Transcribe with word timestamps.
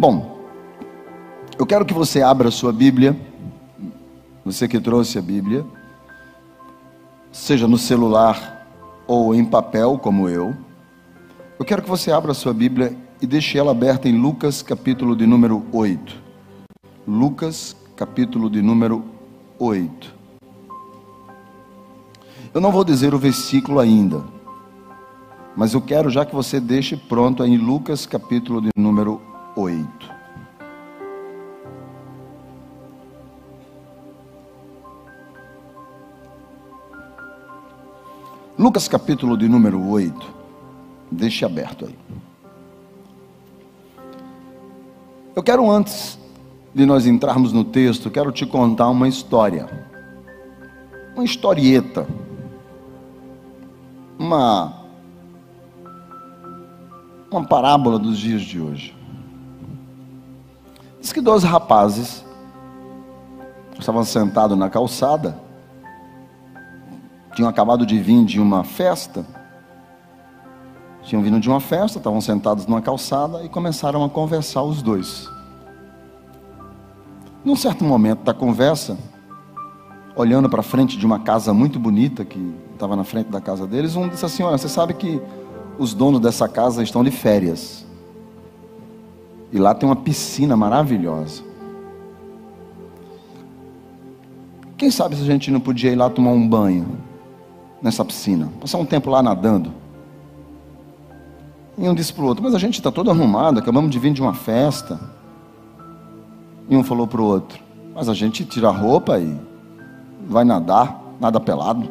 Bom, 0.00 0.40
eu 1.58 1.66
quero 1.66 1.84
que 1.84 1.92
você 1.92 2.22
abra 2.22 2.48
a 2.48 2.50
sua 2.50 2.72
Bíblia, 2.72 3.14
você 4.42 4.66
que 4.66 4.80
trouxe 4.80 5.18
a 5.18 5.20
Bíblia, 5.20 5.62
seja 7.30 7.68
no 7.68 7.76
celular 7.76 8.66
ou 9.06 9.34
em 9.34 9.44
papel, 9.44 9.98
como 9.98 10.26
eu. 10.26 10.56
Eu 11.58 11.66
quero 11.66 11.82
que 11.82 11.88
você 11.90 12.10
abra 12.10 12.32
a 12.32 12.34
sua 12.34 12.54
Bíblia 12.54 12.96
e 13.20 13.26
deixe 13.26 13.58
ela 13.58 13.72
aberta 13.72 14.08
em 14.08 14.18
Lucas, 14.18 14.62
capítulo 14.62 15.14
de 15.14 15.26
número 15.26 15.66
8. 15.70 16.16
Lucas, 17.06 17.76
capítulo 17.94 18.48
de 18.48 18.62
número 18.62 19.04
8. 19.58 20.14
Eu 22.54 22.60
não 22.62 22.72
vou 22.72 22.84
dizer 22.84 23.12
o 23.12 23.18
versículo 23.18 23.78
ainda, 23.78 24.24
mas 25.54 25.74
eu 25.74 25.82
quero 25.82 26.08
já 26.08 26.24
que 26.24 26.34
você 26.34 26.58
deixe 26.58 26.96
pronto 26.96 27.44
em 27.44 27.58
Lucas, 27.58 28.06
capítulo 28.06 28.62
de 28.62 28.70
número 28.74 29.20
8. 29.24 29.29
Lucas 38.60 38.86
capítulo 38.86 39.38
de 39.38 39.48
número 39.48 39.82
8. 39.88 40.34
Deixe 41.10 41.44
aberto 41.44 41.86
aí. 41.86 41.98
Eu 45.34 45.42
quero 45.42 45.70
antes 45.70 46.18
de 46.74 46.84
nós 46.84 47.06
entrarmos 47.06 47.52
no 47.52 47.64
texto, 47.64 48.10
quero 48.10 48.30
te 48.30 48.44
contar 48.44 48.88
uma 48.88 49.08
história. 49.08 49.66
Uma 51.14 51.24
historieta. 51.24 52.06
Uma 54.18 54.78
uma 57.30 57.44
parábola 57.46 57.98
dos 57.98 58.18
dias 58.18 58.42
de 58.42 58.60
hoje. 58.60 58.99
Diz 61.00 61.12
que 61.12 61.20
dois 61.20 61.42
rapazes 61.42 62.24
estavam 63.78 64.04
sentados 64.04 64.56
na 64.56 64.68
calçada, 64.68 65.40
tinham 67.34 67.48
acabado 67.48 67.86
de 67.86 67.98
vir 67.98 68.24
de 68.24 68.38
uma 68.38 68.62
festa, 68.62 69.24
tinham 71.02 71.22
vindo 71.22 71.40
de 71.40 71.48
uma 71.48 71.60
festa, 71.60 71.98
estavam 71.98 72.20
sentados 72.20 72.66
numa 72.66 72.82
calçada 72.82 73.42
e 73.42 73.48
começaram 73.48 74.04
a 74.04 74.10
conversar 74.10 74.62
os 74.62 74.82
dois. 74.82 75.28
Num 77.42 77.56
certo 77.56 77.82
momento 77.82 78.22
da 78.22 78.34
conversa, 78.34 78.98
olhando 80.14 80.50
para 80.50 80.62
frente 80.62 80.98
de 80.98 81.06
uma 81.06 81.20
casa 81.20 81.54
muito 81.54 81.78
bonita 81.78 82.22
que 82.22 82.54
estava 82.74 82.94
na 82.94 83.04
frente 83.04 83.28
da 83.28 83.40
casa 83.40 83.66
deles, 83.66 83.96
um 83.96 84.06
disse 84.06 84.26
assim: 84.26 84.42
Olha, 84.42 84.58
você 84.58 84.68
sabe 84.68 84.92
que 84.92 85.20
os 85.78 85.94
donos 85.94 86.20
dessa 86.20 86.46
casa 86.46 86.82
estão 86.82 87.02
de 87.02 87.10
férias. 87.10 87.86
E 89.52 89.58
lá 89.58 89.74
tem 89.74 89.88
uma 89.88 89.96
piscina 89.96 90.56
maravilhosa. 90.56 91.42
Quem 94.76 94.90
sabe 94.90 95.16
se 95.16 95.22
a 95.22 95.26
gente 95.26 95.50
não 95.50 95.60
podia 95.60 95.90
ir 95.90 95.96
lá 95.96 96.08
tomar 96.08 96.30
um 96.30 96.48
banho 96.48 96.98
nessa 97.82 98.04
piscina, 98.04 98.48
passar 98.60 98.78
um 98.78 98.84
tempo 98.86 99.10
lá 99.10 99.22
nadando. 99.22 99.72
E 101.76 101.88
um 101.88 101.94
disse 101.94 102.12
para 102.12 102.24
o 102.24 102.26
outro: 102.26 102.42
Mas 102.42 102.54
a 102.54 102.58
gente 102.58 102.74
está 102.74 102.90
todo 102.90 103.10
arrumado, 103.10 103.58
acabamos 103.58 103.90
de 103.90 103.98
vir 103.98 104.12
de 104.12 104.22
uma 104.22 104.34
festa. 104.34 105.00
E 106.68 106.76
um 106.76 106.84
falou 106.84 107.06
para 107.06 107.20
o 107.20 107.24
outro: 107.24 107.62
Mas 107.94 108.08
a 108.08 108.14
gente 108.14 108.44
tira 108.44 108.68
a 108.68 108.72
roupa 108.72 109.18
e 109.18 109.36
vai 110.26 110.44
nadar, 110.44 111.02
nada 111.18 111.40
pelado. 111.40 111.90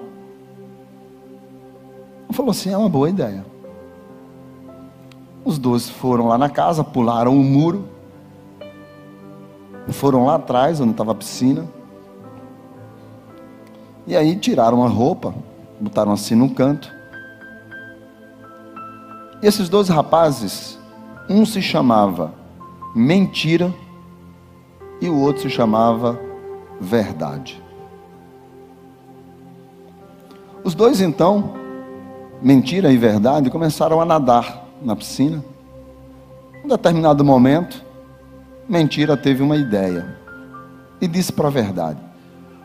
Um 2.30 2.34
falou 2.34 2.52
assim: 2.52 2.72
É 2.72 2.78
uma 2.78 2.90
boa 2.90 3.10
ideia. 3.10 3.46
Dois 5.60 5.90
foram 5.90 6.30
lá 6.30 6.38
na 6.38 6.50
casa, 6.50 6.86
pularam 6.86 7.38
o 7.38 7.44
muro, 7.44 7.84
foram 9.90 10.26
lá 10.26 10.36
atrás, 10.36 10.80
onde 10.80 10.92
estava 10.92 11.12
a 11.12 11.16
piscina, 11.16 11.68
e 14.08 14.16
aí 14.16 14.38
tiraram 14.38 14.86
a 14.86 14.88
roupa, 14.88 15.36
botaram 15.78 16.14
assim 16.14 16.34
no 16.34 16.50
canto. 16.52 16.90
E 19.44 19.48
esses 19.48 19.68
dois 19.68 19.90
rapazes, 19.90 20.80
um 21.30 21.46
se 21.46 21.62
chamava 21.62 22.34
Mentira 22.96 23.74
e 25.02 25.10
o 25.10 25.20
outro 25.20 25.42
se 25.42 25.50
chamava 25.50 26.18
Verdade. 26.80 27.62
Os 30.64 30.74
dois 30.74 31.02
então, 31.02 31.54
Mentira 32.42 32.94
e 32.94 32.98
Verdade, 32.98 33.50
começaram 33.50 34.00
a 34.00 34.06
nadar 34.06 34.69
na 34.82 34.96
piscina. 34.96 35.44
Em 36.62 36.66
um 36.66 36.70
determinado 36.70 37.24
momento, 37.24 37.84
Mentira 38.68 39.18
teve 39.18 39.42
uma 39.42 39.58
ideia 39.58 40.16
e 41.02 41.08
disse 41.08 41.34
para 41.34 41.48
a 41.48 41.52
verdade: 41.52 42.00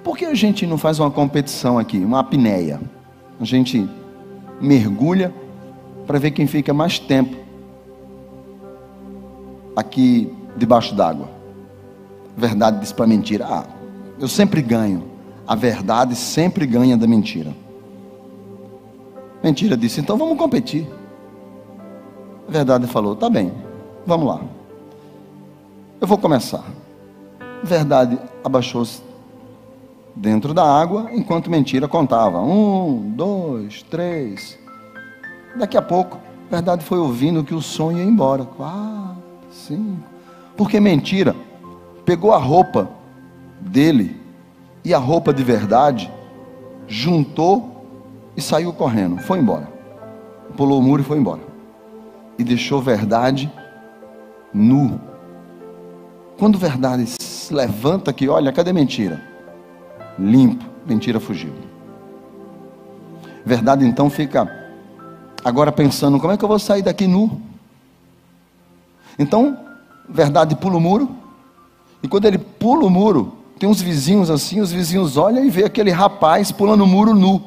Por 0.03 0.19
que 0.19 0.27
a 0.27 0.35
gente 0.35 0.67
não 0.67 0.77
faz 0.77 0.99
uma 0.99 1.11
competição 1.11 1.79
aqui, 1.79 1.99
uma 1.99 2.21
apneia? 2.21 2.81
A 3.41 3.45
gente 3.45 3.89
mergulha 4.61 5.33
para 6.07 6.19
ver 6.19 6.33
quem 6.33 6.47
fica 6.47 6.75
mais 6.75 6.99
tempo 6.99 7.35
aqui 9.75 10.33
debaixo 10.57 10.95
d'água. 10.95 11.29
Verdade 12.37 12.81
disse 12.81 12.95
para 12.95 13.07
mentira: 13.07 13.47
Ah, 13.49 13.65
eu 14.19 14.29
sempre 14.29 14.61
ganho. 14.61 15.05
A 15.47 15.55
verdade 15.55 16.15
sempre 16.17 16.67
ganha 16.67 16.97
da 16.97 17.07
mentira. 17.07 17.55
Mentira 19.43 19.77
disse: 19.77 20.01
Então 20.01 20.17
vamos 20.17 20.37
competir. 20.37 20.87
A 22.47 22.51
verdade 22.51 22.87
falou: 22.87 23.17
Tá 23.17 23.29
bem, 23.29 23.53
vamos 24.07 24.27
lá. 24.29 24.41
Eu 26.01 26.07
vou 26.07 26.19
começar. 26.19 26.65
A 27.41 27.67
verdade 27.67 28.19
abaixou-se 28.45 29.03
dentro 30.15 30.53
da 30.53 30.65
água, 30.65 31.09
enquanto 31.13 31.51
mentira 31.51 31.89
contava. 31.89 32.41
Um, 32.41 33.13
dois, 33.17 33.83
três. 33.83 34.59
Daqui 35.57 35.77
a 35.77 35.83
pouco, 35.83 36.19
a 36.49 36.57
verdade 36.57 36.85
foi 36.85 36.99
ouvindo 36.99 37.45
que 37.45 37.55
o 37.55 37.63
som 37.63 37.93
ia 37.93 38.05
embora. 38.05 38.45
Quatro, 38.45 39.23
cinco. 39.51 40.03
Porque 40.57 40.79
mentira 40.79 41.35
pegou 42.05 42.33
a 42.33 42.39
roupa 42.39 42.89
dele 43.59 44.21
e 44.85 44.93
a 44.93 44.99
roupa 44.99 45.33
de 45.33 45.43
verdade, 45.43 46.13
juntou 46.87 47.87
e 48.37 48.43
saiu 48.43 48.73
correndo. 48.75 49.19
Foi 49.19 49.39
embora. 49.39 49.73
Pulou 50.55 50.79
o 50.79 50.83
muro 50.83 51.01
e 51.01 51.05
foi 51.05 51.17
embora 51.17 51.54
e 52.39 52.45
deixou 52.45 52.81
verdade 52.81 53.51
nu. 54.53 55.01
Quando 56.39 56.59
verdade 56.59 57.07
se 57.07 57.53
levanta 57.53 58.11
aqui, 58.11 58.29
olha, 58.29 58.53
cadê 58.53 58.73
mentira? 58.73 59.23
Limpo, 60.19 60.65
mentira 60.87 61.21
fugiu. 61.21 61.53
Verdade 63.45 63.85
então 63.85 64.09
fica 64.09 64.51
agora 65.45 65.71
pensando, 65.71 66.19
como 66.19 66.33
é 66.33 66.37
que 66.37 66.45
eu 66.45 66.49
vou 66.49 66.59
sair 66.59 66.83
daqui 66.83 67.07
nu? 67.07 67.41
Então, 69.19 69.59
verdade 70.09 70.57
pula 70.57 70.77
o 70.77 70.81
muro, 70.81 71.09
e 72.03 72.09
quando 72.09 72.25
ele 72.25 72.39
pula 72.39 72.87
o 72.87 72.91
muro, 72.91 73.33
tem 73.59 73.69
uns 73.69 73.81
vizinhos 73.81 74.31
assim, 74.31 74.61
os 74.61 74.73
vizinhos 74.73 75.17
olham 75.17 75.45
e 75.45 75.51
vê 75.51 75.65
aquele 75.65 75.91
rapaz 75.91 76.51
pulando 76.51 76.83
o 76.83 76.87
muro 76.87 77.15
nu. 77.15 77.43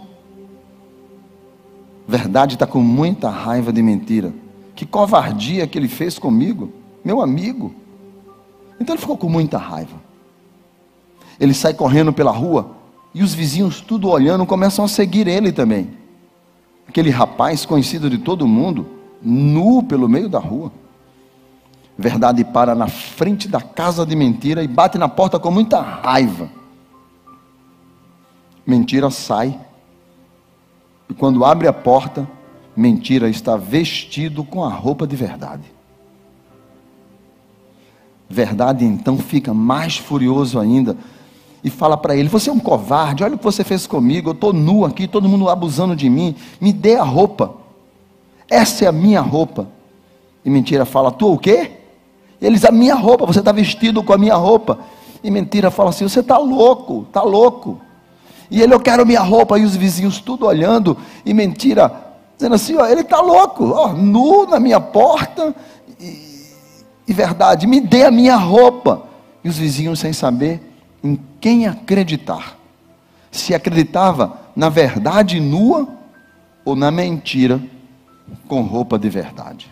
Verdade 2.07 2.53
está 2.53 2.65
com 2.65 2.79
muita 2.79 3.29
raiva 3.29 3.73
de 3.73 3.83
mentira. 3.83 4.33
Que 4.77 4.85
covardia 4.85 5.65
que 5.65 5.75
ele 5.75 5.87
fez 5.87 6.19
comigo, 6.19 6.71
meu 7.03 7.19
amigo. 7.19 7.73
Então 8.79 8.93
ele 8.93 9.01
ficou 9.01 9.17
com 9.17 9.27
muita 9.27 9.57
raiva. 9.57 9.99
Ele 11.39 11.51
sai 11.51 11.73
correndo 11.73 12.13
pela 12.13 12.29
rua 12.29 12.75
e 13.11 13.23
os 13.23 13.33
vizinhos, 13.33 13.81
tudo 13.81 14.07
olhando, 14.07 14.45
começam 14.45 14.85
a 14.85 14.87
seguir 14.87 15.27
ele 15.27 15.51
também. 15.51 15.89
Aquele 16.87 17.09
rapaz 17.09 17.65
conhecido 17.65 18.07
de 18.07 18.19
todo 18.19 18.47
mundo, 18.47 18.85
nu 19.19 19.81
pelo 19.81 20.07
meio 20.07 20.29
da 20.29 20.37
rua. 20.37 20.71
Verdade 21.97 22.43
para 22.43 22.75
na 22.75 22.87
frente 22.87 23.47
da 23.47 23.59
casa 23.59 24.05
de 24.05 24.15
mentira 24.15 24.63
e 24.63 24.67
bate 24.67 24.99
na 24.99 25.09
porta 25.09 25.39
com 25.39 25.49
muita 25.49 25.81
raiva. 25.81 26.51
Mentira 28.63 29.09
sai. 29.09 29.59
E 31.09 31.15
quando 31.15 31.43
abre 31.43 31.67
a 31.67 31.73
porta, 31.73 32.29
mentira 32.77 33.27
está 33.27 33.57
vestido 33.57 34.43
com 34.43 34.63
a 34.63 34.69
roupa 34.69 35.07
de 35.07 35.15
verdade. 35.15 35.63
Verdade 38.29 38.85
então 38.85 39.17
fica 39.17 39.51
mais 39.51 39.97
furioso 39.97 40.59
ainda 40.59 40.95
e 41.63 41.69
fala 41.71 41.97
para 41.97 42.15
ele: 42.15 42.29
Você 42.29 42.51
é 42.51 42.53
um 42.53 42.59
covarde, 42.59 43.23
olha 43.23 43.33
o 43.33 43.37
que 43.37 43.43
você 43.43 43.63
fez 43.63 43.87
comigo. 43.87 44.29
Eu 44.29 44.33
estou 44.33 44.53
nu 44.53 44.85
aqui, 44.85 45.07
todo 45.07 45.27
mundo 45.27 45.49
abusando 45.49 45.95
de 45.95 46.07
mim. 46.07 46.35
Me 46.61 46.71
dê 46.71 46.95
a 46.95 47.03
roupa. 47.03 47.55
Essa 48.47 48.85
é 48.85 48.87
a 48.87 48.91
minha 48.91 49.21
roupa. 49.21 49.67
E 50.45 50.49
mentira 50.49 50.85
fala: 50.85 51.09
Tu 51.11 51.33
o 51.33 51.37
quê? 51.37 51.71
Eles: 52.39 52.63
A 52.63 52.71
minha 52.71 52.95
roupa, 52.95 53.25
você 53.25 53.39
está 53.39 53.51
vestido 53.51 54.03
com 54.03 54.13
a 54.13 54.17
minha 54.17 54.35
roupa. 54.35 54.79
E 55.23 55.31
mentira 55.31 55.71
fala 55.71 55.89
assim: 55.89 56.07
Você 56.07 56.19
está 56.19 56.37
louco, 56.37 57.05
está 57.07 57.23
louco. 57.23 57.81
E 58.51 58.61
ele: 58.61 58.73
Eu 58.73 58.79
quero 58.79 59.05
minha 59.05 59.21
roupa. 59.21 59.57
E 59.57 59.63
os 59.63 59.75
vizinhos 59.75 60.19
tudo 60.19 60.45
olhando. 60.45 60.95
E 61.25 61.33
mentira 61.33 62.06
dizendo 62.37 62.55
assim: 62.55 62.75
ó, 62.77 62.85
ele 62.85 63.01
está 63.01 63.19
louco, 63.19 63.71
ó, 63.71 63.91
nu 63.91 64.45
na 64.45 64.59
minha 64.59 64.79
porta. 64.79 65.53
E, 65.99 66.53
e 67.07 67.13
verdade, 67.13 67.67
me 67.67 67.81
dê 67.81 68.05
a 68.05 68.11
minha 68.11 68.35
roupa. 68.35 69.03
E 69.43 69.49
os 69.49 69.57
vizinhos, 69.57 69.99
sem 69.99 70.13
saber 70.13 70.61
em 71.03 71.19
quem 71.41 71.67
acreditar, 71.67 72.57
se 73.31 73.53
acreditava 73.53 74.39
na 74.55 74.69
verdade 74.69 75.39
nua 75.39 75.87
ou 76.63 76.75
na 76.75 76.91
mentira 76.91 77.61
com 78.47 78.61
roupa 78.61 78.97
de 78.97 79.09
verdade. 79.09 79.71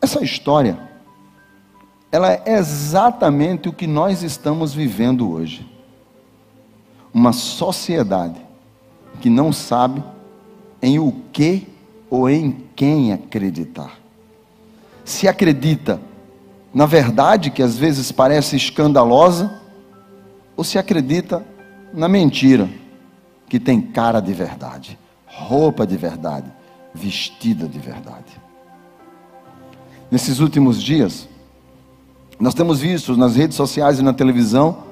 Essa 0.00 0.22
história, 0.22 0.78
ela 2.10 2.32
é 2.32 2.42
exatamente 2.58 3.68
o 3.68 3.72
que 3.72 3.86
nós 3.86 4.22
estamos 4.22 4.74
vivendo 4.74 5.30
hoje. 5.30 5.66
Uma 7.12 7.32
sociedade 7.32 8.40
que 9.20 9.28
não 9.28 9.52
sabe 9.52 10.02
em 10.82 10.98
o 10.98 11.12
que 11.32 11.66
ou 12.08 12.28
em 12.28 12.64
quem 12.74 13.12
acreditar. 13.12 13.98
Se 15.04 15.28
acredita 15.28 16.00
na 16.72 16.86
verdade, 16.86 17.50
que 17.50 17.62
às 17.62 17.76
vezes 17.76 18.12
parece 18.12 18.56
escandalosa, 18.56 19.60
ou 20.56 20.62
se 20.62 20.78
acredita 20.78 21.44
na 21.92 22.08
mentira, 22.08 22.68
que 23.48 23.58
tem 23.58 23.80
cara 23.80 24.20
de 24.20 24.32
verdade, 24.32 24.96
roupa 25.26 25.86
de 25.86 25.96
verdade, 25.96 26.50
vestida 26.94 27.66
de 27.66 27.78
verdade. 27.78 28.40
Nesses 30.10 30.38
últimos 30.38 30.80
dias, 30.80 31.28
nós 32.38 32.54
temos 32.54 32.80
visto 32.80 33.16
nas 33.16 33.34
redes 33.34 33.56
sociais 33.56 33.98
e 33.98 34.02
na 34.02 34.12
televisão 34.12 34.84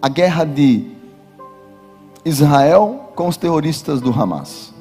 a 0.00 0.08
guerra 0.08 0.44
de 0.44 0.90
Israel 2.24 3.12
com 3.14 3.28
os 3.28 3.36
terroristas 3.36 4.00
do 4.00 4.10
Hamas. 4.10 4.71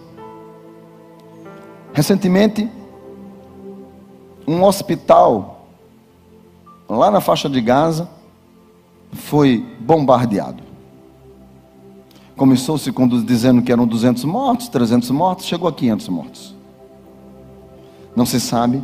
Recentemente, 1.93 2.69
um 4.47 4.63
hospital 4.63 5.67
lá 6.87 7.11
na 7.11 7.21
faixa 7.21 7.49
de 7.49 7.59
Gaza 7.61 8.09
foi 9.11 9.65
bombardeado. 9.79 10.63
Começou-se 12.35 12.91
dizendo 13.25 13.61
que 13.61 13.71
eram 13.71 13.85
200 13.85 14.23
mortos, 14.23 14.67
300 14.67 15.11
mortos, 15.11 15.45
chegou 15.45 15.67
a 15.67 15.73
500 15.73 16.09
mortos. 16.09 16.55
Não 18.15 18.25
se 18.25 18.39
sabe, 18.39 18.83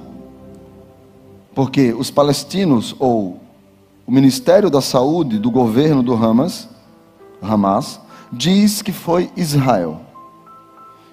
porque 1.55 1.93
os 1.93 2.11
palestinos 2.11 2.95
ou 2.99 3.39
o 4.05 4.11
Ministério 4.11 4.69
da 4.69 4.79
Saúde 4.79 5.39
do 5.39 5.49
governo 5.49 6.03
do 6.03 6.13
Hamas, 6.13 6.69
Hamas 7.41 7.99
diz 8.31 8.81
que 8.81 8.91
foi 8.91 9.31
Israel 9.35 10.01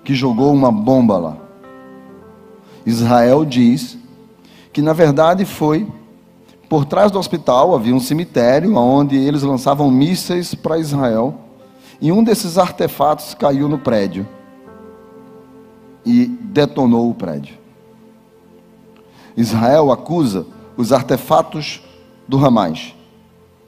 que 0.04 0.14
jogou 0.14 0.52
uma 0.52 0.70
bomba 0.70 1.16
lá. 1.16 1.43
Israel 2.86 3.44
diz 3.44 3.96
que 4.72 4.82
na 4.82 4.92
verdade 4.92 5.44
foi 5.44 5.86
por 6.68 6.84
trás 6.84 7.10
do 7.10 7.18
hospital 7.18 7.74
havia 7.74 7.94
um 7.94 8.00
cemitério 8.00 8.76
onde 8.76 9.16
eles 9.16 9.42
lançavam 9.42 9.90
mísseis 9.90 10.54
para 10.54 10.78
Israel 10.78 11.34
e 12.00 12.10
um 12.10 12.22
desses 12.22 12.58
artefatos 12.58 13.34
caiu 13.34 13.68
no 13.68 13.78
prédio 13.78 14.26
e 16.04 16.26
detonou 16.26 17.10
o 17.10 17.14
prédio. 17.14 17.56
Israel 19.36 19.90
acusa 19.90 20.46
os 20.76 20.92
artefatos 20.92 21.82
do 22.28 22.44
Hamas. 22.44 22.94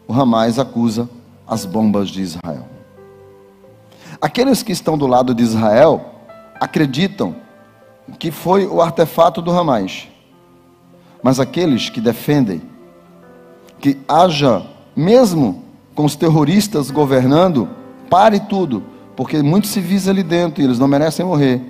O 0.07 0.13
Hamas 0.13 0.59
acusa 0.59 1.09
as 1.47 1.65
bombas 1.65 2.09
de 2.09 2.23
Israel. 2.23 2.67
Aqueles 4.21 4.63
que 4.63 4.73
estão 4.73 4.97
do 4.97 5.07
lado 5.07 5.35
de 5.35 5.43
Israel 5.43 6.05
acreditam 6.61 7.37
que 8.19 8.31
foi 8.31 8.67
o 8.67 8.81
artefato 8.81 9.43
do 9.43 9.51
Hamas. 9.51 10.09
Mas 11.23 11.41
aqueles 11.41 11.91
que 11.91 12.01
defendem 12.01 12.63
que 13.81 13.99
haja, 14.09 14.65
mesmo 14.95 15.63
com 15.95 16.05
os 16.05 16.17
terroristas 16.17 16.91
governando, 16.91 17.69
pare 18.09 18.41
tudo, 18.41 18.83
porque 19.15 19.43
muitos 19.43 19.71
civis 19.71 20.09
ali 20.09 20.23
dentro, 20.23 20.63
e 20.63 20.65
eles 20.65 20.79
não 20.79 20.89
merecem 20.89 21.25
morrer, 21.25 21.61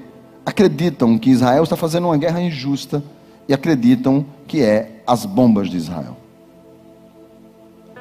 acreditam 0.44 1.18
que 1.18 1.30
Israel 1.30 1.64
está 1.64 1.76
fazendo 1.76 2.06
uma 2.06 2.16
guerra 2.16 2.40
injusta 2.40 3.02
e 3.48 3.54
acreditam 3.54 4.24
que 4.46 4.62
é 4.62 5.02
as 5.06 5.24
bombas 5.24 5.68
de 5.68 5.76
Israel. 5.76 6.16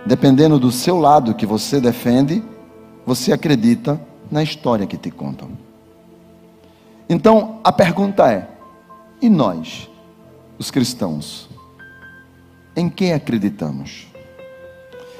Dependendo 0.05 0.59
do 0.59 0.71
seu 0.71 0.99
lado 0.99 1.33
que 1.33 1.45
você 1.45 1.79
defende, 1.79 2.43
você 3.05 3.31
acredita 3.33 3.99
na 4.29 4.43
história 4.43 4.85
que 4.85 4.97
te 4.97 5.09
contam. 5.09 5.49
Então, 7.10 7.60
a 7.63 7.72
pergunta 7.72 8.31
é: 8.31 8.48
e 9.22 9.30
nós, 9.30 9.90
os 10.57 10.72
cristãos? 10.72 11.50
Em 12.75 12.90
quem 12.90 13.13
acreditamos? 13.13 14.07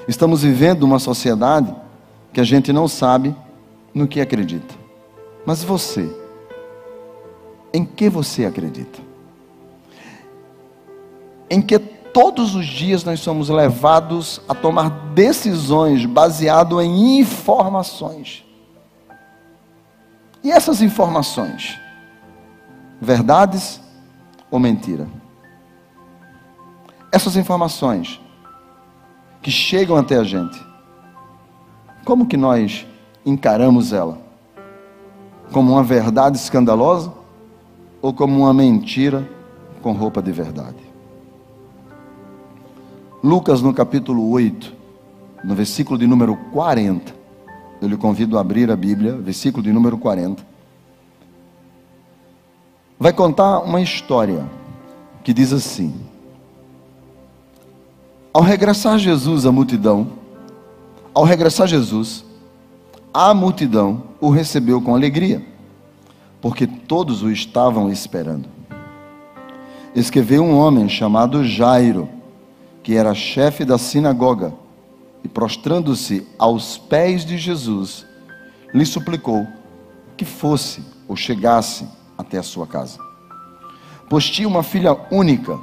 Estamos 0.08 0.44
vivendo 0.44 0.84
uma 0.84 1.00
sociedade 1.00 1.74
que 2.34 2.42
a 2.42 2.44
gente 2.44 2.74
não 2.74 2.88
sabe 2.88 3.36
no 3.94 4.08
que 4.08 4.20
acredita. 4.20 4.76
Mas 5.46 5.64
você, 5.64 6.10
em 7.74 7.86
que 7.86 8.10
você 8.10 8.46
acredita? 8.46 9.00
Em 11.50 11.62
que 11.62 11.80
todos 11.80 12.56
os 12.56 12.66
dias 12.66 13.04
nós 13.04 13.20
somos 13.20 13.50
levados 13.50 14.42
a 14.48 14.56
tomar 14.56 14.90
decisões 15.14 16.06
baseado 16.06 16.82
em 16.82 17.20
informações. 17.20 18.44
E 20.46 20.52
essas 20.52 20.82
informações, 20.82 21.78
verdades 23.02 23.82
ou 24.50 24.60
mentira? 24.60 25.06
essas 27.16 27.38
informações 27.38 28.20
que 29.42 29.50
chegam 29.50 29.96
até 29.96 30.18
a 30.18 30.24
gente, 30.26 30.62
como 32.04 32.26
que 32.26 32.36
nós 32.36 32.86
encaramos 33.26 33.94
ela? 33.94 34.20
Como 35.54 35.72
uma 35.72 35.84
verdade 35.84 36.36
escandalosa 36.36 37.14
ou 38.02 38.14
como 38.14 38.38
uma 38.38 38.54
mentira 38.54 39.26
com 39.82 39.94
roupa 39.94 40.22
de 40.22 40.34
verdade? 40.34 40.84
Lucas 43.24 43.62
no 43.62 43.74
capítulo 43.74 44.30
8, 44.30 44.74
no 45.42 45.56
versículo 45.56 45.98
de 45.98 46.06
número 46.06 46.36
40, 46.52 47.15
eu 47.86 47.90
lhe 47.90 47.98
convido 47.98 48.38
a 48.38 48.42
abrir 48.42 48.72
a 48.72 48.76
Bíblia, 48.76 49.16
versículo 49.16 49.62
de 49.62 49.72
número 49.72 49.98
40. 49.98 50.44
Vai 52.98 53.14
contar 53.14 53.60
uma 53.60 53.80
história 53.80 54.50
que 55.24 55.32
diz 55.32 55.54
assim: 55.54 55.94
ao 58.34 58.42
regressar 58.42 58.98
Jesus 58.98 59.46
à 59.46 59.52
multidão, 59.52 60.08
ao 61.14 61.24
regressar 61.24 61.68
Jesus, 61.68 62.26
a 63.14 63.34
multidão 63.34 64.04
o 64.20 64.30
recebeu 64.30 64.82
com 64.82 64.96
alegria, 64.96 65.46
porque 66.42 66.66
todos 66.66 67.22
o 67.22 67.30
estavam 67.30 67.92
esperando. 67.92 68.50
Escreveu 69.94 70.44
um 70.44 70.58
homem 70.58 70.90
chamado 70.90 71.46
Jairo, 71.46 72.10
que 72.82 72.96
era 72.96 73.14
chefe 73.14 73.64
da 73.64 73.78
sinagoga, 73.78 74.54
e 75.26 75.28
prostrando-se 75.28 76.28
aos 76.38 76.78
pés 76.78 77.26
de 77.26 77.36
Jesus, 77.36 78.06
lhe 78.72 78.86
suplicou 78.86 79.48
que 80.16 80.24
fosse 80.24 80.84
ou 81.08 81.16
chegasse 81.16 81.88
até 82.16 82.38
a 82.38 82.44
sua 82.44 82.68
casa. 82.68 83.00
Pois 84.08 84.30
tinha 84.30 84.48
uma 84.48 84.62
filha 84.62 84.96
única, 85.12 85.60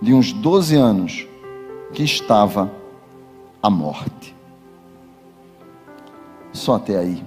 de 0.00 0.14
uns 0.14 0.32
12 0.32 0.76
anos, 0.76 1.26
que 1.92 2.04
estava 2.04 2.70
à 3.60 3.68
morte. 3.68 4.36
Só 6.52 6.76
até 6.76 6.96
aí. 6.96 7.24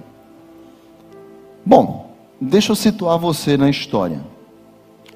Bom, 1.64 2.16
deixa 2.40 2.72
eu 2.72 2.76
situar 2.76 3.18
você 3.18 3.58
na 3.58 3.68
história. 3.68 4.24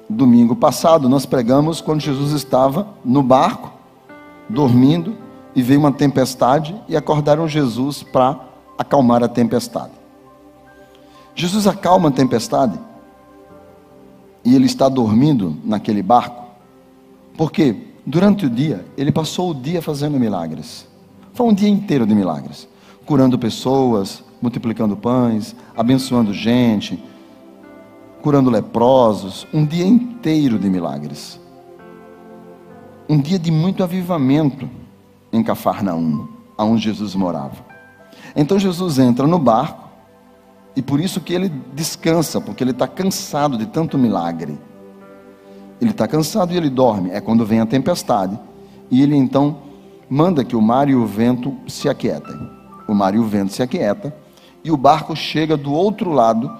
Domingo 0.07 0.55
passado 0.55 1.09
nós 1.09 1.25
pregamos 1.25 1.81
quando 1.81 2.01
Jesus 2.01 2.33
estava 2.33 2.87
no 3.03 3.23
barco, 3.23 3.73
dormindo, 4.47 5.17
e 5.55 5.61
veio 5.61 5.79
uma 5.79 5.91
tempestade 5.91 6.75
e 6.87 6.95
acordaram 6.95 7.47
Jesus 7.47 8.03
para 8.03 8.39
acalmar 8.77 9.23
a 9.23 9.27
tempestade. 9.27 9.91
Jesus 11.35 11.67
acalma 11.67 12.09
a 12.09 12.11
tempestade 12.11 12.79
e 14.43 14.55
ele 14.55 14.65
está 14.65 14.89
dormindo 14.89 15.55
naquele 15.63 16.01
barco, 16.01 16.43
porque 17.37 17.75
durante 18.05 18.45
o 18.45 18.49
dia, 18.49 18.85
ele 18.97 19.11
passou 19.11 19.51
o 19.51 19.53
dia 19.53 19.81
fazendo 19.81 20.19
milagres. 20.19 20.87
Foi 21.33 21.45
um 21.47 21.53
dia 21.53 21.69
inteiro 21.69 22.05
de 22.05 22.15
milagres, 22.15 22.67
curando 23.05 23.37
pessoas, 23.37 24.23
multiplicando 24.41 24.97
pães, 24.97 25.55
abençoando 25.77 26.33
gente, 26.33 27.01
curando 28.21 28.49
leprosos, 28.49 29.47
um 29.53 29.65
dia 29.65 29.85
inteiro 29.85 30.57
de 30.59 30.69
milagres. 30.69 31.39
Um 33.07 33.19
dia 33.19 33.37
de 33.37 33.51
muito 33.51 33.83
avivamento 33.83 34.69
em 35.31 35.43
Cafarnaum, 35.43 36.27
aonde 36.57 36.83
Jesus 36.83 37.15
morava. 37.15 37.65
Então 38.35 38.59
Jesus 38.59 38.99
entra 38.99 39.25
no 39.27 39.39
barco 39.39 39.89
e 40.75 40.81
por 40.81 40.99
isso 40.99 41.19
que 41.19 41.33
ele 41.33 41.49
descansa, 41.73 42.39
porque 42.39 42.63
ele 42.63 42.71
está 42.71 42.87
cansado 42.87 43.57
de 43.57 43.65
tanto 43.65 43.97
milagre. 43.97 44.57
Ele 45.79 45.91
está 45.91 46.07
cansado 46.07 46.53
e 46.53 46.57
ele 46.57 46.69
dorme. 46.69 47.09
É 47.11 47.19
quando 47.19 47.45
vem 47.45 47.59
a 47.59 47.65
tempestade. 47.65 48.39
E 48.89 49.01
ele 49.01 49.15
então 49.15 49.57
manda 50.09 50.43
que 50.43 50.55
o 50.55 50.61
mar 50.61 50.87
e 50.87 50.95
o 50.95 51.05
vento 51.05 51.55
se 51.67 51.89
aquietem. 51.89 52.49
O 52.87 52.93
mar 52.93 53.15
e 53.15 53.19
o 53.19 53.23
vento 53.23 53.51
se 53.51 53.63
aquieta. 53.63 54.15
E 54.63 54.71
o 54.71 54.77
barco 54.77 55.15
chega 55.15 55.57
do 55.57 55.73
outro 55.73 56.11
lado 56.11 56.51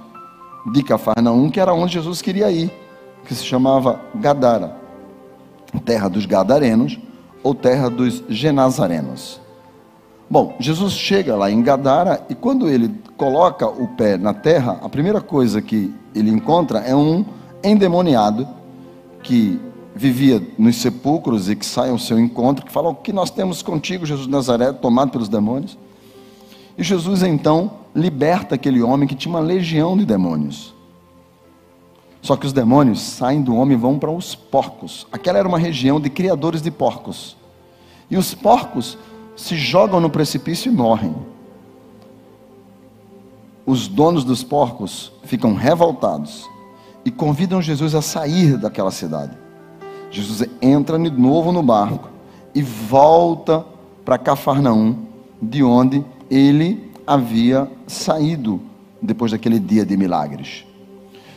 de 0.73 0.83
Cafarnaum, 0.83 1.49
que 1.49 1.59
era 1.59 1.73
onde 1.73 1.93
Jesus 1.93 2.21
queria 2.21 2.51
ir, 2.51 2.71
que 3.25 3.35
se 3.35 3.43
chamava 3.43 3.99
Gadara, 4.15 4.75
terra 5.85 6.07
dos 6.07 6.25
Gadarenos 6.25 6.99
ou 7.43 7.53
terra 7.53 7.89
dos 7.89 8.23
Genazarenos. 8.29 9.39
Bom, 10.29 10.55
Jesus 10.59 10.93
chega 10.93 11.35
lá 11.35 11.51
em 11.51 11.61
Gadara 11.61 12.25
e 12.29 12.35
quando 12.35 12.69
ele 12.69 12.89
coloca 13.17 13.67
o 13.67 13.87
pé 13.89 14.17
na 14.17 14.33
terra, 14.33 14.79
a 14.81 14.87
primeira 14.87 15.19
coisa 15.19 15.61
que 15.61 15.93
ele 16.15 16.29
encontra 16.29 16.79
é 16.79 16.95
um 16.95 17.25
endemoniado 17.63 18.47
que 19.21 19.59
vivia 19.93 20.41
nos 20.57 20.77
sepulcros 20.77 21.49
e 21.49 21.55
que 21.55 21.65
sai 21.65 21.89
ao 21.89 21.99
seu 21.99 22.17
encontro, 22.17 22.65
que 22.65 22.71
fala: 22.71 22.89
O 22.89 22.95
que 22.95 23.11
nós 23.11 23.29
temos 23.29 23.61
contigo, 23.61 24.05
Jesus 24.05 24.25
de 24.25 24.31
Nazaré, 24.31 24.71
tomado 24.71 25.11
pelos 25.11 25.27
demônios? 25.27 25.77
E 26.77 26.83
Jesus 26.83 27.23
então 27.23 27.71
liberta 27.93 28.55
aquele 28.55 28.81
homem 28.81 29.07
que 29.07 29.15
tinha 29.15 29.33
uma 29.33 29.41
legião 29.41 29.97
de 29.97 30.05
demônios. 30.05 30.73
Só 32.21 32.35
que 32.35 32.45
os 32.45 32.53
demônios 32.53 33.01
saem 33.01 33.41
do 33.41 33.55
homem 33.55 33.75
e 33.75 33.79
vão 33.79 33.97
para 33.97 34.11
os 34.11 34.35
porcos. 34.35 35.07
Aquela 35.11 35.39
era 35.39 35.47
uma 35.47 35.57
região 35.57 35.99
de 35.99 36.09
criadores 36.09 36.61
de 36.61 36.69
porcos. 36.69 37.35
E 38.09 38.17
os 38.17 38.33
porcos 38.33 38.97
se 39.35 39.55
jogam 39.55 39.99
no 39.99 40.09
precipício 40.09 40.71
e 40.71 40.75
morrem. 40.75 41.15
Os 43.65 43.87
donos 43.87 44.23
dos 44.23 44.43
porcos 44.43 45.11
ficam 45.23 45.55
revoltados 45.55 46.47
e 47.03 47.09
convidam 47.09 47.61
Jesus 47.61 47.95
a 47.95 48.01
sair 48.01 48.57
daquela 48.57 48.91
cidade. 48.91 49.35
Jesus 50.11 50.47
entra 50.61 50.99
de 50.99 51.09
novo 51.09 51.51
no 51.51 51.63
barco 51.63 52.09
e 52.53 52.61
volta 52.61 53.65
para 54.03 54.17
Cafarnaum, 54.17 54.95
de 55.41 55.63
onde 55.63 56.03
ele 56.29 56.91
havia 57.07 57.71
saído 57.87 58.59
depois 59.01 59.31
daquele 59.31 59.59
dia 59.59 59.85
de 59.85 59.95
milagres. 59.95 60.65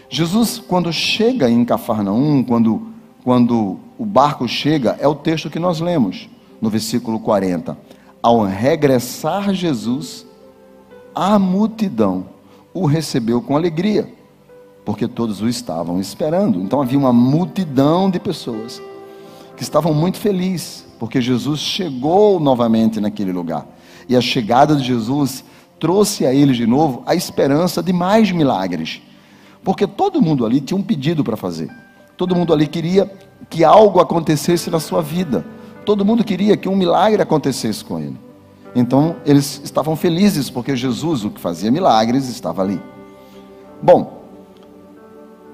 Jesus, 0.08 0.58
quando 0.58 0.92
chega 0.92 1.50
em 1.50 1.64
Cafarnaum, 1.64 2.42
quando, 2.42 2.82
quando 3.22 3.78
o 3.98 4.04
barco 4.04 4.46
chega, 4.46 4.96
é 5.00 5.08
o 5.08 5.14
texto 5.14 5.50
que 5.50 5.58
nós 5.58 5.80
lemos 5.80 6.28
no 6.60 6.70
versículo 6.70 7.18
40. 7.18 7.76
Ao 8.22 8.42
regressar 8.42 9.52
Jesus, 9.52 10.26
a 11.14 11.38
multidão 11.38 12.26
o 12.72 12.86
recebeu 12.86 13.40
com 13.40 13.56
alegria, 13.56 14.12
porque 14.84 15.06
todos 15.06 15.40
o 15.40 15.48
estavam 15.48 16.00
esperando. 16.00 16.60
Então 16.60 16.82
havia 16.82 16.98
uma 16.98 17.12
multidão 17.12 18.10
de 18.10 18.18
pessoas 18.18 18.82
que 19.56 19.62
estavam 19.62 19.94
muito 19.94 20.18
felizes, 20.18 20.84
porque 20.98 21.20
Jesus 21.20 21.60
chegou 21.60 22.40
novamente 22.40 23.00
naquele 23.00 23.32
lugar. 23.32 23.66
E 24.08 24.16
a 24.16 24.20
chegada 24.20 24.74
de 24.74 24.82
Jesus 24.82 25.44
trouxe 25.78 26.26
a 26.26 26.34
eles 26.34 26.56
de 26.56 26.66
novo 26.66 27.02
a 27.06 27.14
esperança 27.14 27.82
de 27.82 27.92
mais 27.92 28.32
milagres. 28.32 29.00
Porque 29.64 29.86
todo 29.86 30.20
mundo 30.20 30.44
ali 30.44 30.60
tinha 30.60 30.78
um 30.78 30.82
pedido 30.82 31.24
para 31.24 31.36
fazer. 31.36 31.70
Todo 32.16 32.36
mundo 32.36 32.52
ali 32.52 32.66
queria 32.66 33.10
que 33.48 33.64
algo 33.64 33.98
acontecesse 33.98 34.70
na 34.70 34.78
sua 34.78 35.00
vida. 35.00 35.44
Todo 35.84 36.04
mundo 36.04 36.22
queria 36.22 36.56
que 36.56 36.68
um 36.68 36.76
milagre 36.76 37.20
acontecesse 37.20 37.84
com 37.84 37.98
ele. 37.98 38.16
Então, 38.74 39.16
eles 39.24 39.60
estavam 39.64 39.96
felizes 39.96 40.50
porque 40.50 40.76
Jesus, 40.76 41.24
o 41.24 41.30
que 41.30 41.40
fazia 41.40 41.70
milagres, 41.70 42.28
estava 42.28 42.62
ali. 42.62 42.80
Bom, 43.80 44.24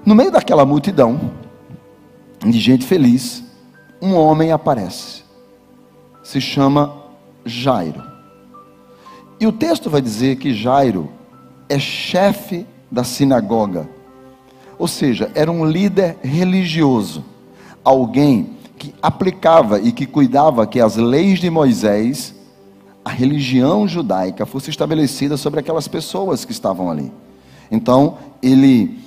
no 0.05 0.15
meio 0.15 0.31
daquela 0.31 0.65
multidão 0.65 1.31
de 2.39 2.59
gente 2.59 2.85
feliz, 2.85 3.43
um 4.01 4.15
homem 4.15 4.51
aparece. 4.51 5.23
Se 6.23 6.41
chama 6.41 6.95
Jairo. 7.45 8.03
E 9.39 9.45
o 9.45 9.51
texto 9.51 9.89
vai 9.89 10.01
dizer 10.01 10.37
que 10.37 10.53
Jairo 10.53 11.09
é 11.69 11.79
chefe 11.79 12.65
da 12.91 13.03
sinagoga. 13.03 14.00
Ou 14.81 14.87
seja, 14.87 15.29
era 15.35 15.51
um 15.51 15.63
líder 15.63 16.17
religioso, 16.23 17.23
alguém 17.83 18.57
que 18.79 18.95
aplicava 18.99 19.79
e 19.79 19.91
que 19.91 20.07
cuidava 20.07 20.65
que 20.65 20.79
as 20.79 20.95
leis 20.95 21.37
de 21.37 21.51
Moisés, 21.51 22.33
a 23.05 23.11
religião 23.11 23.87
judaica, 23.87 24.43
fosse 24.43 24.71
estabelecida 24.71 25.37
sobre 25.37 25.59
aquelas 25.59 25.87
pessoas 25.87 26.45
que 26.45 26.51
estavam 26.51 26.89
ali. 26.89 27.13
Então, 27.69 28.17
ele, 28.41 28.97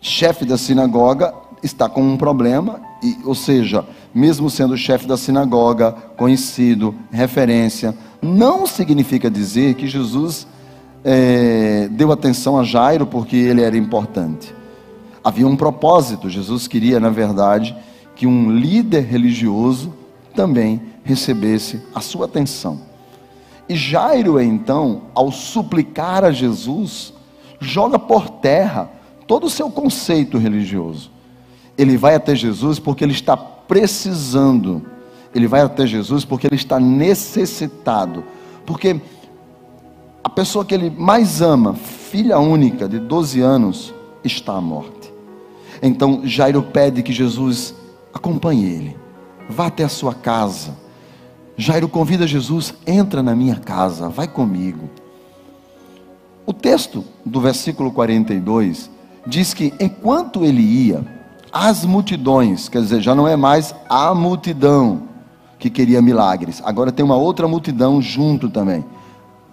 chefe 0.00 0.44
da 0.44 0.56
sinagoga, 0.56 1.34
está 1.60 1.88
com 1.88 2.00
um 2.00 2.16
problema, 2.16 2.80
e, 3.02 3.18
ou 3.24 3.34
seja, 3.34 3.84
mesmo 4.14 4.48
sendo 4.48 4.76
chefe 4.76 5.08
da 5.08 5.16
sinagoga, 5.16 5.90
conhecido, 6.16 6.94
referência, 7.10 7.92
não 8.22 8.68
significa 8.68 9.28
dizer 9.28 9.74
que 9.74 9.88
Jesus 9.88 10.46
é, 11.08 11.86
deu 11.92 12.10
atenção 12.10 12.58
a 12.58 12.64
Jairo 12.64 13.06
porque 13.06 13.36
ele 13.36 13.62
era 13.62 13.76
importante. 13.76 14.52
Havia 15.22 15.46
um 15.46 15.56
propósito, 15.56 16.28
Jesus 16.28 16.66
queria, 16.66 16.98
na 16.98 17.10
verdade, 17.10 17.76
que 18.16 18.26
um 18.26 18.50
líder 18.50 19.04
religioso 19.04 19.94
também 20.34 20.82
recebesse 21.04 21.80
a 21.94 22.00
sua 22.00 22.26
atenção. 22.26 22.80
E 23.68 23.76
Jairo, 23.76 24.40
então, 24.40 25.02
ao 25.14 25.30
suplicar 25.30 26.24
a 26.24 26.32
Jesus, 26.32 27.14
joga 27.60 28.00
por 28.00 28.28
terra 28.28 28.90
todo 29.28 29.46
o 29.46 29.50
seu 29.50 29.70
conceito 29.70 30.38
religioso. 30.38 31.12
Ele 31.78 31.96
vai 31.96 32.16
até 32.16 32.34
Jesus 32.34 32.80
porque 32.80 33.04
ele 33.04 33.12
está 33.12 33.36
precisando, 33.36 34.82
ele 35.32 35.46
vai 35.46 35.60
até 35.60 35.86
Jesus 35.86 36.24
porque 36.24 36.48
ele 36.48 36.56
está 36.56 36.80
necessitado, 36.80 38.24
porque 38.64 39.00
a 40.26 40.28
pessoa 40.28 40.64
que 40.64 40.74
ele 40.74 40.90
mais 40.90 41.40
ama, 41.40 41.72
filha 41.74 42.36
única 42.40 42.88
de 42.88 42.98
12 42.98 43.40
anos, 43.40 43.94
está 44.24 44.54
à 44.54 44.60
morte. 44.60 45.14
Então 45.80 46.22
Jairo 46.24 46.64
pede 46.64 47.00
que 47.00 47.12
Jesus 47.12 47.72
acompanhe 48.12 48.64
ele, 48.64 48.96
vá 49.48 49.68
até 49.68 49.84
a 49.84 49.88
sua 49.88 50.12
casa. 50.12 50.76
Jairo 51.56 51.88
convida 51.88 52.26
Jesus, 52.26 52.74
entra 52.84 53.22
na 53.22 53.36
minha 53.36 53.54
casa, 53.54 54.08
vai 54.08 54.26
comigo. 54.26 54.90
O 56.44 56.52
texto 56.52 57.04
do 57.24 57.40
versículo 57.40 57.92
42 57.92 58.90
diz 59.24 59.54
que 59.54 59.72
enquanto 59.78 60.44
ele 60.44 60.60
ia, 60.60 61.04
as 61.52 61.84
multidões, 61.84 62.68
quer 62.68 62.82
dizer, 62.82 63.00
já 63.00 63.14
não 63.14 63.28
é 63.28 63.36
mais 63.36 63.72
a 63.88 64.12
multidão 64.12 65.02
que 65.56 65.70
queria 65.70 66.02
milagres, 66.02 66.60
agora 66.64 66.90
tem 66.90 67.04
uma 67.04 67.16
outra 67.16 67.46
multidão 67.46 68.02
junto 68.02 68.48
também, 68.48 68.84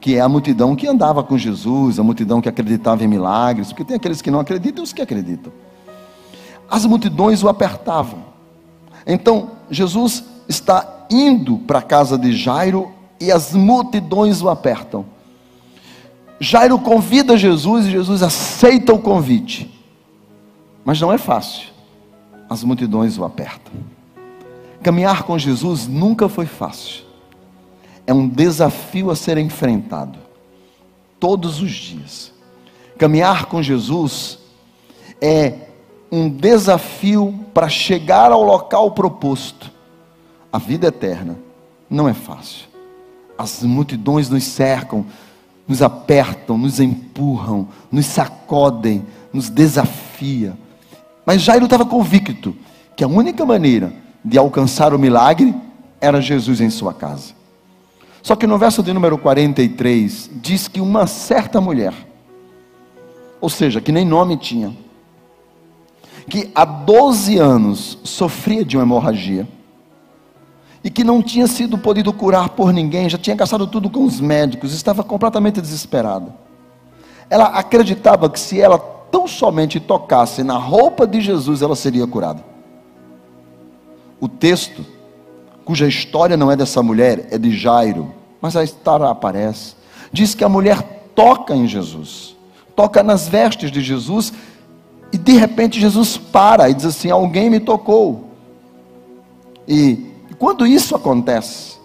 que 0.03 0.17
é 0.17 0.19
a 0.19 0.27
multidão 0.27 0.75
que 0.75 0.85
andava 0.85 1.23
com 1.23 1.37
Jesus, 1.37 1.97
a 1.97 2.03
multidão 2.03 2.41
que 2.41 2.49
acreditava 2.49 3.05
em 3.05 3.07
milagres, 3.07 3.69
porque 3.69 3.85
tem 3.85 3.95
aqueles 3.95 4.21
que 4.21 4.29
não 4.29 4.41
acreditam 4.41 4.83
e 4.83 4.85
os 4.85 4.91
que 4.91 5.01
acreditam. 5.01 5.53
As 6.69 6.85
multidões 6.85 7.41
o 7.41 7.47
apertavam. 7.47 8.19
Então, 9.07 9.51
Jesus 9.71 10.25
está 10.45 11.05
indo 11.09 11.57
para 11.59 11.79
a 11.79 11.81
casa 11.81 12.17
de 12.17 12.35
Jairo 12.35 12.91
e 13.17 13.31
as 13.31 13.53
multidões 13.53 14.41
o 14.41 14.49
apertam. 14.49 15.05
Jairo 16.37 16.77
convida 16.79 17.37
Jesus 17.37 17.85
e 17.85 17.91
Jesus 17.91 18.21
aceita 18.21 18.93
o 18.93 18.99
convite. 18.99 19.73
Mas 20.83 20.99
não 20.99 21.13
é 21.13 21.17
fácil. 21.17 21.69
As 22.49 22.61
multidões 22.61 23.17
o 23.17 23.23
apertam. 23.23 23.71
Caminhar 24.81 25.23
com 25.23 25.39
Jesus 25.39 25.87
nunca 25.87 26.27
foi 26.27 26.45
fácil. 26.45 27.02
É 28.05 28.13
um 28.13 28.27
desafio 28.27 29.09
a 29.09 29.15
ser 29.15 29.37
enfrentado 29.37 30.19
todos 31.19 31.61
os 31.61 31.71
dias. 31.71 32.33
Caminhar 32.97 33.45
com 33.45 33.63
Jesus 33.63 34.39
é 35.21 35.53
um 36.11 36.29
desafio 36.29 37.33
para 37.53 37.69
chegar 37.69 38.31
ao 38.31 38.43
local 38.43 38.91
proposto. 38.91 39.71
A 40.51 40.57
vida 40.57 40.87
eterna 40.87 41.37
não 41.89 42.09
é 42.09 42.13
fácil. 42.13 42.67
As 43.37 43.63
multidões 43.63 44.29
nos 44.29 44.43
cercam, 44.43 45.05
nos 45.67 45.81
apertam, 45.81 46.57
nos 46.57 46.79
empurram, 46.79 47.67
nos 47.91 48.05
sacodem, 48.05 49.05
nos 49.31 49.49
desafia. 49.49 50.57
Mas 51.25 51.41
Jairo 51.41 51.65
estava 51.65 51.85
convicto 51.85 52.55
que 52.95 53.03
a 53.03 53.07
única 53.07 53.45
maneira 53.45 53.93
de 54.23 54.37
alcançar 54.37 54.93
o 54.93 54.99
milagre 54.99 55.55
era 55.99 56.21
Jesus 56.21 56.61
em 56.61 56.69
sua 56.69 56.93
casa. 56.93 57.33
Só 58.23 58.37
que 58.37 58.47
no 58.47 58.57
verso 58.57 58.81
de 58.81 58.93
número 58.93 59.17
43 59.17 60.31
diz 60.35 60.69
que 60.69 60.79
uma 60.79 61.05
certa 61.05 61.59
mulher, 61.59 61.93
ou 63.41 63.49
seja, 63.49 63.81
que 63.81 63.91
nem 63.91 64.05
nome 64.05 64.37
tinha, 64.37 64.73
que 66.29 66.49
há 66.55 66.63
12 66.63 67.37
anos 67.37 67.99
sofria 68.01 68.63
de 68.63 68.77
uma 68.77 68.83
hemorragia 68.83 69.45
e 70.81 70.89
que 70.89 71.03
não 71.03 71.21
tinha 71.21 71.47
sido 71.47 71.77
podido 71.77 72.13
curar 72.13 72.49
por 72.49 72.71
ninguém, 72.71 73.09
já 73.09 73.17
tinha 73.17 73.35
gastado 73.35 73.67
tudo 73.67 73.89
com 73.89 74.05
os 74.05 74.21
médicos, 74.21 74.73
estava 74.73 75.03
completamente 75.03 75.59
desesperada. 75.59 76.33
Ela 77.29 77.47
acreditava 77.47 78.29
que 78.29 78.39
se 78.39 78.59
ela 78.59 78.79
tão 79.11 79.27
somente 79.27 79.81
tocasse 79.81 80.43
na 80.43 80.57
roupa 80.57 81.05
de 81.05 81.19
Jesus, 81.19 81.61
ela 81.61 81.75
seria 81.75 82.07
curada. 82.07 82.43
O 84.17 84.29
texto, 84.29 84.92
cuja 85.65 85.87
história 85.87 86.35
não 86.35 86.51
é 86.51 86.55
dessa 86.55 86.83
mulher, 86.83 87.27
é 87.31 87.37
de 87.37 87.55
Jairo, 87.55 88.13
mas 88.41 88.55
a 88.55 88.63
história 88.63 89.07
aparece. 89.07 89.75
Diz 90.11 90.35
que 90.35 90.43
a 90.43 90.49
mulher 90.49 90.81
toca 91.15 91.55
em 91.55 91.67
Jesus, 91.67 92.35
toca 92.75 93.01
nas 93.01 93.27
vestes 93.27 93.71
de 93.71 93.81
Jesus, 93.81 94.33
e 95.11 95.17
de 95.17 95.33
repente 95.33 95.79
Jesus 95.79 96.17
para 96.17 96.69
e 96.69 96.73
diz 96.73 96.85
assim: 96.85 97.09
Alguém 97.09 97.49
me 97.49 97.59
tocou. 97.59 98.31
E, 99.67 100.11
quando 100.37 100.67
isso 100.67 100.95
acontece, 100.95 101.77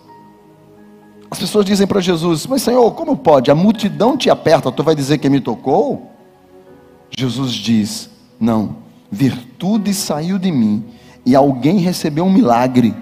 as 1.31 1.39
pessoas 1.39 1.65
dizem 1.65 1.87
para 1.87 2.01
Jesus: 2.01 2.47
Mas 2.47 2.63
Senhor, 2.63 2.91
como 2.93 3.17
pode? 3.17 3.51
A 3.51 3.55
multidão 3.55 4.17
te 4.17 4.31
aperta, 4.31 4.73
tu 4.73 4.83
vai 4.83 4.95
dizer 4.95 5.19
que 5.19 5.29
me 5.29 5.41
tocou? 5.41 6.11
Jesus 7.11 7.53
diz: 7.53 8.11
Não, 8.41 8.77
virtude 9.11 9.93
saiu 9.95 10.39
de 10.39 10.51
mim 10.51 10.85
e 11.25 11.37
alguém 11.37 11.79
recebeu 11.79 12.25
um 12.25 12.33
milagre. 12.33 12.95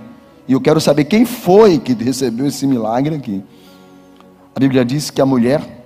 E 0.48 0.52
eu 0.52 0.60
quero 0.60 0.80
saber 0.80 1.04
quem 1.04 1.24
foi 1.24 1.78
que 1.78 1.92
recebeu 1.92 2.46
esse 2.46 2.66
milagre 2.66 3.16
aqui. 3.16 3.42
A 4.54 4.60
Bíblia 4.60 4.84
diz 4.84 5.10
que 5.10 5.20
a 5.20 5.26
mulher, 5.26 5.84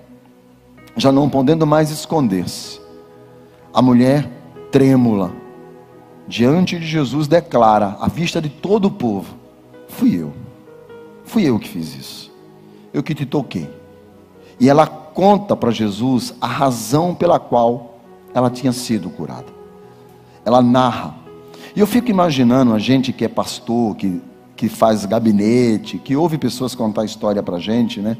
já 0.97 1.11
não 1.11 1.29
podendo 1.29 1.67
mais 1.67 1.90
esconder-se, 1.90 2.81
a 3.73 3.81
mulher 3.81 4.29
trêmula, 4.71 5.33
diante 6.29 6.79
de 6.79 6.87
Jesus, 6.87 7.26
declara, 7.26 7.97
à 8.00 8.09
vista 8.09 8.40
de 8.40 8.49
todo 8.49 8.87
o 8.87 8.90
povo: 8.90 9.35
Fui 9.88 10.14
eu, 10.14 10.33
fui 11.25 11.45
eu 11.45 11.59
que 11.59 11.69
fiz 11.69 11.97
isso, 11.97 12.33
eu 12.93 13.02
que 13.02 13.14
te 13.14 13.25
toquei. 13.26 13.69
E 14.59 14.69
ela 14.69 14.87
conta 14.87 15.57
para 15.57 15.71
Jesus 15.71 16.35
a 16.40 16.47
razão 16.47 17.14
pela 17.14 17.40
qual 17.40 17.99
ela 18.35 18.50
tinha 18.50 18.73
sido 18.73 19.09
curada. 19.11 19.47
Ela 20.45 20.62
narra. 20.62 21.14
E 21.75 21.81
eu 21.81 21.87
fico 21.87 22.11
imaginando 22.11 22.75
a 22.75 22.79
gente 22.79 23.12
que 23.12 23.25
é 23.25 23.29
pastor, 23.29 23.97
que, 23.97 24.21
que 24.61 24.69
faz 24.69 25.07
gabinete, 25.07 25.97
que 25.97 26.14
ouve 26.14 26.37
pessoas 26.37 26.75
contar 26.75 27.07
história 27.07 27.43
para 27.43 27.57
a 27.57 27.59
gente, 27.59 27.99
né? 27.99 28.14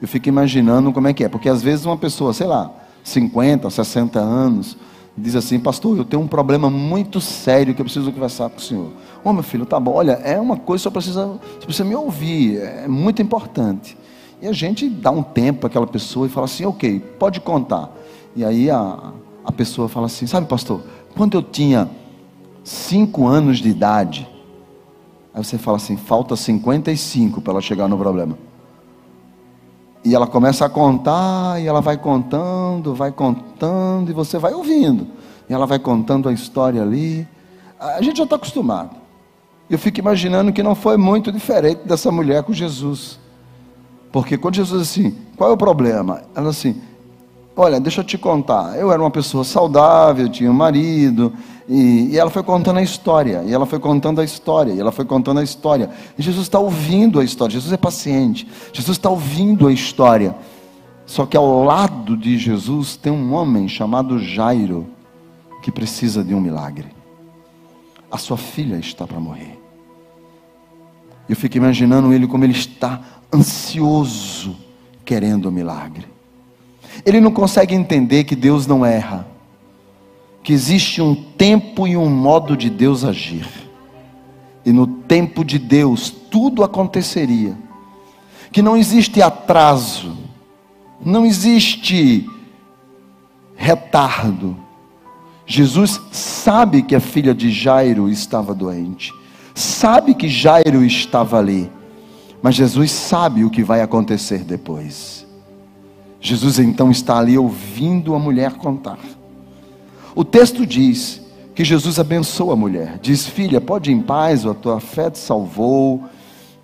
Eu 0.00 0.08
fico 0.08 0.28
imaginando 0.28 0.92
como 0.92 1.06
é 1.06 1.12
que 1.12 1.22
é, 1.22 1.28
porque 1.28 1.48
às 1.48 1.62
vezes 1.62 1.86
uma 1.86 1.96
pessoa, 1.96 2.32
sei 2.32 2.48
lá, 2.48 2.68
50, 3.04 3.70
60 3.70 4.18
anos, 4.18 4.76
diz 5.16 5.36
assim, 5.36 5.60
pastor, 5.60 5.96
eu 5.96 6.04
tenho 6.04 6.20
um 6.20 6.26
problema 6.26 6.68
muito 6.68 7.20
sério 7.20 7.76
que 7.76 7.80
eu 7.80 7.84
preciso 7.84 8.10
conversar 8.10 8.50
com 8.50 8.58
o 8.58 8.60
senhor. 8.60 8.88
Ô 9.22 9.30
oh, 9.30 9.32
meu 9.32 9.44
filho, 9.44 9.64
tá 9.64 9.78
bom, 9.78 9.92
olha, 9.92 10.14
é 10.24 10.36
uma 10.40 10.56
coisa, 10.56 10.82
só 10.82 10.90
precisa, 10.90 11.26
você 11.26 11.64
precisa 11.64 11.84
me 11.84 11.94
ouvir, 11.94 12.58
é 12.58 12.88
muito 12.88 13.22
importante. 13.22 13.96
E 14.40 14.48
a 14.48 14.52
gente 14.52 14.88
dá 14.88 15.12
um 15.12 15.22
tempo 15.22 15.60
para 15.60 15.68
aquela 15.68 15.86
pessoa 15.86 16.26
e 16.26 16.28
fala 16.28 16.46
assim, 16.46 16.64
ok, 16.64 16.98
pode 17.20 17.38
contar. 17.38 17.88
E 18.34 18.44
aí 18.44 18.68
a, 18.68 19.12
a 19.44 19.52
pessoa 19.52 19.88
fala 19.88 20.06
assim: 20.06 20.26
Sabe, 20.26 20.48
pastor, 20.48 20.82
quando 21.14 21.36
eu 21.36 21.42
tinha 21.42 21.88
cinco 22.64 23.28
anos 23.28 23.58
de 23.58 23.68
idade, 23.68 24.26
aí 25.34 25.44
você 25.44 25.58
fala 25.58 25.76
assim: 25.76 25.96
falta 25.96 26.36
55 26.36 27.40
para 27.40 27.52
ela 27.52 27.60
chegar 27.60 27.88
no 27.88 27.98
problema. 27.98 28.38
E 30.04 30.14
ela 30.14 30.26
começa 30.26 30.64
a 30.66 30.68
contar, 30.68 31.60
e 31.60 31.66
ela 31.66 31.80
vai 31.80 31.96
contando, 31.96 32.94
vai 32.94 33.12
contando, 33.12 34.10
e 34.10 34.12
você 34.12 34.36
vai 34.38 34.52
ouvindo. 34.52 35.06
E 35.48 35.52
ela 35.52 35.64
vai 35.64 35.78
contando 35.78 36.28
a 36.28 36.32
história 36.32 36.82
ali. 36.82 37.26
A 37.78 38.02
gente 38.02 38.18
já 38.18 38.24
está 38.24 38.36
acostumado. 38.36 38.90
Eu 39.70 39.78
fico 39.78 40.00
imaginando 40.00 40.52
que 40.52 40.62
não 40.62 40.74
foi 40.74 40.96
muito 40.96 41.30
diferente 41.30 41.86
dessa 41.86 42.10
mulher 42.10 42.42
com 42.42 42.52
Jesus. 42.52 43.18
Porque 44.10 44.36
quando 44.36 44.56
Jesus 44.56 44.82
assim, 44.82 45.16
qual 45.36 45.50
é 45.50 45.52
o 45.52 45.56
problema? 45.56 46.22
Ela 46.34 46.50
assim, 46.50 46.80
Olha, 47.56 47.78
deixa 47.78 48.00
eu 48.00 48.04
te 48.04 48.16
contar. 48.16 48.78
Eu 48.78 48.90
era 48.90 49.00
uma 49.00 49.10
pessoa 49.10 49.44
saudável, 49.44 50.28
tinha 50.28 50.50
um 50.50 50.54
marido, 50.54 51.32
e, 51.68 52.10
e, 52.12 52.18
ela 52.18 52.30
foi 52.30 52.42
contando 52.42 52.78
a 52.78 52.82
história, 52.82 53.42
e 53.46 53.52
ela 53.52 53.66
foi 53.66 53.78
contando 53.78 54.20
a 54.20 54.24
história, 54.24 54.72
e 54.72 54.80
ela 54.80 54.92
foi 54.92 55.04
contando 55.04 55.40
a 55.40 55.42
história. 55.42 55.90
E 56.18 56.22
Jesus 56.22 56.46
está 56.46 56.58
ouvindo 56.58 57.20
a 57.20 57.24
história, 57.24 57.52
Jesus 57.52 57.72
é 57.72 57.76
paciente, 57.76 58.46
Jesus 58.72 58.96
está 58.96 59.08
ouvindo 59.08 59.68
a 59.68 59.72
história. 59.72 60.34
Só 61.06 61.26
que 61.26 61.36
ao 61.36 61.64
lado 61.64 62.16
de 62.16 62.38
Jesus 62.38 62.96
tem 62.96 63.12
um 63.12 63.32
homem 63.34 63.68
chamado 63.68 64.18
Jairo, 64.18 64.86
que 65.62 65.70
precisa 65.70 66.24
de 66.24 66.34
um 66.34 66.40
milagre. 66.40 66.88
A 68.10 68.18
sua 68.18 68.36
filha 68.36 68.76
está 68.76 69.06
para 69.06 69.20
morrer. 69.20 69.58
Eu 71.28 71.36
fico 71.36 71.56
imaginando 71.56 72.12
ele 72.12 72.26
como 72.26 72.44
ele 72.44 72.52
está 72.52 73.00
ansioso, 73.32 74.56
querendo 75.04 75.46
o 75.46 75.48
um 75.48 75.52
milagre. 75.52 76.06
Ele 77.06 77.20
não 77.20 77.30
consegue 77.30 77.74
entender 77.74 78.24
que 78.24 78.36
Deus 78.36 78.66
não 78.66 78.84
erra, 78.84 79.26
que 80.42 80.52
existe 80.52 81.00
um 81.00 81.14
tempo 81.14 81.86
e 81.86 81.96
um 81.96 82.10
modo 82.10 82.56
de 82.56 82.68
Deus 82.68 83.04
agir, 83.04 83.46
e 84.64 84.72
no 84.72 84.86
tempo 84.86 85.44
de 85.44 85.58
Deus 85.58 86.10
tudo 86.10 86.64
aconteceria, 86.64 87.56
que 88.50 88.62
não 88.62 88.76
existe 88.76 89.22
atraso, 89.22 90.16
não 91.04 91.24
existe 91.24 92.28
retardo. 93.54 94.56
Jesus 95.46 96.00
sabe 96.10 96.82
que 96.82 96.94
a 96.94 97.00
filha 97.00 97.34
de 97.34 97.50
Jairo 97.50 98.08
estava 98.08 98.54
doente, 98.54 99.12
sabe 99.54 100.14
que 100.14 100.28
Jairo 100.28 100.84
estava 100.84 101.38
ali, 101.38 101.70
mas 102.42 102.54
Jesus 102.54 102.90
sabe 102.90 103.44
o 103.44 103.50
que 103.50 103.62
vai 103.62 103.80
acontecer 103.80 104.44
depois. 104.44 105.26
Jesus 106.20 106.58
então 106.58 106.90
está 106.90 107.18
ali 107.18 107.36
ouvindo 107.36 108.14
a 108.14 108.18
mulher 108.18 108.52
contar. 108.54 108.98
O 110.14 110.24
texto 110.24 110.66
diz 110.66 111.20
que 111.54 111.64
Jesus 111.64 111.98
abençoa 111.98 112.52
a 112.52 112.56
mulher, 112.56 112.98
diz: 113.00 113.26
Filha, 113.26 113.60
pode 113.60 113.90
ir 113.90 113.94
em 113.94 114.02
paz, 114.02 114.46
a 114.46 114.54
tua 114.54 114.80
fé 114.80 115.10
te 115.10 115.18
salvou, 115.18 116.04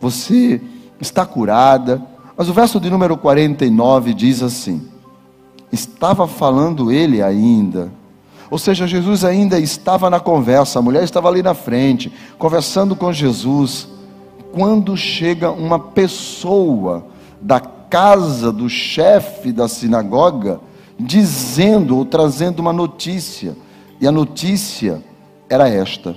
você 0.00 0.60
está 1.00 1.24
curada. 1.24 2.02
Mas 2.36 2.48
o 2.48 2.52
verso 2.52 2.78
de 2.78 2.90
número 2.90 3.16
49 3.16 4.14
diz 4.14 4.42
assim: 4.42 4.86
Estava 5.72 6.26
falando 6.28 6.92
ele 6.92 7.22
ainda, 7.22 7.90
ou 8.50 8.58
seja, 8.58 8.86
Jesus 8.86 9.24
ainda 9.24 9.58
estava 9.58 10.08
na 10.08 10.20
conversa, 10.20 10.78
a 10.78 10.82
mulher 10.82 11.04
estava 11.04 11.28
ali 11.28 11.42
na 11.42 11.54
frente, 11.54 12.12
conversando 12.38 12.96
com 12.96 13.12
Jesus, 13.12 13.88
quando 14.52 14.96
chega 14.96 15.50
uma 15.50 15.78
pessoa 15.78 17.06
da 17.40 17.60
casa 17.60 18.50
do 18.50 18.68
chefe 18.68 19.52
da 19.52 19.68
sinagoga, 19.68 20.60
dizendo 20.98 21.96
ou 21.96 22.04
trazendo 22.04 22.60
uma 22.60 22.72
notícia. 22.72 23.56
E 24.00 24.06
a 24.06 24.12
notícia 24.12 25.02
era 25.48 25.68
esta: 25.68 26.16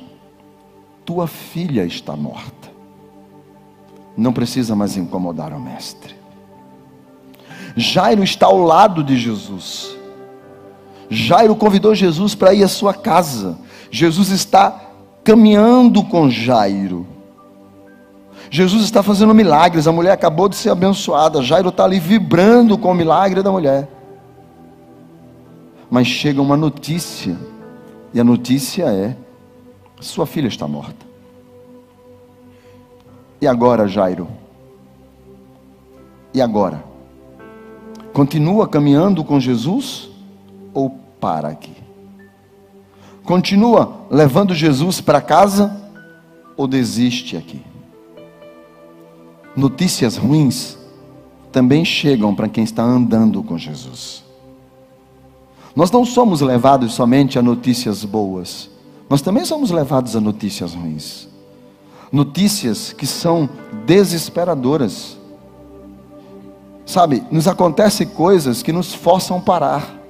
Tua 1.06 1.28
filha 1.28 1.86
está 1.86 2.16
morta. 2.16 2.70
Não 4.18 4.34
precisa 4.34 4.76
mais 4.76 4.98
incomodar 4.98 5.54
o 5.54 5.60
mestre. 5.60 6.16
Jairo 7.76 8.24
está 8.24 8.48
ao 8.48 8.58
lado 8.58 9.04
de 9.04 9.18
Jesus. 9.18 9.96
Jairo 11.10 11.56
convidou 11.56 11.96
Jesus 11.96 12.36
para 12.36 12.54
ir 12.54 12.64
à 12.64 12.68
sua 12.68 12.94
casa. 12.94 13.58
Jesus 13.90 14.30
está 14.30 14.80
caminhando 15.24 16.04
com 16.04 16.30
Jairo. 16.30 17.06
Jesus 18.50 18.84
está 18.84 19.02
fazendo 19.02 19.34
milagres, 19.34 19.88
a 19.88 19.94
mulher 19.94 20.12
acabou 20.12 20.50
de 20.50 20.58
ser 20.58 20.72
abençoada, 20.72 21.42
Jairo 21.42 21.70
está 21.70 21.86
ali 21.86 22.02
vibrando 22.02 22.78
com 22.78 22.92
o 22.92 22.96
milagre 22.96 23.42
da 23.42 23.50
mulher. 23.50 23.88
Mas 25.92 26.08
chega 26.08 26.42
uma 26.42 26.56
notícia, 26.56 27.38
e 28.14 28.20
a 28.20 28.24
notícia 28.24 28.86
é: 28.86 29.16
sua 30.00 30.26
filha 30.26 30.48
está 30.48 30.68
morta. 30.68 31.06
E 33.42 33.46
agora, 33.46 33.88
Jairo? 33.88 34.28
E 36.34 36.42
agora? 36.42 36.84
Continua 38.14 38.68
caminhando 38.68 39.24
com 39.24 39.40
Jesus 39.40 40.10
ou 40.74 40.90
para 41.20 41.50
aqui? 41.50 41.76
Continua 43.24 44.06
levando 44.10 44.56
Jesus 44.56 45.02
para 45.02 45.22
casa 45.22 45.80
ou 46.58 46.68
desiste 46.68 47.36
aqui? 47.36 47.62
notícias 49.56 50.18
ruins 50.18 50.78
também 51.52 51.84
chegam 51.84 52.34
para 52.34 52.48
quem 52.48 52.64
está 52.64 52.84
andando 52.84 53.44
com 53.44 53.58
Jesus. 53.58 54.24
Nós 55.76 55.90
não 55.92 56.06
somos 56.06 56.42
levados 56.42 56.94
somente 56.94 57.40
a 57.40 57.42
notícias 57.42 58.04
boas, 58.04 58.70
nós 59.10 59.22
também 59.22 59.44
somos 59.44 59.72
levados 59.72 60.16
a 60.16 60.22
notícias 60.22 60.74
ruins. 60.74 61.28
Notícias 62.12 62.94
que 62.94 63.06
são 63.06 63.50
desesperadoras. 63.86 65.18
Sabe, 66.86 67.24
nos 67.32 67.48
acontecem 67.48 68.08
coisas 68.08 68.64
que 68.64 68.72
nos 68.72 68.94
forçam 68.94 69.40
parar. 69.40 70.02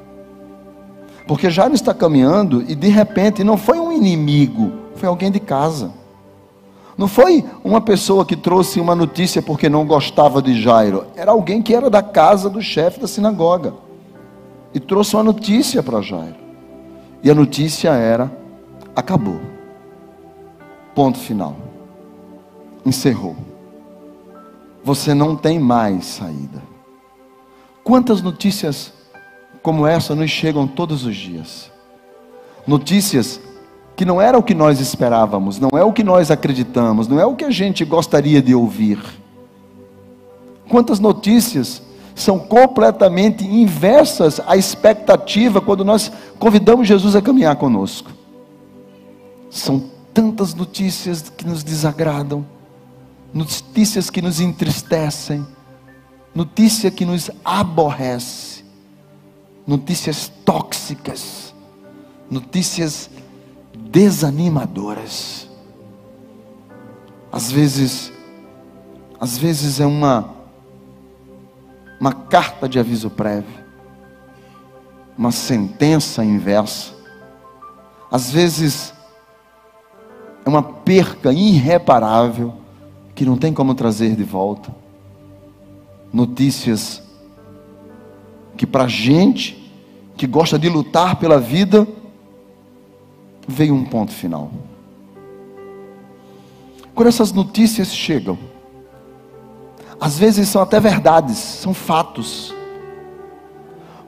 Porque 1.27 1.49
não 1.49 1.73
está 1.73 1.93
caminhando 1.93 2.63
e 2.67 2.75
de 2.75 2.89
repente 2.89 3.43
não 3.43 3.57
foi 3.57 3.79
um 3.79 3.91
inimigo, 3.91 4.71
foi 4.95 5.09
alguém 5.09 5.31
de 5.31 5.39
casa. 5.39 5.91
Não 6.97 7.07
foi 7.07 7.43
uma 7.63 7.81
pessoa 7.81 8.25
que 8.25 8.35
trouxe 8.35 8.79
uma 8.79 8.93
notícia 8.93 9.41
porque 9.41 9.67
não 9.67 9.85
gostava 9.85 10.41
de 10.41 10.61
Jairo. 10.61 11.05
Era 11.15 11.31
alguém 11.31 11.61
que 11.61 11.73
era 11.73 11.89
da 11.89 12.03
casa 12.03 12.49
do 12.49 12.61
chefe 12.61 12.99
da 12.99 13.07
sinagoga. 13.07 13.73
E 14.73 14.79
trouxe 14.79 15.15
uma 15.15 15.23
notícia 15.23 15.83
para 15.83 16.01
Jairo. 16.01 16.35
E 17.23 17.29
a 17.29 17.35
notícia 17.35 17.89
era: 17.91 18.31
acabou. 18.95 19.39
Ponto 20.95 21.17
final. 21.19 21.55
Encerrou. 22.85 23.35
Você 24.83 25.13
não 25.13 25.35
tem 25.35 25.59
mais 25.59 26.05
saída. 26.05 26.61
Quantas 27.83 28.21
notícias 28.21 28.93
como 29.61 29.85
essa 29.85 30.15
nos 30.15 30.31
chegam 30.31 30.67
todos 30.67 31.05
os 31.05 31.15
dias? 31.15 31.71
Notícias 32.65 33.39
que 33.95 34.05
não 34.05 34.19
era 34.19 34.37
o 34.37 34.43
que 34.43 34.55
nós 34.55 34.79
esperávamos, 34.79 35.59
não 35.59 35.69
é 35.77 35.83
o 35.83 35.93
que 35.93 36.03
nós 36.03 36.31
acreditamos, 36.31 37.07
não 37.07 37.19
é 37.19 37.25
o 37.25 37.35
que 37.35 37.45
a 37.45 37.51
gente 37.51 37.85
gostaria 37.85 38.41
de 38.41 38.55
ouvir. 38.55 38.99
Quantas 40.69 40.99
notícias 40.99 41.83
são 42.15 42.37
completamente 42.39 43.43
inversas 43.45 44.39
à 44.45 44.57
expectativa 44.57 45.61
quando 45.61 45.85
nós 45.85 46.11
convidamos 46.37 46.87
Jesus 46.87 47.15
a 47.15 47.21
caminhar 47.21 47.55
conosco? 47.55 48.11
São 49.49 49.83
tantas 50.13 50.53
notícias 50.53 51.29
que 51.29 51.45
nos 51.45 51.63
desagradam, 51.63 52.45
notícias 53.33 54.09
que 54.09 54.21
nos 54.21 54.39
entristecem, 54.39 55.45
notícia 56.33 56.91
que 56.91 57.05
nos 57.05 57.29
aborrece, 57.43 58.63
notícias 59.65 60.31
tóxicas, 60.43 61.53
notícias 62.29 63.09
desanimadoras. 63.73 65.47
Às 67.31 67.51
vezes, 67.51 68.11
às 69.19 69.37
vezes 69.37 69.79
é 69.79 69.85
uma 69.85 70.40
uma 72.01 72.13
carta 72.13 72.67
de 72.67 72.79
aviso 72.79 73.11
prévio, 73.11 73.63
uma 75.15 75.31
sentença 75.31 76.25
inversa. 76.25 76.93
Às 78.09 78.31
vezes 78.31 78.91
é 80.43 80.49
uma 80.49 80.63
perca 80.63 81.31
irreparável 81.31 82.55
que 83.13 83.23
não 83.23 83.37
tem 83.37 83.53
como 83.53 83.75
trazer 83.75 84.15
de 84.15 84.23
volta. 84.23 84.73
Notícias 86.11 87.03
que 88.57 88.65
para 88.65 88.87
gente 88.87 89.71
que 90.17 90.25
gosta 90.25 90.57
de 90.57 90.69
lutar 90.69 91.17
pela 91.17 91.39
vida 91.39 91.87
veio 93.47 93.75
um 93.75 93.85
ponto 93.85 94.11
final. 94.11 94.51
Quando 96.95 97.09
essas 97.09 97.31
notícias 97.31 97.93
chegam, 97.93 98.39
às 100.01 100.17
vezes 100.17 100.49
são 100.49 100.63
até 100.63 100.79
verdades, 100.79 101.37
são 101.37 101.75
fatos. 101.75 102.51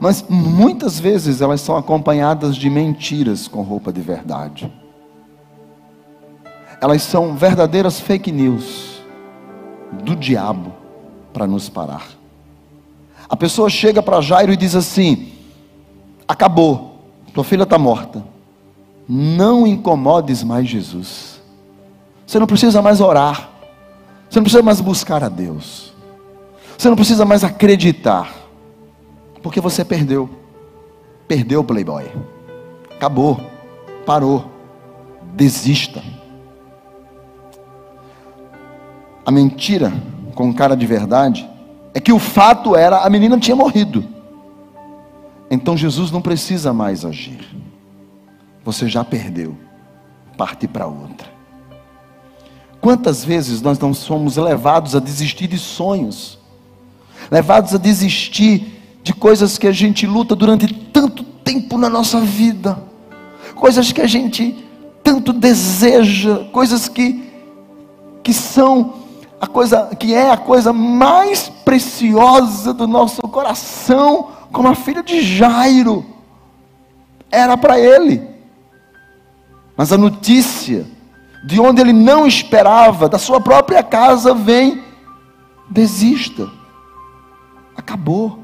Mas 0.00 0.24
muitas 0.28 0.98
vezes 0.98 1.40
elas 1.40 1.60
são 1.60 1.76
acompanhadas 1.76 2.56
de 2.56 2.68
mentiras 2.68 3.46
com 3.46 3.62
roupa 3.62 3.92
de 3.92 4.00
verdade. 4.00 4.70
Elas 6.80 7.00
são 7.02 7.36
verdadeiras 7.36 8.00
fake 8.00 8.32
news 8.32 9.00
do 10.02 10.16
diabo 10.16 10.72
para 11.32 11.46
nos 11.46 11.68
parar. 11.68 12.08
A 13.28 13.36
pessoa 13.36 13.70
chega 13.70 14.02
para 14.02 14.20
Jairo 14.20 14.52
e 14.52 14.56
diz 14.56 14.74
assim: 14.74 15.32
Acabou, 16.26 16.98
tua 17.32 17.44
filha 17.44 17.62
está 17.62 17.78
morta. 17.78 18.24
Não 19.08 19.64
incomodes 19.64 20.42
mais 20.42 20.68
Jesus. 20.68 21.40
Você 22.26 22.40
não 22.40 22.48
precisa 22.48 22.82
mais 22.82 23.00
orar. 23.00 23.53
Você 24.34 24.40
não 24.40 24.44
precisa 24.44 24.62
mais 24.64 24.80
buscar 24.80 25.22
a 25.22 25.28
Deus. 25.28 25.94
Você 26.76 26.88
não 26.88 26.96
precisa 26.96 27.24
mais 27.24 27.44
acreditar. 27.44 28.34
Porque 29.40 29.60
você 29.60 29.84
perdeu. 29.84 30.28
Perdeu 31.28 31.60
o 31.60 31.64
Playboy. 31.64 32.10
Acabou. 32.96 33.40
Parou. 34.04 34.50
Desista. 35.36 36.02
A 39.24 39.30
mentira 39.30 39.92
com 40.34 40.52
cara 40.52 40.76
de 40.76 40.84
verdade 40.84 41.48
é 41.94 42.00
que 42.00 42.12
o 42.12 42.18
fato 42.18 42.74
era 42.74 43.06
a 43.06 43.08
menina 43.08 43.38
tinha 43.38 43.54
morrido. 43.54 44.04
Então 45.48 45.76
Jesus 45.76 46.10
não 46.10 46.20
precisa 46.20 46.72
mais 46.72 47.04
agir. 47.04 47.56
Você 48.64 48.88
já 48.88 49.04
perdeu. 49.04 49.56
Parte 50.36 50.66
para 50.66 50.88
outra. 50.88 51.33
Quantas 52.84 53.24
vezes 53.24 53.62
nós 53.62 53.78
não 53.78 53.94
somos 53.94 54.36
levados 54.36 54.94
a 54.94 55.00
desistir 55.00 55.46
de 55.46 55.56
sonhos, 55.56 56.38
levados 57.30 57.74
a 57.74 57.78
desistir 57.78 58.78
de 59.02 59.14
coisas 59.14 59.56
que 59.56 59.66
a 59.66 59.72
gente 59.72 60.06
luta 60.06 60.36
durante 60.36 60.70
tanto 60.92 61.24
tempo 61.24 61.78
na 61.78 61.88
nossa 61.88 62.20
vida, 62.20 62.78
coisas 63.54 63.90
que 63.90 64.02
a 64.02 64.06
gente 64.06 64.62
tanto 65.02 65.32
deseja, 65.32 66.44
coisas 66.52 66.86
que, 66.86 67.32
que 68.22 68.34
são 68.34 68.96
a 69.40 69.46
coisa 69.46 69.96
que 69.98 70.12
é 70.12 70.30
a 70.30 70.36
coisa 70.36 70.70
mais 70.70 71.48
preciosa 71.64 72.74
do 72.74 72.86
nosso 72.86 73.22
coração, 73.22 74.28
como 74.52 74.68
a 74.68 74.74
filha 74.74 75.02
de 75.02 75.22
Jairo, 75.22 76.04
era 77.30 77.56
para 77.56 77.80
ele, 77.80 78.20
mas 79.74 79.90
a 79.90 79.96
notícia 79.96 80.92
de 81.44 81.60
onde 81.60 81.82
ele 81.82 81.92
não 81.92 82.26
esperava, 82.26 83.08
da 83.08 83.18
sua 83.18 83.38
própria 83.38 83.82
casa, 83.82 84.32
vem, 84.32 84.82
desista. 85.68 86.50
Acabou. 87.76 88.38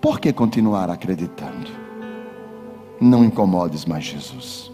Por 0.00 0.18
que 0.18 0.32
continuar 0.32 0.88
acreditando? 0.88 1.70
Não 2.98 3.22
incomodes 3.22 3.84
mais 3.84 4.04
Jesus. 4.04 4.72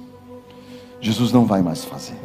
Jesus 1.00 1.32
não 1.32 1.44
vai 1.44 1.62
mais 1.62 1.84
fazer. 1.84 2.18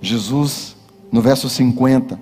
Jesus, 0.00 0.76
no 1.10 1.20
verso 1.20 1.48
50, 1.48 2.20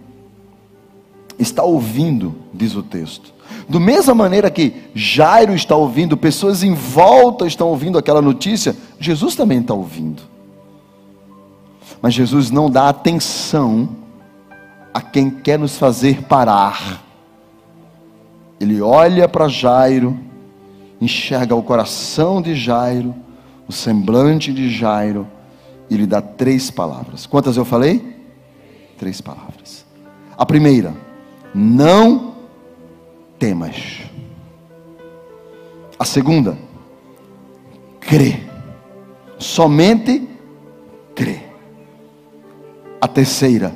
está 1.38 1.62
ouvindo, 1.62 2.34
diz 2.52 2.74
o 2.74 2.82
texto. 2.82 3.34
Do 3.66 3.80
mesma 3.80 4.14
maneira 4.14 4.50
que 4.50 4.74
Jairo 4.94 5.54
está 5.54 5.74
ouvindo, 5.74 6.16
pessoas 6.18 6.62
em 6.62 6.74
volta 6.74 7.46
estão 7.46 7.68
ouvindo 7.68 7.96
aquela 7.96 8.20
notícia, 8.20 8.76
Jesus 9.00 9.34
também 9.34 9.60
está 9.60 9.72
ouvindo. 9.72 10.35
Mas 12.00 12.14
Jesus 12.14 12.50
não 12.50 12.70
dá 12.70 12.88
atenção 12.88 13.88
a 14.92 15.00
quem 15.00 15.30
quer 15.30 15.58
nos 15.58 15.76
fazer 15.76 16.22
parar. 16.22 17.02
Ele 18.58 18.80
olha 18.80 19.28
para 19.28 19.48
Jairo, 19.48 20.18
enxerga 21.00 21.54
o 21.54 21.62
coração 21.62 22.40
de 22.40 22.54
Jairo, 22.54 23.14
o 23.68 23.72
semblante 23.72 24.52
de 24.52 24.70
Jairo, 24.70 25.26
e 25.90 25.96
lhe 25.96 26.06
dá 26.06 26.22
três 26.22 26.70
palavras. 26.70 27.26
Quantas 27.26 27.56
eu 27.56 27.64
falei? 27.64 28.16
Três 28.98 29.20
palavras. 29.20 29.84
A 30.36 30.46
primeira, 30.46 30.94
não 31.54 32.34
temas. 33.38 34.02
A 35.98 36.04
segunda, 36.04 36.56
crê. 38.00 38.40
Somente 39.38 40.28
crê. 41.14 41.45
A 43.00 43.08
terceira, 43.08 43.74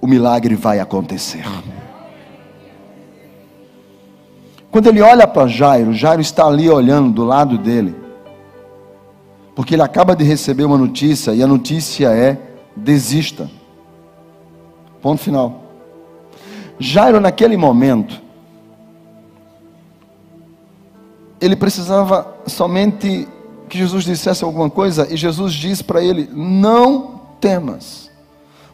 o 0.00 0.06
milagre 0.06 0.54
vai 0.54 0.80
acontecer. 0.80 1.44
Quando 4.70 4.88
ele 4.88 5.00
olha 5.00 5.26
para 5.26 5.46
Jairo, 5.46 5.92
Jairo 5.92 6.20
está 6.20 6.46
ali 6.46 6.68
olhando 6.68 7.12
do 7.12 7.24
lado 7.24 7.56
dele, 7.56 7.94
porque 9.54 9.74
ele 9.74 9.82
acaba 9.82 10.16
de 10.16 10.24
receber 10.24 10.64
uma 10.64 10.76
notícia 10.76 11.32
e 11.32 11.42
a 11.42 11.46
notícia 11.46 12.08
é: 12.08 12.38
desista. 12.76 13.48
Ponto 15.00 15.20
final. 15.20 15.62
Jairo, 16.78 17.20
naquele 17.20 17.56
momento, 17.56 18.20
ele 21.40 21.54
precisava 21.54 22.34
somente 22.46 23.28
que 23.68 23.78
Jesus 23.78 24.04
dissesse 24.04 24.42
alguma 24.42 24.68
coisa 24.68 25.06
e 25.12 25.16
Jesus 25.16 25.52
diz 25.54 25.82
para 25.82 26.02
ele: 26.02 26.28
Não 26.32 27.13
temas. 27.44 28.10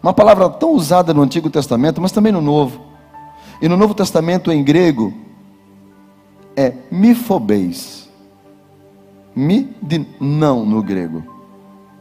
Uma 0.00 0.14
palavra 0.14 0.48
tão 0.48 0.70
usada 0.74 1.12
no 1.12 1.22
Antigo 1.22 1.50
Testamento, 1.50 2.00
mas 2.00 2.12
também 2.12 2.30
no 2.30 2.40
Novo. 2.40 2.80
E 3.60 3.68
no 3.68 3.76
Novo 3.76 3.94
Testamento, 3.94 4.52
em 4.52 4.62
grego, 4.62 5.12
é 6.56 6.72
mifobeis. 6.88 8.08
Mi 9.34 9.74
de 9.82 10.06
não 10.20 10.64
no 10.64 10.84
grego. 10.84 11.24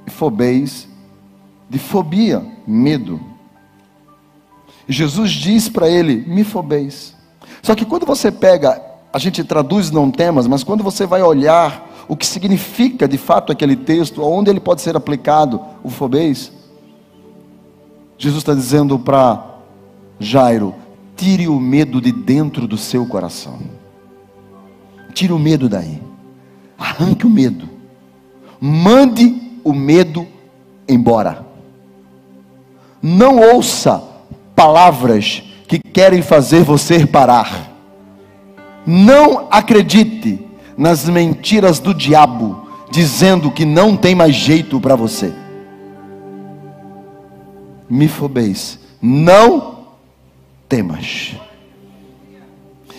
Fobeis 0.06 0.88
de 1.68 1.80
fobia, 1.80 2.46
medo. 2.68 3.20
Jesus 4.88 5.32
diz 5.32 5.68
para 5.68 5.90
ele: 5.90 6.24
mifobeis. 6.28 7.16
Só 7.64 7.74
que 7.74 7.86
quando 7.86 8.06
você 8.06 8.32
pega, 8.32 8.80
a 9.12 9.18
gente 9.18 9.44
traduz 9.44 9.90
não 9.90 10.12
temas, 10.12 10.46
mas 10.46 10.64
quando 10.64 10.84
você 10.84 11.08
vai 11.08 11.24
olhar 11.24 12.06
o 12.08 12.16
que 12.16 12.26
significa 12.26 13.08
de 13.08 13.18
fato 13.18 13.52
aquele 13.52 13.76
texto, 13.76 14.24
onde 14.24 14.50
ele 14.50 14.60
pode 14.60 14.82
ser 14.82 14.96
aplicado, 14.96 15.62
o 15.84 15.90
fobeis, 15.90 16.52
Jesus 18.20 18.42
está 18.42 18.54
dizendo 18.54 19.00
para 19.00 19.42
Jairo: 20.20 20.76
tire 21.16 21.48
o 21.48 21.58
medo 21.58 22.02
de 22.02 22.12
dentro 22.12 22.68
do 22.68 22.78
seu 22.78 23.06
coração. 23.06 23.60
Tire 25.14 25.32
o 25.32 25.40
medo 25.40 25.70
daí. 25.70 26.02
Arranque 26.78 27.26
o 27.26 27.30
medo. 27.30 27.68
Mande 28.60 29.42
o 29.64 29.74
medo 29.74 30.28
embora. 30.88 31.46
Não 33.02 33.40
ouça 33.40 34.04
palavras 34.54 35.42
que 35.66 35.80
querem 35.80 36.22
fazer 36.22 36.64
você 36.64 37.08
parar. 37.08 37.72
Não 38.86 39.48
acredite 39.50 40.46
nas 40.78 41.08
mentiras 41.08 41.80
do 41.80 41.94
diabo, 41.94 42.68
dizendo 42.92 43.50
que 43.50 43.64
não 43.64 43.96
tem 43.96 44.14
mais 44.14 44.36
jeito 44.36 44.80
para 44.82 44.96
você. 44.96 45.34
Mifobês, 47.90 48.80
não 49.02 49.80
temas. 50.68 51.36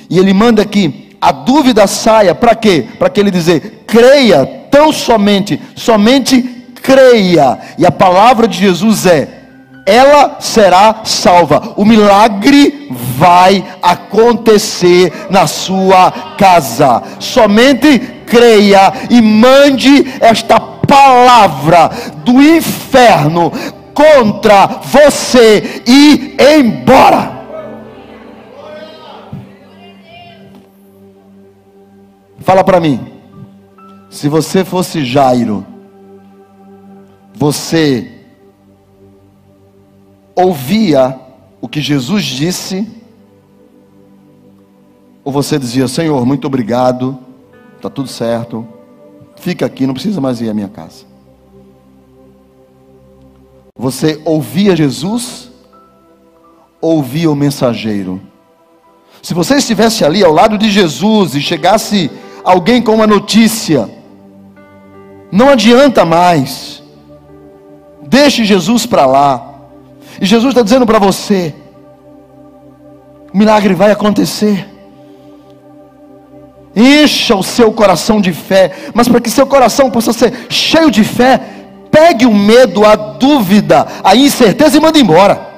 E 0.09 0.18
ele 0.18 0.35
manda 0.35 0.64
que 0.64 1.16
a 1.20 1.31
dúvida 1.33 1.87
saia, 1.87 2.35
para 2.35 2.55
quê? 2.55 2.88
Para 2.98 3.09
que 3.11 3.20
ele 3.20 3.31
dizer, 3.31 3.85
creia 3.87 4.44
tão 4.70 4.92
somente, 4.92 5.61
somente 5.76 6.42
creia. 6.83 7.59
E 7.79 7.87
a 7.87 7.92
palavra 7.92 8.48
de 8.48 8.59
Jesus 8.59 9.07
é: 9.07 9.29
ela 9.87 10.37
será 10.40 11.03
salva. 11.05 11.74
O 11.76 11.85
milagre 11.85 12.88
vai 12.90 13.64
acontecer 13.83 15.12
na 15.31 15.46
sua 15.46 16.11
casa. 16.38 17.03
Somente 17.18 17.98
creia 18.26 18.92
e 19.11 19.20
mande 19.20 20.07
esta 20.20 20.59
palavra 20.61 21.90
do 22.24 22.42
inferno 22.42 23.53
contra 24.00 24.66
você 24.66 25.82
e 25.86 26.34
embora. 26.58 27.38
Fala 32.38 32.64
para 32.64 32.80
mim. 32.80 32.98
Se 34.08 34.26
você 34.28 34.64
fosse 34.64 35.04
Jairo, 35.04 35.64
você 37.34 38.10
ouvia 40.34 41.20
o 41.60 41.68
que 41.68 41.80
Jesus 41.80 42.24
disse, 42.24 42.88
ou 45.22 45.30
você 45.30 45.58
dizia: 45.58 45.86
Senhor, 45.86 46.24
muito 46.24 46.46
obrigado, 46.46 47.18
está 47.76 47.90
tudo 47.90 48.08
certo, 48.08 48.66
fica 49.36 49.66
aqui, 49.66 49.86
não 49.86 49.94
precisa 49.94 50.20
mais 50.20 50.40
ir 50.40 50.48
à 50.48 50.54
minha 50.54 50.68
casa. 50.68 51.10
Você 53.81 54.21
ouvia 54.27 54.77
Jesus, 54.77 55.51
ouvia 56.83 57.31
o 57.31 57.35
mensageiro. 57.35 58.21
Se 59.23 59.33
você 59.33 59.55
estivesse 59.57 60.05
ali 60.05 60.23
ao 60.23 60.31
lado 60.31 60.59
de 60.59 60.69
Jesus 60.71 61.35
e 61.35 61.40
chegasse 61.40 62.11
alguém 62.45 62.83
com 62.83 62.95
uma 62.95 63.07
notícia, 63.07 63.88
não 65.33 65.49
adianta 65.49 66.05
mais, 66.05 66.83
deixe 68.03 68.45
Jesus 68.45 68.85
para 68.85 69.07
lá. 69.07 69.49
E 70.21 70.27
Jesus 70.27 70.51
está 70.51 70.61
dizendo 70.61 70.85
para 70.85 70.99
você: 70.99 71.55
o 73.33 73.38
milagre 73.38 73.73
vai 73.73 73.90
acontecer. 73.90 74.69
Encha 76.77 77.35
o 77.35 77.43
seu 77.43 77.73
coração 77.73 78.21
de 78.21 78.35
fé, 78.35 78.90
mas 78.93 79.09
para 79.09 79.23
que 79.23 79.31
seu 79.31 79.47
coração 79.47 79.90
possa 79.90 80.12
ser 80.12 80.49
cheio 80.51 80.90
de 80.90 81.03
fé, 81.03 81.60
pegue 81.90 82.26
o 82.26 82.35
medo, 82.35 82.85
a 82.85 82.94
dúvida, 82.94 83.87
a 84.03 84.14
incerteza 84.14 84.76
e 84.76 84.81
mande 84.81 85.00
embora. 85.00 85.48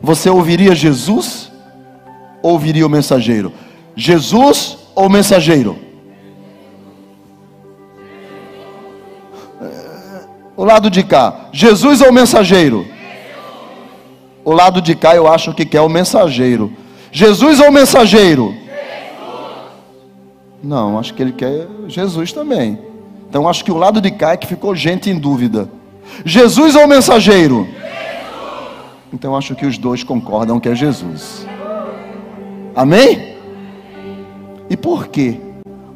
Você 0.00 0.30
ouviria 0.30 0.74
Jesus 0.74 1.50
ou 2.42 2.52
ouviria 2.52 2.86
o 2.86 2.90
mensageiro? 2.90 3.52
Jesus 3.96 4.78
ou 4.94 5.08
mensageiro? 5.08 5.78
O 10.56 10.64
lado 10.64 10.90
de 10.90 11.02
cá, 11.02 11.48
Jesus 11.52 12.00
ou 12.00 12.12
mensageiro? 12.12 12.86
O 14.44 14.52
lado 14.52 14.80
de 14.80 14.94
cá 14.94 15.14
eu 15.14 15.28
acho 15.28 15.52
que 15.52 15.64
quer 15.64 15.80
o 15.80 15.88
mensageiro. 15.88 16.72
Jesus 17.12 17.60
ou 17.60 17.70
mensageiro? 17.70 18.54
Não, 20.62 20.98
acho 20.98 21.14
que 21.14 21.22
ele 21.22 21.32
quer 21.32 21.66
Jesus 21.86 22.32
também. 22.32 22.78
Então 23.28 23.48
acho 23.48 23.64
que 23.64 23.72
o 23.72 23.76
lado 23.76 24.00
de 24.00 24.10
cá 24.10 24.32
é 24.32 24.36
que 24.36 24.46
ficou 24.46 24.74
gente 24.74 25.10
em 25.10 25.18
dúvida. 25.18 25.70
Jesus 26.24 26.74
ou 26.74 26.84
o 26.84 26.88
mensageiro? 26.88 27.68
Então 29.12 29.36
acho 29.36 29.54
que 29.54 29.66
os 29.66 29.78
dois 29.78 30.02
concordam 30.02 30.60
que 30.60 30.68
é 30.68 30.74
Jesus. 30.74 31.46
Amém? 32.74 33.36
E 34.70 34.76
por 34.76 35.08
que 35.08 35.40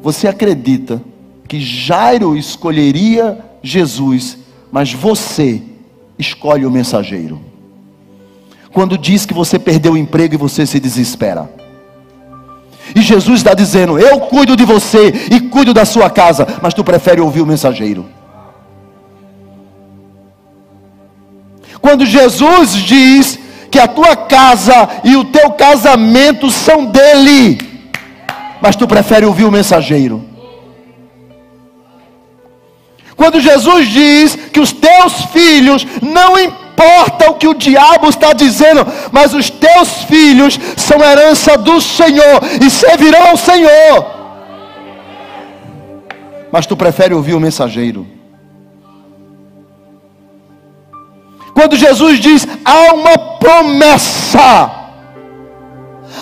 você 0.01 0.27
acredita 0.27 1.01
que 1.47 1.59
Jairo 1.59 2.35
escolheria 2.35 3.37
Jesus 3.61 4.43
mas 4.73 4.91
você 4.91 5.61
escolhe 6.17 6.65
o 6.65 6.71
mensageiro. 6.71 7.39
Quando 8.73 8.97
diz 8.97 9.23
que 9.23 9.33
você 9.35 9.59
perdeu 9.59 9.93
o 9.93 9.97
emprego 9.97 10.33
e 10.33 10.37
você 10.37 10.65
se 10.65 10.79
desespera. 10.79 11.47
E 12.95 13.01
Jesus 13.01 13.39
está 13.39 13.53
dizendo: 13.53 13.97
Eu 13.97 14.19
cuido 14.21 14.55
de 14.55 14.65
você 14.65 15.13
e 15.31 15.39
cuido 15.39 15.73
da 15.73 15.85
sua 15.85 16.09
casa, 16.09 16.47
mas 16.61 16.73
tu 16.73 16.83
prefere 16.83 17.21
ouvir 17.21 17.41
o 17.41 17.45
mensageiro. 17.45 18.05
Quando 21.81 22.05
Jesus 22.05 22.73
diz 22.75 23.39
que 23.69 23.79
a 23.79 23.87
tua 23.87 24.15
casa 24.15 24.87
e 25.03 25.15
o 25.15 25.25
teu 25.25 25.51
casamento 25.51 26.49
são 26.49 26.85
dele, 26.85 27.57
mas 28.61 28.75
tu 28.75 28.87
prefere 28.87 29.25
ouvir 29.25 29.45
o 29.45 29.51
mensageiro. 29.51 30.23
Quando 33.15 33.39
Jesus 33.39 33.89
diz 33.89 34.35
que 34.51 34.59
os 34.59 34.71
teus 34.71 35.25
filhos, 35.25 35.85
não 36.01 36.37
importa 36.73 37.29
o 37.29 37.35
que 37.35 37.47
o 37.47 37.53
diabo 37.53 38.09
está 38.09 38.33
dizendo, 38.33 38.85
mas 39.11 39.33
os 39.33 39.49
teus 39.49 40.03
filhos 40.03 40.59
são 40.75 40.99
herança 40.99 41.57
do 41.57 41.79
Senhor 41.79 42.41
e 42.61 42.69
servirão 42.69 43.29
ao 43.29 43.37
Senhor. 43.37 44.05
Mas 46.51 46.65
tu 46.65 46.75
prefere 46.75 47.13
ouvir 47.13 47.33
o 47.33 47.39
mensageiro. 47.39 48.07
Quando 51.53 51.75
Jesus 51.75 52.19
diz, 52.19 52.47
há 52.65 52.93
uma 52.93 53.17
promessa 53.37 54.82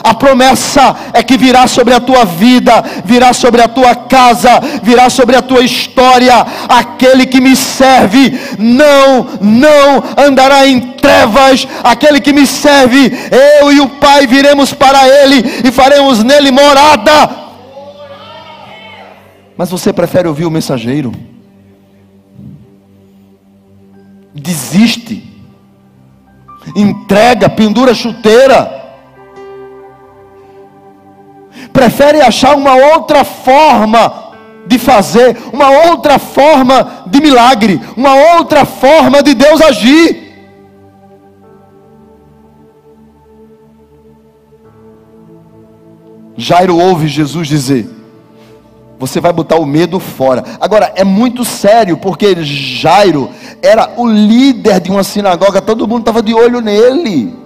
a 0.04 0.14
promessa 0.14 0.96
é 1.14 1.22
que 1.22 1.38
virá 1.38 1.68
sobre 1.68 1.94
a 1.94 2.00
tua 2.00 2.26
vida, 2.26 2.84
virá 3.06 3.34
sobre 3.34 3.62
a 3.62 3.68
tua 3.68 3.94
casa, 3.96 4.60
virá 4.82 5.10
sobre 5.10 5.36
a 5.36 5.42
tua 5.42 5.64
história. 5.64 6.34
Aquele 6.68 7.26
que 7.26 7.40
me 7.40 7.56
serve 7.56 8.40
não, 8.58 9.28
não 9.40 10.04
andará 10.18 10.68
em 10.68 10.80
trevas. 10.80 11.68
Aquele 11.84 12.20
que 12.20 12.34
me 12.34 12.48
serve, 12.48 13.12
eu 13.60 13.72
e 13.72 13.80
o 13.80 13.90
Pai 13.90 14.26
viremos 14.26 14.74
para 14.74 15.08
ele 15.08 15.68
e 15.68 15.72
faremos 15.72 16.24
nele 16.24 16.52
morada. 16.52 17.42
Mas 19.56 19.70
você 19.70 19.94
prefere 19.94 20.28
ouvir 20.28 20.46
o 20.46 20.52
mensageiro? 20.52 21.12
Desiste. 24.34 25.30
Entrega, 26.76 27.50
pendura 27.50 27.94
chuteira 27.94 28.81
prefere 31.72 32.22
achar 32.22 32.56
uma 32.56 32.76
outra 32.76 33.24
forma 33.24 34.32
de 34.66 34.78
fazer, 34.78 35.38
uma 35.52 35.70
outra 35.90 36.20
forma 36.20 37.06
de 37.08 37.20
milagre, 37.20 37.82
uma 37.98 38.14
outra 38.38 38.66
forma 38.66 39.22
de 39.24 39.34
Deus 39.34 39.62
agir. 39.62 40.32
Jairo 46.38 46.78
ouve 46.78 47.08
Jesus 47.08 47.48
dizer: 47.48 47.90
Você 48.98 49.20
vai 49.20 49.32
botar 49.32 49.58
o 49.58 49.66
medo 49.66 50.00
fora. 50.00 50.44
Agora, 50.60 50.92
é 50.96 51.04
muito 51.04 51.46
sério, 51.46 51.98
porque 51.98 52.42
Jairo 52.44 53.30
era 53.62 53.92
o 53.98 54.08
líder 54.08 54.80
de 54.80 54.90
uma 54.90 55.04
sinagoga, 55.04 55.62
todo 55.62 55.88
mundo 55.88 56.02
estava 56.02 56.22
de 56.22 56.34
olho 56.34 56.62
nele. 56.62 57.41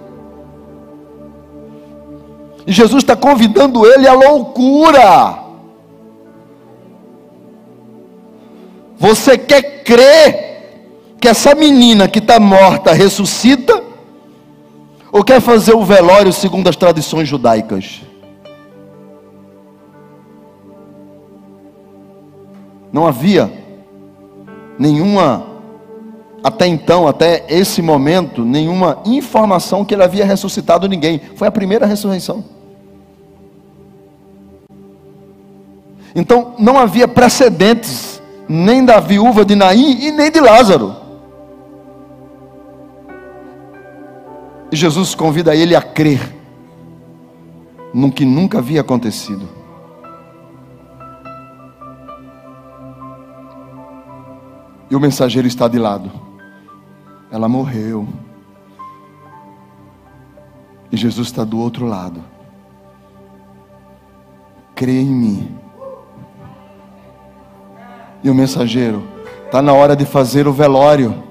E 2.66 2.72
Jesus 2.72 3.04
está 3.04 3.14
convidando 3.14 3.86
ele 3.86 4.08
à 4.08 4.12
loucura. 4.12 5.38
Você 8.98 9.38
quer 9.38 9.84
crer 9.84 11.14
que 11.20 11.28
essa 11.28 11.54
menina 11.54 12.08
que 12.08 12.18
está 12.18 12.40
morta 12.40 12.92
ressuscita? 12.92 13.84
Ou 15.12 15.22
quer 15.22 15.40
fazer 15.40 15.74
o 15.74 15.84
velório 15.84 16.32
segundo 16.32 16.68
as 16.68 16.76
tradições 16.76 17.28
judaicas? 17.28 18.02
Não 22.92 23.06
havia 23.06 23.52
nenhuma, 24.78 25.46
até 26.42 26.66
então, 26.66 27.06
até 27.06 27.44
esse 27.48 27.80
momento, 27.80 28.44
nenhuma 28.44 28.98
informação 29.04 29.84
que 29.84 29.94
ele 29.94 30.02
havia 30.02 30.24
ressuscitado 30.24 30.88
ninguém. 30.88 31.20
Foi 31.36 31.46
a 31.46 31.52
primeira 31.52 31.86
ressurreição. 31.86 32.55
Então 36.16 36.54
não 36.58 36.78
havia 36.78 37.06
precedentes, 37.06 38.22
nem 38.48 38.82
da 38.82 38.98
viúva 39.00 39.44
de 39.44 39.54
Naim 39.54 40.00
e 40.00 40.10
nem 40.10 40.30
de 40.30 40.40
Lázaro. 40.40 40.96
E 44.72 44.76
Jesus 44.76 45.14
convida 45.14 45.54
ele 45.54 45.76
a 45.76 45.82
crer 45.82 46.34
no 47.92 48.10
que 48.10 48.24
nunca 48.24 48.58
havia 48.58 48.80
acontecido. 48.80 49.46
E 54.88 54.96
o 54.96 55.00
mensageiro 55.00 55.46
está 55.46 55.68
de 55.68 55.78
lado. 55.78 56.10
Ela 57.30 57.46
morreu. 57.46 58.08
E 60.90 60.96
Jesus 60.96 61.28
está 61.28 61.44
do 61.44 61.58
outro 61.58 61.84
lado. 61.84 62.24
Crê 64.74 65.00
em 65.00 65.14
mim. 65.14 65.65
E 68.26 68.30
o 68.30 68.34
mensageiro 68.34 69.04
está 69.44 69.62
na 69.62 69.72
hora 69.72 69.94
de 69.94 70.04
fazer 70.04 70.48
o 70.48 70.52
velório. 70.52 71.22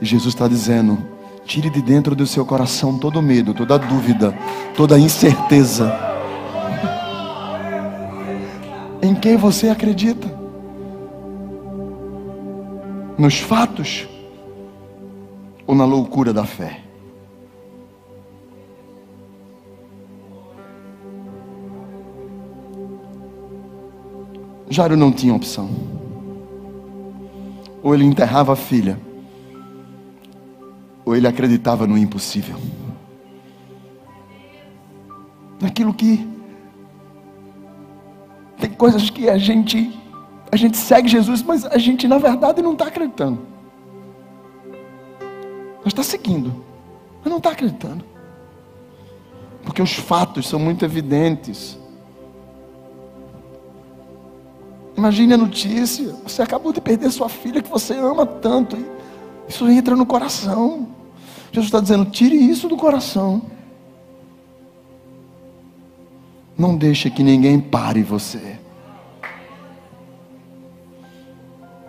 E 0.00 0.06
Jesus 0.06 0.32
está 0.32 0.48
dizendo: 0.48 0.96
tire 1.44 1.68
de 1.68 1.82
dentro 1.82 2.16
do 2.16 2.26
seu 2.26 2.46
coração 2.46 2.98
todo 2.98 3.20
medo, 3.20 3.52
toda 3.52 3.78
dúvida, 3.78 4.32
toda 4.74 4.98
incerteza. 4.98 5.92
Em 9.02 9.14
quem 9.14 9.36
você 9.36 9.68
acredita? 9.68 10.26
Nos 13.18 13.40
fatos 13.40 14.08
ou 15.66 15.74
na 15.74 15.84
loucura 15.84 16.32
da 16.32 16.46
fé? 16.46 16.80
Jairo 24.70 24.96
não 24.96 25.12
tinha 25.12 25.34
opção. 25.34 25.97
Ou 27.82 27.94
ele 27.94 28.04
enterrava 28.04 28.52
a 28.52 28.56
filha, 28.56 28.98
ou 31.04 31.16
ele 31.16 31.26
acreditava 31.26 31.86
no 31.86 31.96
impossível. 31.96 32.56
Naquilo 35.60 35.94
que 35.94 36.26
tem 38.58 38.70
coisas 38.70 39.10
que 39.10 39.28
a 39.28 39.38
gente 39.38 39.96
a 40.50 40.56
gente 40.56 40.76
segue 40.76 41.08
Jesus, 41.08 41.42
mas 41.42 41.64
a 41.66 41.76
gente 41.78 42.08
na 42.08 42.18
verdade 42.18 42.62
não 42.62 42.72
está 42.72 42.86
acreditando. 42.86 43.38
Nós 45.78 45.88
está 45.88 46.02
seguindo, 46.02 46.64
mas 47.20 47.30
não 47.30 47.38
está 47.38 47.50
acreditando. 47.50 48.04
Porque 49.62 49.82
os 49.82 49.92
fatos 49.92 50.48
são 50.48 50.58
muito 50.58 50.84
evidentes. 50.84 51.78
Imagine 54.98 55.34
a 55.34 55.36
notícia: 55.36 56.12
você 56.24 56.42
acabou 56.42 56.72
de 56.72 56.80
perder 56.80 57.12
sua 57.12 57.28
filha 57.28 57.62
que 57.62 57.70
você 57.70 57.94
ama 57.94 58.26
tanto. 58.26 58.76
Isso 59.48 59.68
entra 59.68 59.94
no 59.94 60.04
coração. 60.04 60.88
Jesus 61.52 61.66
está 61.66 61.78
dizendo: 61.78 62.10
tire 62.10 62.34
isso 62.34 62.68
do 62.68 62.76
coração. 62.76 63.40
Não 66.58 66.76
deixe 66.76 67.08
que 67.10 67.22
ninguém 67.22 67.60
pare 67.60 68.02
você. 68.02 68.58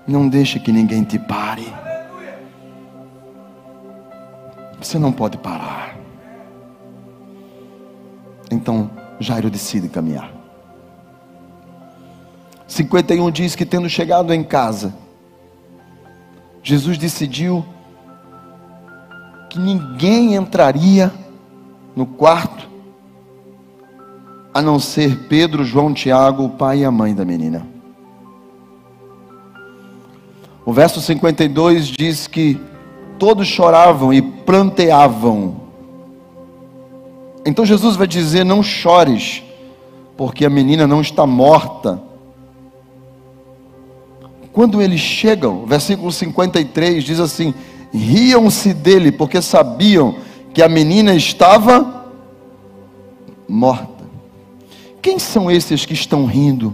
Não 0.08 0.30
deixe 0.30 0.60
que 0.60 0.72
ninguém 0.72 1.04
te 1.04 1.18
pare. 1.18 1.66
Você 4.80 5.00
não 5.00 5.12
pode 5.12 5.40
parar. 5.40 5.98
Então, 8.52 8.92
Jairo 9.20 9.50
decide 9.50 9.90
caminhar. 9.90 10.39
51 12.80 13.30
diz 13.30 13.56
que, 13.56 13.66
tendo 13.66 13.90
chegado 13.90 14.34
em 14.34 14.42
casa, 14.42 14.96
Jesus 16.64 16.98
decidiu 16.98 17.66
que 19.50 19.60
ninguém 19.60 20.36
entraria 20.36 21.12
no 21.94 22.06
quarto 22.06 22.70
a 24.54 24.62
não 24.62 24.80
ser 24.80 25.28
Pedro, 25.28 25.66
João, 25.66 25.94
Tiago, 25.94 26.46
o 26.46 26.50
pai 26.50 26.80
e 26.80 26.86
a 26.86 26.92
mãe 26.92 27.14
da 27.14 27.26
menina. 27.26 27.68
O 30.66 30.72
verso 30.72 31.02
52 31.02 31.88
diz 31.88 32.28
que 32.28 32.58
todos 33.18 33.46
choravam 33.46 34.14
e 34.14 34.22
planteavam. 34.22 35.62
Então 37.46 37.66
Jesus 37.66 37.98
vai 37.98 38.08
dizer: 38.08 38.46
Não 38.46 38.64
chores, 38.64 39.44
porque 40.16 40.46
a 40.46 40.50
menina 40.50 40.88
não 40.88 41.02
está 41.02 41.26
morta, 41.26 42.08
quando 44.52 44.82
eles 44.82 45.00
chegam, 45.00 45.66
versículo 45.66 46.12
53 46.12 47.04
diz 47.04 47.20
assim: 47.20 47.54
riam-se 47.94 48.74
dele, 48.74 49.12
porque 49.12 49.42
sabiam 49.42 50.16
que 50.54 50.62
a 50.62 50.70
menina 50.70 51.14
estava 51.14 52.06
morta. 53.48 54.04
Quem 55.02 55.20
são 55.20 55.50
esses 55.50 55.86
que 55.86 55.94
estão 55.94 56.26
rindo? 56.26 56.74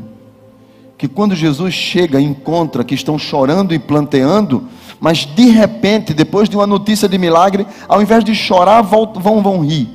Que 0.98 1.08
quando 1.08 1.36
Jesus 1.36 1.74
chega, 1.74 2.20
encontra 2.20 2.84
que 2.84 2.96
estão 2.96 3.20
chorando 3.20 3.74
e 3.74 3.80
planteando, 3.80 4.64
mas 5.00 5.26
de 5.26 5.50
repente, 5.50 6.14
depois 6.14 6.48
de 6.48 6.56
uma 6.56 6.66
notícia 6.66 7.08
de 7.08 7.18
milagre, 7.18 7.68
ao 7.88 8.02
invés 8.02 8.24
de 8.24 8.34
chorar, 8.34 8.82
vão, 8.82 9.12
vão 9.14 9.60
rir. 9.60 9.90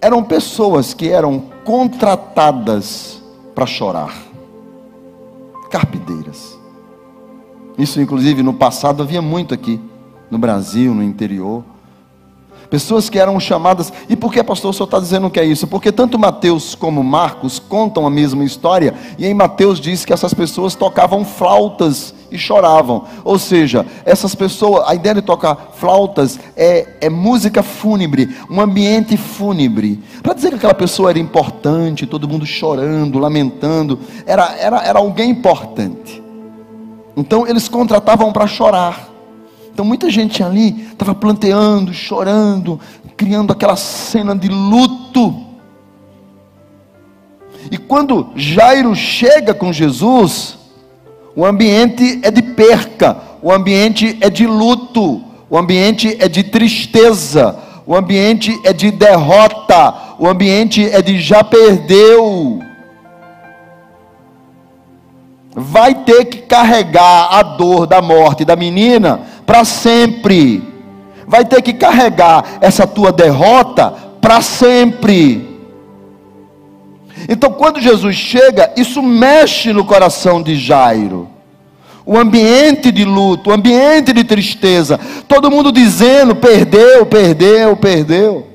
Eram 0.00 0.22
pessoas 0.22 0.94
que 0.94 1.08
eram 1.08 1.42
contratadas 1.64 3.20
para 3.54 3.66
chorar 3.66 4.29
carpideiras. 5.70 6.58
Isso, 7.78 8.00
inclusive, 8.00 8.42
no 8.42 8.52
passado 8.52 9.02
havia 9.02 9.22
muito 9.22 9.54
aqui, 9.54 9.80
no 10.30 10.36
Brasil, 10.36 10.94
no 10.94 11.02
interior. 11.02 11.64
Pessoas 12.68 13.08
que 13.08 13.18
eram 13.18 13.40
chamadas. 13.40 13.92
E 14.08 14.14
por 14.14 14.32
que, 14.32 14.42
pastor, 14.44 14.70
o 14.70 14.74
senhor 14.74 14.84
está 14.84 15.00
dizendo 15.00 15.30
que 15.30 15.40
é 15.40 15.44
isso? 15.44 15.66
Porque 15.66 15.90
tanto 15.90 16.18
Mateus 16.18 16.74
como 16.74 17.02
Marcos 17.02 17.58
contam 17.58 18.06
a 18.06 18.10
mesma 18.10 18.44
história. 18.44 18.94
E 19.18 19.26
em 19.26 19.34
Mateus 19.34 19.80
diz 19.80 20.04
que 20.04 20.12
essas 20.12 20.34
pessoas 20.34 20.74
tocavam 20.74 21.24
flautas 21.24 22.14
e 22.30 22.38
choravam. 22.38 23.04
Ou 23.24 23.38
seja, 23.38 23.84
essas 24.04 24.34
pessoas, 24.34 24.88
a 24.88 24.94
ideia 24.94 25.16
de 25.16 25.22
tocar 25.22 25.72
flautas 25.74 26.38
é, 26.56 26.88
é 27.00 27.10
música 27.10 27.62
fúnebre, 27.62 28.36
um 28.48 28.60
ambiente 28.60 29.16
fúnebre. 29.16 30.02
Para 30.22 30.34
dizer 30.34 30.50
que 30.50 30.56
aquela 30.56 30.74
pessoa 30.74 31.10
era 31.10 31.18
importante, 31.18 32.06
todo 32.06 32.28
mundo 32.28 32.46
chorando, 32.46 33.18
lamentando, 33.18 33.98
era, 34.26 34.54
era, 34.56 34.82
era 34.82 34.98
alguém 34.98 35.30
importante. 35.30 36.22
Então 37.16 37.46
eles 37.46 37.68
contratavam 37.68 38.32
para 38.32 38.46
chorar. 38.46 39.08
Então 39.72 39.84
muita 39.84 40.10
gente 40.10 40.42
ali 40.42 40.88
estava 40.92 41.14
planteando, 41.14 41.92
chorando, 41.92 42.80
criando 43.16 43.52
aquela 43.52 43.76
cena 43.76 44.34
de 44.36 44.48
luto. 44.48 45.46
E 47.70 47.76
quando 47.76 48.30
Jairo 48.34 48.94
chega 48.94 49.52
com 49.52 49.72
Jesus, 49.72 50.59
o 51.40 51.46
ambiente 51.46 52.20
é 52.22 52.30
de 52.30 52.42
perca, 52.42 53.16
o 53.40 53.50
ambiente 53.50 54.18
é 54.20 54.28
de 54.28 54.46
luto, 54.46 55.22
o 55.48 55.56
ambiente 55.56 56.14
é 56.20 56.28
de 56.28 56.42
tristeza, 56.42 57.56
o 57.86 57.96
ambiente 57.96 58.60
é 58.62 58.74
de 58.74 58.90
derrota, 58.90 59.94
o 60.18 60.28
ambiente 60.28 60.86
é 60.92 61.00
de 61.00 61.18
já 61.18 61.42
perdeu. 61.42 62.60
Vai 65.56 65.94
ter 65.94 66.26
que 66.26 66.42
carregar 66.42 67.28
a 67.32 67.42
dor 67.42 67.86
da 67.86 68.02
morte 68.02 68.44
da 68.44 68.54
menina 68.54 69.22
para 69.46 69.64
sempre. 69.64 70.62
Vai 71.26 71.46
ter 71.46 71.62
que 71.62 71.72
carregar 71.72 72.58
essa 72.60 72.86
tua 72.86 73.10
derrota 73.10 73.94
para 74.20 74.42
sempre. 74.42 75.48
Então, 77.26 77.50
quando 77.50 77.80
Jesus 77.80 78.14
chega, 78.14 78.74
isso 78.76 79.02
mexe 79.02 79.72
no 79.72 79.86
coração 79.86 80.42
de 80.42 80.54
Jairo. 80.54 81.29
O 82.04 82.16
ambiente 82.16 82.90
de 82.90 83.04
luto, 83.04 83.50
o 83.50 83.52
ambiente 83.52 84.12
de 84.12 84.24
tristeza, 84.24 84.98
todo 85.28 85.50
mundo 85.50 85.70
dizendo: 85.70 86.34
perdeu, 86.34 87.06
perdeu, 87.06 87.76
perdeu. 87.76 88.46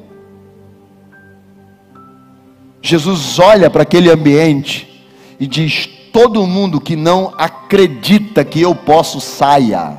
Jesus 2.82 3.40
olha 3.40 3.70
para 3.70 3.84
aquele 3.84 4.10
ambiente 4.10 5.06
e 5.40 5.48
diz: 5.48 5.88
todo 6.12 6.46
mundo 6.46 6.82
que 6.82 6.96
não 6.96 7.34
acredita 7.38 8.44
que 8.44 8.62
eu 8.62 8.74
posso, 8.74 9.22
saia, 9.22 9.98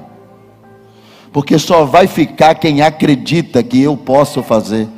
porque 1.32 1.58
só 1.58 1.84
vai 1.84 2.06
ficar 2.06 2.54
quem 2.56 2.82
acredita 2.82 3.62
que 3.62 3.80
eu 3.80 3.96
posso 3.96 4.42
fazer. 4.42 4.88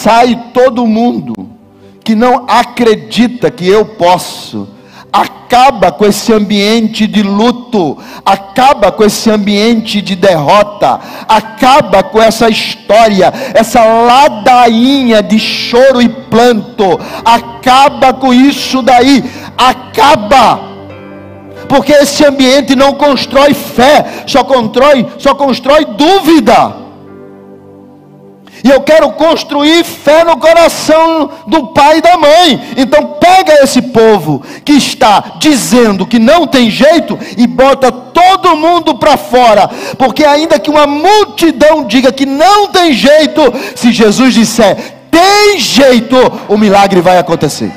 sai 0.00 0.50
todo 0.54 0.86
mundo 0.86 1.48
que 2.02 2.14
não 2.14 2.46
acredita 2.48 3.50
que 3.50 3.68
eu 3.68 3.84
posso. 3.84 4.68
Acaba 5.12 5.90
com 5.90 6.06
esse 6.06 6.32
ambiente 6.32 7.06
de 7.06 7.22
luto, 7.22 7.98
acaba 8.24 8.92
com 8.92 9.04
esse 9.04 9.30
ambiente 9.30 10.00
de 10.00 10.14
derrota, 10.14 11.00
acaba 11.28 12.02
com 12.02 12.22
essa 12.22 12.48
história, 12.48 13.32
essa 13.54 13.84
ladainha 13.84 15.22
de 15.22 15.38
choro 15.38 16.00
e 16.00 16.08
planto, 16.08 16.98
acaba 17.24 18.12
com 18.12 18.32
isso 18.32 18.82
daí, 18.82 19.24
acaba 19.56 20.70
porque 21.68 21.92
esse 21.92 22.24
ambiente 22.24 22.74
não 22.74 22.94
constrói 22.94 23.54
fé, 23.54 24.24
só 24.26 24.42
constrói, 24.42 25.06
só 25.18 25.36
constrói 25.36 25.84
dúvida. 25.84 26.89
E 28.62 28.70
eu 28.70 28.80
quero 28.80 29.10
construir 29.12 29.84
fé 29.84 30.24
no 30.24 30.36
coração 30.36 31.30
do 31.46 31.68
pai 31.68 31.98
e 31.98 32.02
da 32.02 32.16
mãe. 32.16 32.74
Então 32.76 33.16
pega 33.20 33.62
esse 33.62 33.82
povo 33.82 34.42
que 34.64 34.72
está 34.72 35.36
dizendo 35.38 36.06
que 36.06 36.18
não 36.18 36.46
tem 36.46 36.70
jeito 36.70 37.18
e 37.36 37.46
bota 37.46 37.90
todo 37.90 38.56
mundo 38.56 38.96
para 38.96 39.16
fora, 39.16 39.68
porque 39.96 40.24
ainda 40.24 40.58
que 40.58 40.70
uma 40.70 40.86
multidão 40.86 41.84
diga 41.84 42.12
que 42.12 42.26
não 42.26 42.68
tem 42.68 42.92
jeito, 42.92 43.42
se 43.74 43.92
Jesus 43.92 44.34
disser 44.34 45.00
tem 45.10 45.58
jeito, 45.58 46.16
o 46.48 46.56
milagre 46.56 47.00
vai 47.00 47.18
acontecer. 47.18 47.72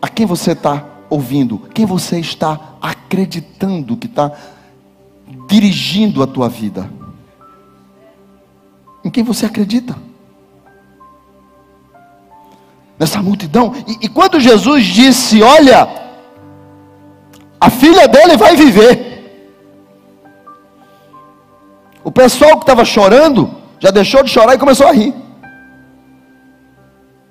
a 0.00 0.08
quem 0.08 0.24
você 0.26 0.52
está 0.52 0.84
ouvindo, 1.08 1.58
quem 1.74 1.84
você 1.84 2.18
está 2.18 2.76
acreditando 2.80 3.96
que 3.96 4.06
está 4.06 4.32
dirigindo 5.50 6.22
a 6.22 6.26
tua 6.28 6.48
vida. 6.48 6.88
Em 9.04 9.10
quem 9.10 9.24
você 9.24 9.46
acredita? 9.46 9.96
Nessa 12.96 13.20
multidão. 13.20 13.74
E, 13.88 14.06
e 14.06 14.08
quando 14.08 14.38
Jesus 14.38 14.84
disse: 14.84 15.42
Olha, 15.42 15.88
a 17.60 17.68
filha 17.68 18.06
dele 18.06 18.36
vai 18.36 18.54
viver. 18.54 19.08
O 22.04 22.12
pessoal 22.12 22.52
que 22.52 22.62
estava 22.62 22.84
chorando 22.84 23.50
já 23.80 23.90
deixou 23.90 24.22
de 24.22 24.30
chorar 24.30 24.54
e 24.54 24.58
começou 24.58 24.86
a 24.86 24.92
rir. 24.92 25.12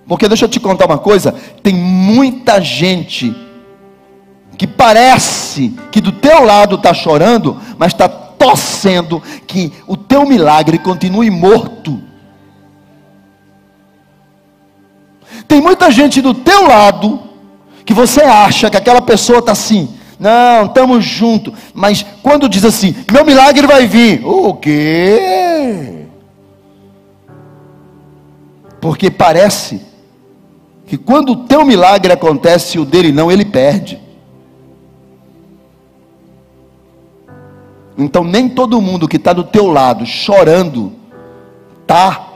Porque 0.07 0.27
deixa 0.27 0.45
eu 0.45 0.49
te 0.49 0.59
contar 0.59 0.87
uma 0.87 0.97
coisa: 0.97 1.31
tem 1.63 1.73
muita 1.73 2.59
gente 2.59 3.33
que 4.59 4.67
parece 4.67 5.73
que 5.89 6.01
do 6.01 6.11
teu 6.11 6.43
lado 6.43 6.75
está 6.75 6.93
chorando, 6.93 7.57
mas 7.77 7.93
está 7.93 8.09
torcendo 8.09 9.23
que 9.47 9.71
o 9.87 9.95
teu 9.95 10.25
milagre 10.25 10.77
continue 10.77 11.29
morto. 11.31 11.97
Tem 15.47 15.61
muita 15.61 15.89
gente 15.89 16.21
do 16.21 16.33
teu 16.33 16.67
lado 16.67 17.21
que 17.85 17.93
você 17.93 18.19
acha 18.19 18.69
que 18.69 18.75
aquela 18.75 19.01
pessoa 19.01 19.39
está 19.39 19.53
assim, 19.53 19.95
não, 20.19 20.65
estamos 20.65 21.05
juntos, 21.05 21.53
mas 21.73 22.05
quando 22.21 22.49
diz 22.49 22.65
assim, 22.65 22.93
meu 23.09 23.23
milagre 23.23 23.65
vai 23.65 23.87
vir, 23.87 24.25
o 24.25 24.53
quê? 24.55 26.05
Porque 28.81 29.09
parece 29.09 29.81
que 30.85 30.97
quando 30.97 31.29
o 31.29 31.45
teu 31.45 31.63
milagre 31.63 32.11
acontece 32.11 32.77
e 32.77 32.81
o 32.81 32.83
dele 32.83 33.13
não, 33.13 33.31
ele 33.31 33.45
perde. 33.45 34.08
Então 37.99 38.23
nem 38.23 38.49
todo 38.49 38.81
mundo 38.81 39.07
que 39.07 39.17
está 39.17 39.33
do 39.33 39.43
teu 39.43 39.67
lado 39.67 40.05
chorando 40.05 40.93
tá 41.85 42.27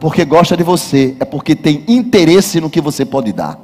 porque 0.00 0.24
gosta 0.24 0.56
de 0.56 0.62
você, 0.62 1.16
é 1.20 1.24
porque 1.24 1.54
tem 1.54 1.84
interesse 1.86 2.60
no 2.60 2.68
que 2.68 2.80
você 2.80 3.04
pode 3.04 3.32
dar. 3.32 3.58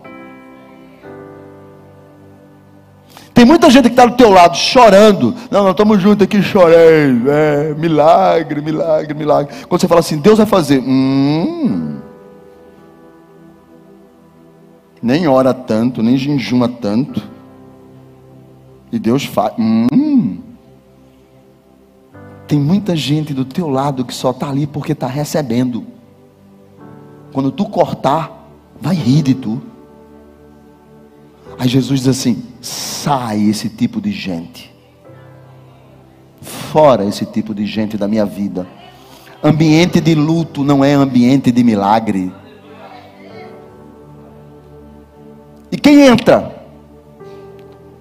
Tem 3.34 3.44
muita 3.44 3.70
gente 3.70 3.84
que 3.84 3.90
está 3.90 4.06
do 4.06 4.16
teu 4.16 4.30
lado 4.30 4.56
chorando. 4.56 5.34
Não, 5.50 5.62
nós 5.62 5.70
estamos 5.70 6.00
juntos 6.00 6.24
aqui 6.24 6.42
chorando. 6.42 7.30
É, 7.30 7.74
milagre, 7.74 8.60
milagre, 8.60 9.14
milagre. 9.14 9.54
Quando 9.66 9.80
você 9.80 9.88
fala 9.88 10.00
assim, 10.00 10.18
Deus 10.18 10.38
vai 10.38 10.46
fazer. 10.46 10.78
Hum 10.78 12.00
nem 15.02 15.26
ora 15.26 15.54
tanto, 15.54 16.02
nem 16.02 16.16
jejuma 16.16 16.68
tanto. 16.68 17.22
E 18.92 18.98
Deus 18.98 19.24
faz. 19.24 19.54
Hum, 19.58 20.38
tem 22.50 22.58
muita 22.58 22.96
gente 22.96 23.32
do 23.32 23.44
teu 23.44 23.68
lado 23.68 24.04
que 24.04 24.12
só 24.12 24.32
está 24.32 24.48
ali 24.48 24.66
porque 24.66 24.90
está 24.90 25.06
recebendo. 25.06 25.86
Quando 27.32 27.52
tu 27.52 27.64
cortar, 27.64 28.44
vai 28.80 28.92
rir 28.92 29.22
de 29.22 29.34
tu. 29.34 29.62
Aí 31.56 31.68
Jesus 31.68 32.00
diz 32.00 32.08
assim: 32.08 32.42
sai 32.60 33.40
esse 33.48 33.68
tipo 33.68 34.00
de 34.00 34.10
gente. 34.10 34.74
Fora 36.42 37.04
esse 37.04 37.24
tipo 37.24 37.54
de 37.54 37.64
gente 37.66 37.96
da 37.96 38.08
minha 38.08 38.26
vida. 38.26 38.66
Ambiente 39.44 40.00
de 40.00 40.16
luto 40.16 40.64
não 40.64 40.84
é 40.84 40.92
ambiente 40.92 41.52
de 41.52 41.62
milagre. 41.62 42.32
E 45.70 45.76
quem 45.76 46.00
entra? 46.00 46.66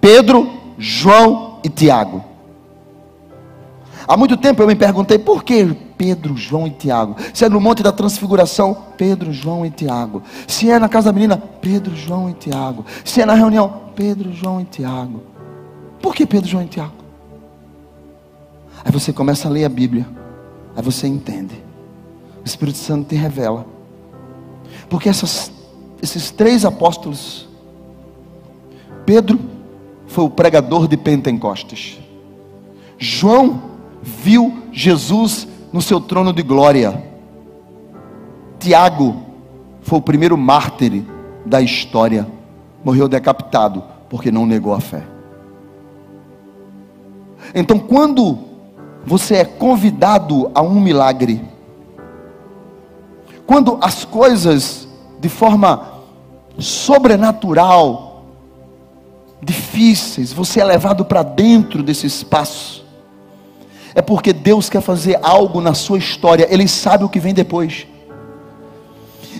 Pedro, 0.02 0.50
João 0.80 1.60
e 1.64 1.70
Tiago. 1.70 2.29
Há 4.10 4.18
muito 4.18 4.36
tempo 4.36 4.60
eu 4.64 4.66
me 4.66 4.76
perguntei 4.76 5.20
por 5.20 5.44
que 5.44 5.66
Pedro, 5.96 6.36
João 6.36 6.66
e 6.66 6.72
Tiago. 6.72 7.16
Se 7.32 7.46
é 7.46 7.50
no 7.50 7.62
Monte 7.62 7.84
da 7.84 7.92
Transfiguração, 7.92 8.76
Pedro, 8.98 9.32
João 9.32 9.64
e 9.64 9.70
Tiago. 9.70 10.24
Se 10.48 10.68
é 10.68 10.80
na 10.80 10.90
casa 10.90 11.12
da 11.12 11.14
menina, 11.14 11.38
Pedro, 11.38 11.96
João 11.96 12.28
e 12.28 12.34
Tiago. 12.34 12.84
Se 13.06 13.22
é 13.22 13.26
na 13.28 13.36
reunião, 13.36 13.92
Pedro, 13.96 14.34
João 14.34 14.60
e 14.60 14.66
Tiago. 14.66 15.22
Por 16.02 16.16
que 16.16 16.26
Pedro, 16.26 16.50
João 16.50 16.64
e 16.64 16.68
Tiago? 16.68 16.96
Aí 18.84 18.92
você 18.92 19.14
começa 19.14 19.48
a 19.48 19.52
ler 19.52 19.66
a 19.66 19.70
Bíblia. 19.70 20.08
Aí 20.76 20.82
você 20.82 21.06
entende. 21.06 21.64
O 22.44 22.48
Espírito 22.48 22.80
Santo 22.80 23.10
te 23.10 23.16
revela. 23.16 23.64
Porque 24.90 25.08
essas, 25.08 25.52
esses 26.02 26.32
três 26.32 26.66
apóstolos 26.66 27.48
Pedro 29.06 29.40
foi 30.08 30.24
o 30.24 30.32
pregador 30.32 30.88
de 30.88 30.98
Pentecostes. 30.98 32.00
João 32.98 33.70
viu 34.02 34.64
Jesus 34.72 35.48
no 35.72 35.82
seu 35.82 36.00
trono 36.00 36.34
de 36.34 36.42
glória. 36.42 37.04
Tiago 38.60 39.16
foi 39.82 40.00
o 40.00 40.02
primeiro 40.02 40.38
mártir 40.38 41.04
da 41.46 41.62
história. 41.62 42.28
Morreu 42.84 43.08
decapitado 43.08 43.84
porque 44.10 44.32
não 44.32 44.46
negou 44.46 44.74
a 44.74 44.80
fé. 44.80 45.04
Então, 47.54 47.80
quando 47.80 48.38
você 49.06 49.36
é 49.36 49.46
convidado 49.46 50.52
a 50.54 50.62
um 50.62 50.80
milagre, 50.80 51.42
quando 53.46 53.78
as 53.82 54.06
coisas 54.06 54.88
de 55.20 55.30
forma 55.30 56.00
sobrenatural 56.58 58.26
difíceis, 59.42 60.34
você 60.34 60.60
é 60.60 60.64
levado 60.64 61.06
para 61.06 61.24
dentro 61.24 61.82
desse 61.82 62.06
espaço, 62.06 62.79
é 63.96 64.02
porque 64.02 64.34
Deus 64.34 64.70
quer 64.70 64.82
fazer 64.82 65.20
algo 65.22 65.62
na 65.62 65.74
sua 65.74 65.98
história, 65.98 66.48
Ele 66.50 66.68
sabe 66.68 67.04
o 67.04 67.10
que 67.10 67.20
vem 67.20 67.34
depois, 67.34 67.88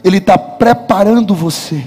Ele 0.04 0.18
está 0.18 0.38
preparando 0.38 1.36
você. 1.36 1.84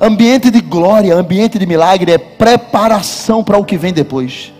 Ambiente 0.00 0.50
de 0.50 0.60
glória, 0.60 1.14
ambiente 1.14 1.58
de 1.58 1.66
milagre 1.66 2.12
é 2.12 2.18
preparação 2.18 3.42
para 3.42 3.56
o 3.56 3.64
que 3.64 3.78
vem 3.78 3.92
depois. 3.92 4.52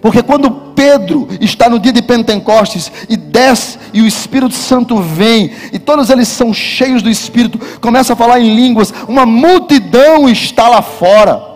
Porque 0.00 0.22
quando 0.22 0.50
Pedro 0.74 1.28
está 1.40 1.68
no 1.68 1.78
dia 1.78 1.92
de 1.92 2.00
Pentecostes 2.00 2.90
e 3.08 3.16
desce 3.16 3.78
e 3.92 4.00
o 4.00 4.06
Espírito 4.06 4.54
Santo 4.54 4.96
vem 4.96 5.50
e 5.72 5.78
todos 5.78 6.08
eles 6.08 6.26
são 6.26 6.54
cheios 6.54 7.02
do 7.02 7.10
Espírito, 7.10 7.58
começa 7.80 8.14
a 8.14 8.16
falar 8.16 8.40
em 8.40 8.54
línguas, 8.54 8.92
uma 9.06 9.26
multidão 9.26 10.28
está 10.28 10.68
lá 10.68 10.80
fora. 10.80 11.49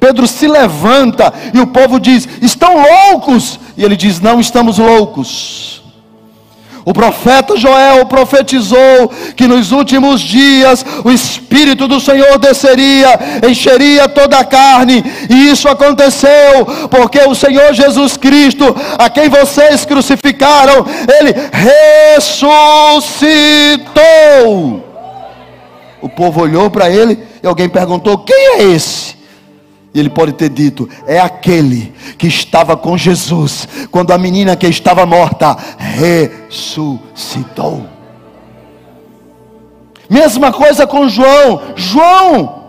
Pedro 0.00 0.26
se 0.26 0.48
levanta 0.48 1.32
e 1.54 1.60
o 1.60 1.66
povo 1.66 2.00
diz: 2.00 2.26
"Estão 2.40 2.82
loucos?" 2.82 3.60
E 3.76 3.84
ele 3.84 3.96
diz: 3.96 4.18
"Não 4.18 4.40
estamos 4.40 4.78
loucos." 4.78 5.80
O 6.84 6.94
profeta 6.94 7.56
Joel 7.56 8.06
profetizou 8.06 9.10
que 9.36 9.46
nos 9.46 9.70
últimos 9.70 10.20
dias 10.20 10.84
o 11.04 11.10
Espírito 11.10 11.86
do 11.86 12.00
Senhor 12.00 12.38
desceria, 12.38 13.18
encheria 13.48 14.08
toda 14.08 14.38
a 14.38 14.44
carne, 14.44 15.04
e 15.28 15.50
isso 15.50 15.68
aconteceu, 15.68 16.66
porque 16.90 17.20
o 17.20 17.34
Senhor 17.34 17.74
Jesus 17.74 18.16
Cristo, 18.16 18.74
a 18.98 19.10
quem 19.10 19.28
vocês 19.28 19.84
crucificaram, 19.84 20.86
ele 21.20 21.34
ressuscitou. 22.16 24.88
O 26.00 26.08
povo 26.08 26.40
olhou 26.40 26.70
para 26.70 26.88
ele 26.88 27.22
e 27.42 27.46
alguém 27.46 27.68
perguntou: 27.68 28.18
Quem 28.18 28.56
é 28.56 28.62
esse? 28.62 29.19
E 29.92 29.98
ele 29.98 30.10
pode 30.10 30.32
ter 30.32 30.48
dito: 30.48 30.88
é 31.06 31.18
aquele 31.18 31.92
que 32.16 32.26
estava 32.26 32.76
com 32.76 32.96
Jesus 32.96 33.68
quando 33.90 34.12
a 34.12 34.18
menina 34.18 34.56
que 34.56 34.66
estava 34.66 35.04
morta 35.04 35.56
ressuscitou. 35.78 37.86
Mesma 40.08 40.52
coisa 40.52 40.86
com 40.86 41.08
João. 41.08 41.62
João 41.76 42.60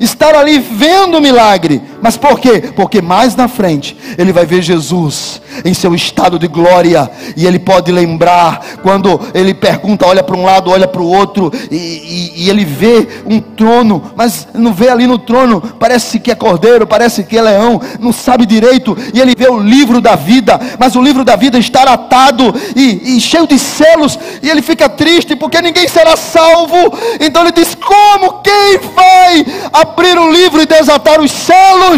estar 0.00 0.34
ali 0.34 0.58
vendo 0.58 1.18
o 1.18 1.20
milagre. 1.20 1.82
Mas 2.02 2.16
por 2.16 2.40
quê? 2.40 2.72
Porque 2.74 3.00
mais 3.00 3.36
na 3.36 3.46
frente 3.46 3.96
ele 4.18 4.32
vai 4.32 4.44
ver 4.44 4.60
Jesus 4.60 5.40
em 5.64 5.72
seu 5.72 5.94
estado 5.94 6.38
de 6.38 6.48
glória 6.48 7.08
e 7.36 7.46
ele 7.46 7.58
pode 7.58 7.92
lembrar 7.92 8.60
quando 8.82 9.20
ele 9.32 9.54
pergunta, 9.54 10.06
olha 10.06 10.22
para 10.22 10.36
um 10.36 10.44
lado, 10.44 10.70
olha 10.70 10.88
para 10.88 11.00
o 11.00 11.06
outro 11.06 11.52
e, 11.70 11.76
e, 11.76 12.32
e, 12.42 12.50
ele 12.50 12.64
vê 12.64 13.06
um 13.24 13.40
trono, 13.40 14.12
mas 14.16 14.48
não 14.54 14.72
vê 14.72 14.88
ali 14.88 15.06
no 15.06 15.18
trono, 15.18 15.60
parece 15.78 16.18
que 16.18 16.30
é 16.30 16.34
cordeiro, 16.34 16.86
parece 16.86 17.22
que 17.22 17.38
é 17.38 17.42
leão, 17.42 17.80
não 18.00 18.12
sabe 18.12 18.46
direito 18.46 18.96
e 19.14 19.20
ele 19.20 19.34
vê 19.36 19.48
o 19.48 19.60
livro 19.60 20.00
da 20.00 20.16
vida, 20.16 20.60
mas 20.78 20.96
o 20.96 21.02
livro 21.02 21.24
da 21.24 21.36
vida 21.36 21.58
está 21.58 21.82
atado 21.82 22.54
e, 22.74 23.16
e 23.16 23.20
cheio 23.20 23.46
de 23.46 23.58
selos 23.58 24.18
e 24.42 24.50
ele 24.50 24.62
fica 24.62 24.88
triste 24.88 25.36
porque 25.36 25.62
ninguém 25.62 25.86
será 25.86 26.16
salvo. 26.16 26.76
Então 27.20 27.42
ele 27.42 27.52
diz: 27.52 27.74
como 27.74 28.40
quem 28.40 28.78
vai 28.94 29.46
abrir 29.72 30.18
o 30.18 30.32
livro 30.32 30.60
e 30.60 30.66
desatar 30.66 31.20
os 31.20 31.30
selos? 31.30 31.91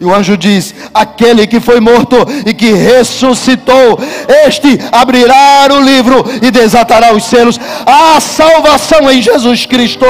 E 0.00 0.04
o 0.04 0.12
anjo 0.12 0.36
diz: 0.36 0.74
Aquele 0.92 1.46
que 1.46 1.60
foi 1.60 1.78
morto 1.78 2.16
e 2.44 2.52
que 2.52 2.72
ressuscitou, 2.72 3.98
este 4.46 4.78
abrirá 4.90 5.68
o 5.70 5.80
livro 5.80 6.24
e 6.42 6.50
desatará 6.50 7.14
os 7.14 7.24
selos. 7.24 7.58
A 7.86 8.18
salvação 8.20 9.08
em 9.10 9.22
Jesus 9.22 9.64
Cristo. 9.64 10.04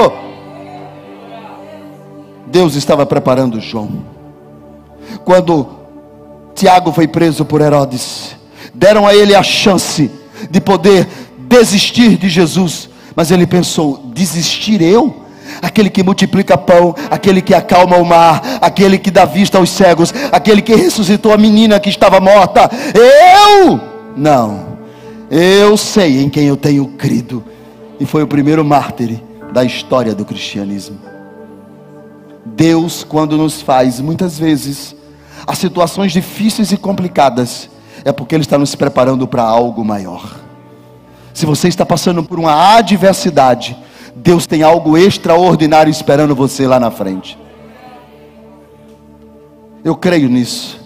Deus 2.46 2.74
estava 2.74 3.04
preparando 3.04 3.60
João. 3.60 4.04
Quando 5.24 5.68
Tiago 6.54 6.92
foi 6.92 7.06
preso 7.06 7.44
por 7.44 7.60
Herodes, 7.60 8.36
deram 8.72 9.06
a 9.06 9.14
ele 9.14 9.34
a 9.34 9.42
chance 9.42 10.10
de 10.50 10.60
poder 10.60 11.06
desistir 11.38 12.16
de 12.16 12.28
Jesus, 12.28 12.88
mas 13.14 13.30
ele 13.30 13.46
pensou: 13.46 14.10
desistir 14.14 14.80
eu? 14.80 15.22
Aquele 15.60 15.90
que 15.90 16.02
multiplica 16.02 16.56
pão, 16.56 16.94
aquele 17.10 17.42
que 17.42 17.54
acalma 17.54 17.96
o 17.96 18.04
mar, 18.04 18.58
aquele 18.60 18.98
que 18.98 19.10
dá 19.10 19.24
vista 19.24 19.58
aos 19.58 19.70
cegos, 19.70 20.12
aquele 20.30 20.62
que 20.62 20.74
ressuscitou 20.74 21.32
a 21.32 21.38
menina 21.38 21.80
que 21.80 21.88
estava 21.88 22.20
morta. 22.20 22.70
Eu 22.94 23.80
não, 24.16 24.78
eu 25.30 25.76
sei 25.76 26.22
em 26.22 26.28
quem 26.28 26.44
eu 26.44 26.56
tenho 26.56 26.86
crido, 26.86 27.44
e 27.98 28.06
foi 28.06 28.22
o 28.22 28.26
primeiro 28.26 28.64
mártir 28.64 29.20
da 29.52 29.64
história 29.64 30.14
do 30.14 30.24
cristianismo. 30.24 30.98
Deus, 32.44 33.04
quando 33.04 33.36
nos 33.36 33.62
faz, 33.62 34.00
muitas 34.00 34.38
vezes, 34.38 34.94
as 35.46 35.58
situações 35.58 36.12
difíceis 36.12 36.72
e 36.72 36.76
complicadas, 36.76 37.68
é 38.04 38.12
porque 38.12 38.34
Ele 38.34 38.42
está 38.42 38.58
nos 38.58 38.74
preparando 38.74 39.26
para 39.26 39.42
algo 39.42 39.84
maior. 39.84 40.40
Se 41.32 41.46
você 41.46 41.68
está 41.68 41.86
passando 41.86 42.22
por 42.22 42.38
uma 42.38 42.76
adversidade, 42.76 43.76
Deus 44.22 44.46
tem 44.46 44.62
algo 44.62 44.96
extraordinário 44.96 45.90
esperando 45.90 46.34
você 46.34 46.66
lá 46.66 46.78
na 46.78 46.92
frente. 46.92 47.36
Eu 49.84 49.96
creio 49.96 50.28
nisso, 50.28 50.80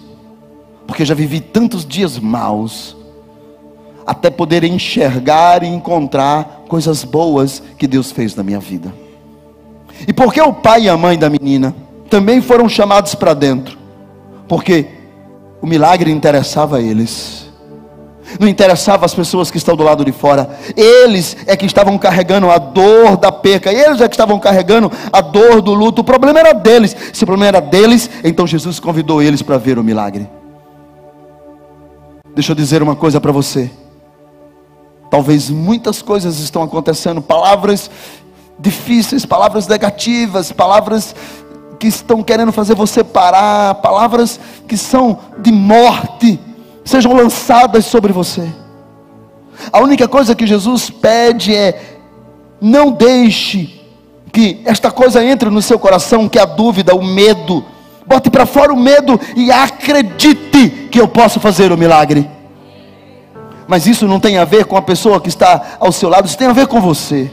porque 0.87 1.05
já 1.05 1.13
vivi 1.13 1.39
tantos 1.39 1.85
dias 1.85 2.17
maus, 2.17 2.97
até 4.07 4.31
poder 4.31 4.63
enxergar 4.63 5.61
e 5.61 5.67
encontrar 5.67 6.63
coisas 6.67 7.03
boas 7.03 7.61
que 7.77 7.85
Deus 7.85 8.11
fez 8.11 8.35
na 8.35 8.41
minha 8.41 8.59
vida. 8.59 8.91
E 10.07 10.11
porque 10.11 10.41
o 10.41 10.51
pai 10.51 10.83
e 10.83 10.89
a 10.89 10.97
mãe 10.97 11.15
da 11.15 11.29
menina 11.29 11.75
também 12.09 12.41
foram 12.41 12.67
chamados 12.67 13.13
para 13.13 13.35
dentro, 13.35 13.77
porque 14.47 14.87
o 15.61 15.67
milagre 15.67 16.09
interessava 16.09 16.77
a 16.77 16.81
eles 16.81 17.46
não 18.39 18.47
interessava 18.47 19.05
as 19.05 19.13
pessoas 19.13 19.49
que 19.49 19.57
estão 19.57 19.75
do 19.75 19.83
lado 19.83 20.03
de 20.03 20.11
fora, 20.11 20.49
eles 20.75 21.37
é 21.45 21.55
que 21.55 21.65
estavam 21.65 21.97
carregando 21.97 22.49
a 22.49 22.57
dor 22.57 23.17
da 23.17 23.31
perca, 23.31 23.71
eles 23.71 24.01
é 24.01 24.07
que 24.07 24.15
estavam 24.15 24.39
carregando 24.39 24.91
a 25.11 25.21
dor 25.21 25.61
do 25.61 25.73
luto. 25.73 26.01
O 26.01 26.03
problema 26.03 26.39
era 26.39 26.53
deles. 26.53 26.95
Se 27.13 27.23
o 27.23 27.27
problema 27.27 27.57
era 27.57 27.61
deles, 27.61 28.09
então 28.23 28.45
Jesus 28.45 28.79
convidou 28.79 29.21
eles 29.21 29.41
para 29.41 29.57
ver 29.57 29.79
o 29.79 29.83
milagre. 29.83 30.29
Deixa 32.35 32.51
eu 32.51 32.55
dizer 32.55 32.83
uma 32.83 32.95
coisa 32.95 33.19
para 33.19 33.31
você. 33.31 33.71
Talvez 35.09 35.49
muitas 35.49 36.01
coisas 36.01 36.39
estão 36.39 36.61
acontecendo, 36.61 37.21
palavras 37.21 37.89
difíceis, 38.59 39.25
palavras 39.25 39.67
negativas, 39.67 40.51
palavras 40.51 41.15
que 41.79 41.87
estão 41.87 42.23
querendo 42.23 42.51
fazer 42.51 42.75
você 42.75 43.03
parar, 43.03 43.75
palavras 43.75 44.39
que 44.67 44.75
são 44.75 45.19
de 45.39 45.51
morte 45.51 46.39
sejam 46.87 47.13
lançadas 47.13 47.85
sobre 47.85 48.13
você. 48.13 48.47
A 49.71 49.79
única 49.79 50.07
coisa 50.07 50.35
que 50.35 50.47
Jesus 50.47 50.89
pede 50.89 51.53
é: 51.55 51.99
não 52.61 52.91
deixe 52.91 53.81
que 54.31 54.61
esta 54.65 54.91
coisa 54.91 55.23
entre 55.23 55.49
no 55.49 55.61
seu 55.61 55.79
coração, 55.79 56.29
que 56.29 56.39
é 56.39 56.41
a 56.41 56.45
dúvida, 56.45 56.95
o 56.95 57.03
medo. 57.03 57.65
Bote 58.05 58.29
para 58.29 58.45
fora 58.45 58.71
o 58.71 58.79
medo 58.79 59.19
e 59.35 59.51
acredite 59.51 60.87
que 60.89 60.99
eu 60.99 61.07
posso 61.07 61.39
fazer 61.39 61.71
o 61.71 61.77
milagre. 61.77 62.29
Mas 63.67 63.85
isso 63.85 64.07
não 64.07 64.19
tem 64.19 64.37
a 64.37 64.45
ver 64.45 64.65
com 64.65 64.77
a 64.77 64.81
pessoa 64.81 65.19
que 65.19 65.27
está 65.27 65.75
ao 65.79 65.91
seu 65.91 66.07
lado, 66.07 66.25
isso 66.25 66.37
tem 66.37 66.47
a 66.47 66.53
ver 66.53 66.67
com 66.67 66.79
você. 66.79 67.29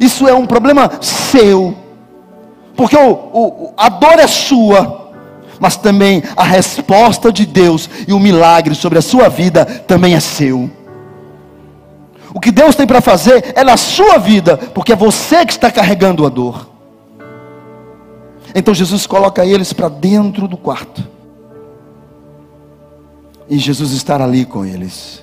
Isso 0.00 0.26
é 0.26 0.32
um 0.32 0.46
problema 0.46 0.90
seu, 1.02 1.76
porque 2.74 2.96
o, 2.96 3.10
o, 3.10 3.74
a 3.76 3.88
dor 3.88 4.18
é 4.18 4.26
sua, 4.26 5.07
mas 5.60 5.76
também 5.76 6.22
a 6.36 6.44
resposta 6.44 7.32
de 7.32 7.44
Deus 7.46 7.88
e 8.06 8.12
o 8.12 8.20
milagre 8.20 8.74
sobre 8.74 8.98
a 8.98 9.02
sua 9.02 9.28
vida 9.28 9.64
também 9.64 10.14
é 10.14 10.20
seu. 10.20 10.70
O 12.34 12.40
que 12.40 12.50
Deus 12.50 12.74
tem 12.76 12.86
para 12.86 13.00
fazer 13.00 13.52
é 13.54 13.64
na 13.64 13.76
sua 13.76 14.18
vida, 14.18 14.56
porque 14.56 14.92
é 14.92 14.96
você 14.96 15.44
que 15.44 15.52
está 15.52 15.70
carregando 15.70 16.26
a 16.26 16.28
dor. 16.28 16.68
Então 18.54 18.74
Jesus 18.74 19.06
coloca 19.06 19.44
eles 19.44 19.72
para 19.72 19.88
dentro 19.88 20.46
do 20.46 20.56
quarto. 20.56 21.04
E 23.48 23.58
Jesus 23.58 23.92
está 23.92 24.22
ali 24.22 24.44
com 24.44 24.64
eles. 24.64 25.22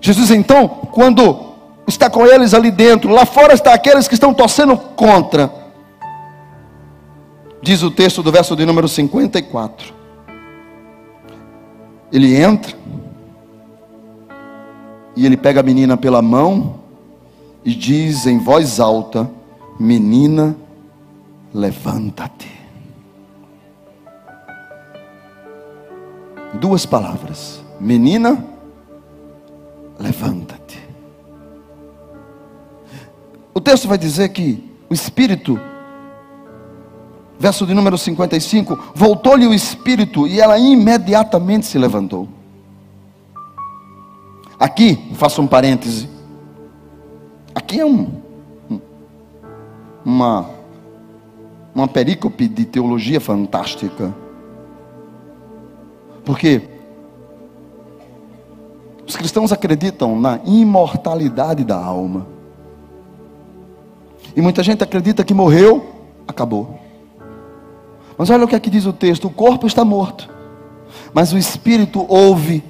Jesus 0.00 0.30
então, 0.30 0.68
quando 0.68 1.54
está 1.86 2.10
com 2.10 2.26
eles 2.26 2.54
ali 2.54 2.70
dentro, 2.70 3.10
lá 3.10 3.24
fora 3.24 3.54
está 3.54 3.72
aqueles 3.72 4.08
que 4.08 4.14
estão 4.14 4.34
torcendo 4.34 4.76
contra. 4.76 5.50
Diz 7.62 7.82
o 7.82 7.90
texto 7.90 8.22
do 8.22 8.30
verso 8.30 8.54
de 8.54 8.64
número 8.64 8.88
54. 8.88 9.92
Ele 12.12 12.36
entra 12.36 12.76
e 15.16 15.26
ele 15.26 15.36
pega 15.36 15.60
a 15.60 15.62
menina 15.62 15.96
pela 15.96 16.22
mão 16.22 16.80
e 17.64 17.74
diz 17.74 18.26
em 18.26 18.38
voz 18.38 18.78
alta: 18.78 19.30
Menina, 19.78 20.56
levanta-te. 21.52 22.50
Duas 26.54 26.86
palavras: 26.86 27.62
Menina, 27.80 28.42
levanta-te. 29.98 30.78
O 33.52 33.60
texto 33.60 33.88
vai 33.88 33.98
dizer 33.98 34.28
que 34.28 34.64
o 34.88 34.94
Espírito 34.94 35.60
verso 37.38 37.64
de 37.64 37.72
número 37.72 37.96
55, 37.96 38.92
voltou-lhe 38.94 39.46
o 39.46 39.54
espírito 39.54 40.26
e 40.26 40.40
ela 40.40 40.58
imediatamente 40.58 41.66
se 41.66 41.78
levantou. 41.78 42.28
Aqui, 44.58 44.98
faço 45.14 45.40
um 45.40 45.46
parêntese. 45.46 46.08
Aqui 47.54 47.78
é 47.78 47.86
um, 47.86 48.08
uma, 50.04 50.50
uma 51.72 51.86
perícope 51.86 52.48
de 52.48 52.64
teologia 52.64 53.20
fantástica. 53.20 54.12
Porque 56.24 56.62
os 59.06 59.16
cristãos 59.16 59.52
acreditam 59.52 60.18
na 60.18 60.40
imortalidade 60.44 61.62
da 61.62 61.76
alma. 61.76 62.26
E 64.34 64.42
muita 64.42 64.62
gente 64.62 64.82
acredita 64.82 65.22
que 65.22 65.32
morreu, 65.32 65.86
acabou. 66.26 66.87
Mas 68.18 68.28
olha 68.28 68.44
o 68.44 68.48
que 68.48 68.56
aqui 68.56 68.68
diz 68.68 68.84
o 68.84 68.92
texto: 68.92 69.28
o 69.28 69.30
corpo 69.30 69.66
está 69.66 69.84
morto, 69.84 70.28
mas 71.14 71.32
o 71.32 71.38
espírito 71.38 72.04
ouve. 72.08 72.64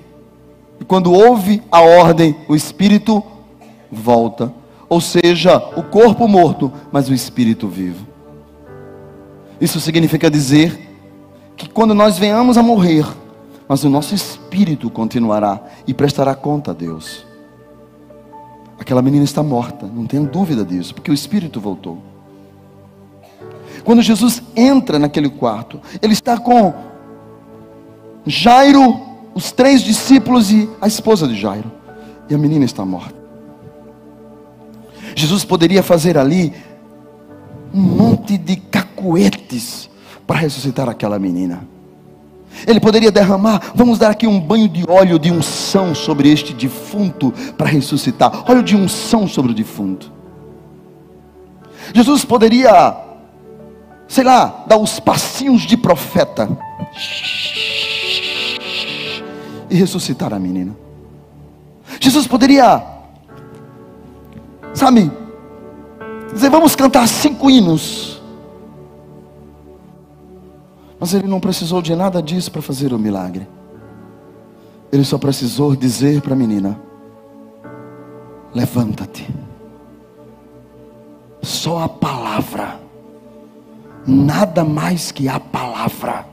E 0.78 0.84
quando 0.84 1.12
ouve 1.12 1.62
a 1.72 1.80
ordem, 1.80 2.36
o 2.46 2.54
espírito 2.54 3.22
volta. 3.90 4.52
Ou 4.88 5.00
seja, 5.00 5.56
o 5.76 5.82
corpo 5.82 6.28
morto, 6.28 6.70
mas 6.92 7.08
o 7.08 7.14
espírito 7.14 7.66
vivo. 7.66 8.06
Isso 9.60 9.80
significa 9.80 10.30
dizer 10.30 10.78
que 11.56 11.68
quando 11.68 11.94
nós 11.94 12.16
venhamos 12.16 12.56
a 12.56 12.62
morrer, 12.62 13.04
mas 13.66 13.82
o 13.82 13.90
nosso 13.90 14.14
espírito 14.14 14.88
continuará 14.88 15.60
e 15.86 15.92
prestará 15.92 16.34
conta 16.34 16.70
a 16.70 16.74
Deus. 16.74 17.26
Aquela 18.78 19.02
menina 19.02 19.24
está 19.24 19.42
morta, 19.42 19.86
não 19.86 20.06
tenho 20.06 20.24
dúvida 20.24 20.64
disso, 20.64 20.94
porque 20.94 21.10
o 21.10 21.14
espírito 21.14 21.60
voltou. 21.60 21.98
Quando 23.88 24.02
Jesus 24.02 24.42
entra 24.54 24.98
naquele 24.98 25.30
quarto, 25.30 25.80
ele 26.02 26.12
está 26.12 26.36
com 26.36 26.74
Jairo, 28.26 29.00
os 29.34 29.50
três 29.50 29.80
discípulos 29.80 30.50
e 30.50 30.68
a 30.78 30.86
esposa 30.86 31.26
de 31.26 31.34
Jairo. 31.34 31.72
E 32.28 32.34
a 32.34 32.36
menina 32.36 32.66
está 32.66 32.84
morta. 32.84 33.14
Jesus 35.16 35.42
poderia 35.42 35.82
fazer 35.82 36.18
ali 36.18 36.52
um 37.72 37.80
monte 37.80 38.36
de 38.36 38.56
cacuetes 38.56 39.88
para 40.26 40.36
ressuscitar 40.36 40.86
aquela 40.86 41.18
menina. 41.18 41.66
Ele 42.66 42.80
poderia 42.80 43.10
derramar, 43.10 43.72
vamos 43.74 43.98
dar 43.98 44.10
aqui 44.10 44.26
um 44.26 44.38
banho 44.38 44.68
de 44.68 44.84
óleo 44.86 45.18
de 45.18 45.32
unção 45.32 45.94
sobre 45.94 46.30
este 46.30 46.52
defunto 46.52 47.32
para 47.56 47.68
ressuscitar. 47.68 48.44
Óleo 48.50 48.62
de 48.62 48.76
unção 48.76 49.26
sobre 49.26 49.52
o 49.52 49.54
defunto. 49.54 50.12
Jesus 51.94 52.22
poderia, 52.22 53.07
sei 54.08 54.24
lá, 54.24 54.64
dar 54.66 54.78
os 54.78 54.98
passinhos 54.98 55.62
de 55.62 55.76
profeta 55.76 56.48
e 59.70 59.76
ressuscitar 59.76 60.32
a 60.32 60.38
menina. 60.38 60.74
Jesus 62.00 62.26
poderia, 62.26 62.82
sabe, 64.72 65.10
dizer: 66.32 66.50
vamos 66.50 66.74
cantar 66.74 67.06
cinco 67.06 67.50
hinos. 67.50 68.20
Mas 71.00 71.14
ele 71.14 71.28
não 71.28 71.38
precisou 71.38 71.80
de 71.80 71.94
nada 71.94 72.20
disso 72.20 72.50
para 72.50 72.62
fazer 72.62 72.92
o 72.92 72.98
milagre. 72.98 73.46
Ele 74.90 75.04
só 75.04 75.18
precisou 75.18 75.76
dizer 75.76 76.22
para 76.22 76.32
a 76.32 76.36
menina: 76.36 76.80
levanta-te. 78.54 79.28
Só 81.42 81.84
a 81.84 81.88
palavra, 81.88 82.80
nada 84.08 84.64
mais 84.64 85.12
que 85.12 85.28
a 85.28 85.38
palavra. 85.38 86.26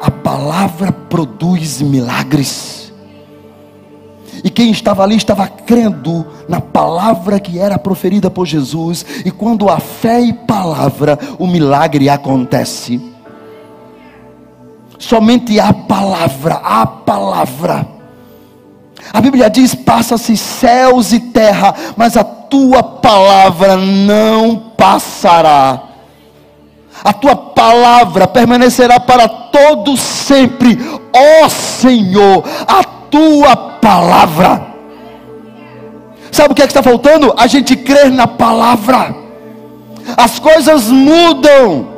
A 0.00 0.10
palavra 0.10 0.90
produz 0.90 1.82
milagres. 1.82 2.92
E 4.42 4.50
quem 4.50 4.70
estava 4.70 5.02
ali 5.02 5.16
estava 5.16 5.46
crendo 5.46 6.26
na 6.48 6.60
palavra 6.60 7.38
que 7.38 7.58
era 7.58 7.78
proferida 7.78 8.30
por 8.30 8.46
Jesus. 8.46 9.04
E 9.24 9.30
quando 9.30 9.68
a 9.68 9.78
fé 9.78 10.20
e 10.20 10.32
palavra, 10.32 11.18
o 11.38 11.46
milagre 11.46 12.08
acontece. 12.08 13.00
Somente 14.98 15.60
a 15.60 15.72
palavra, 15.72 16.54
a 16.54 16.86
palavra. 16.86 17.86
A 19.12 19.20
Bíblia 19.20 19.50
diz: 19.50 19.74
passa-se 19.74 20.36
céus 20.36 21.12
e 21.12 21.20
terra, 21.20 21.74
mas 21.96 22.16
a 22.16 22.24
tua 22.24 22.82
palavra 22.82 23.76
não 23.76 24.72
passará. 24.76 25.93
A 27.04 27.12
tua 27.12 27.36
palavra 27.36 28.26
permanecerá 28.26 28.98
para 28.98 29.28
todo 29.28 29.94
sempre, 29.94 30.78
ó 31.14 31.48
Senhor, 31.50 32.42
a 32.66 32.82
tua 32.82 33.54
palavra. 33.54 34.74
Sabe 36.32 36.52
o 36.52 36.54
que, 36.54 36.62
é 36.62 36.66
que 36.66 36.70
está 36.70 36.82
faltando? 36.82 37.34
A 37.36 37.46
gente 37.46 37.76
crer 37.76 38.10
na 38.10 38.26
palavra. 38.26 39.14
As 40.16 40.38
coisas 40.38 40.88
mudam. 40.88 41.88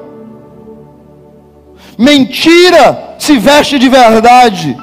Mentira 1.97 3.15
se 3.19 3.39
veste 3.39 3.79
de 3.79 3.89
verdade. 3.89 4.77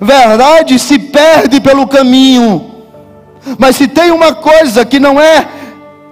Verdade 0.00 0.78
se 0.78 0.98
perde 0.98 1.60
pelo 1.60 1.86
caminho. 1.86 2.72
Mas 3.58 3.76
se 3.76 3.86
tem 3.86 4.10
uma 4.10 4.34
coisa 4.34 4.84
que 4.84 4.98
não 4.98 5.20
é 5.20 5.46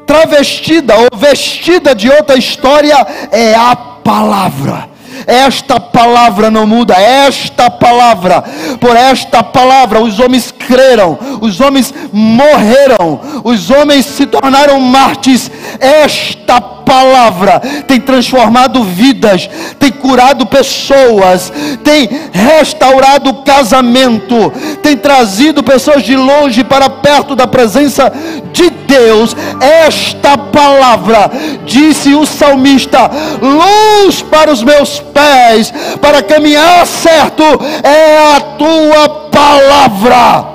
travestida 0.06 0.94
ou 0.96 1.08
vestida 1.16 1.94
de 1.94 2.08
outra 2.10 2.36
história, 2.36 2.96
é 3.30 3.54
a 3.54 3.74
palavra. 3.76 4.93
Esta 5.26 5.80
palavra 5.80 6.50
não 6.50 6.66
muda, 6.66 6.94
esta 6.94 7.70
palavra, 7.70 8.42
por 8.80 8.96
esta 8.96 9.42
palavra 9.42 10.00
os 10.00 10.18
homens 10.18 10.52
creram, 10.52 11.18
os 11.40 11.60
homens 11.60 11.92
morreram, 12.12 13.20
os 13.42 13.70
homens 13.70 14.06
se 14.06 14.26
tornaram 14.26 14.80
mártires. 14.80 15.50
Esta 15.80 16.60
palavra 16.60 17.60
tem 17.86 18.00
transformado 18.00 18.84
vidas, 18.84 19.48
tem 19.78 19.90
curado 19.90 20.46
pessoas, 20.46 21.52
tem 21.82 22.08
restaurado 22.32 23.42
casamento, 23.42 24.52
tem 24.82 24.96
trazido 24.96 25.62
pessoas 25.62 26.02
de 26.02 26.16
longe 26.16 26.62
para 26.62 26.88
perto 26.88 27.34
da 27.34 27.46
presença 27.46 28.12
de 28.52 28.70
Deus. 28.70 29.34
Esta 29.60 30.36
palavra, 30.36 31.30
disse 31.64 32.14
o 32.14 32.26
salmista, 32.26 33.10
luz 33.40 34.22
para 34.22 34.52
os 34.52 34.62
meus 34.62 35.00
pés, 35.14 35.72
para 36.00 36.22
caminhar 36.22 36.86
certo, 36.86 37.42
é 37.82 38.36
a 38.36 38.40
tua 38.40 39.08
palavra. 39.30 40.54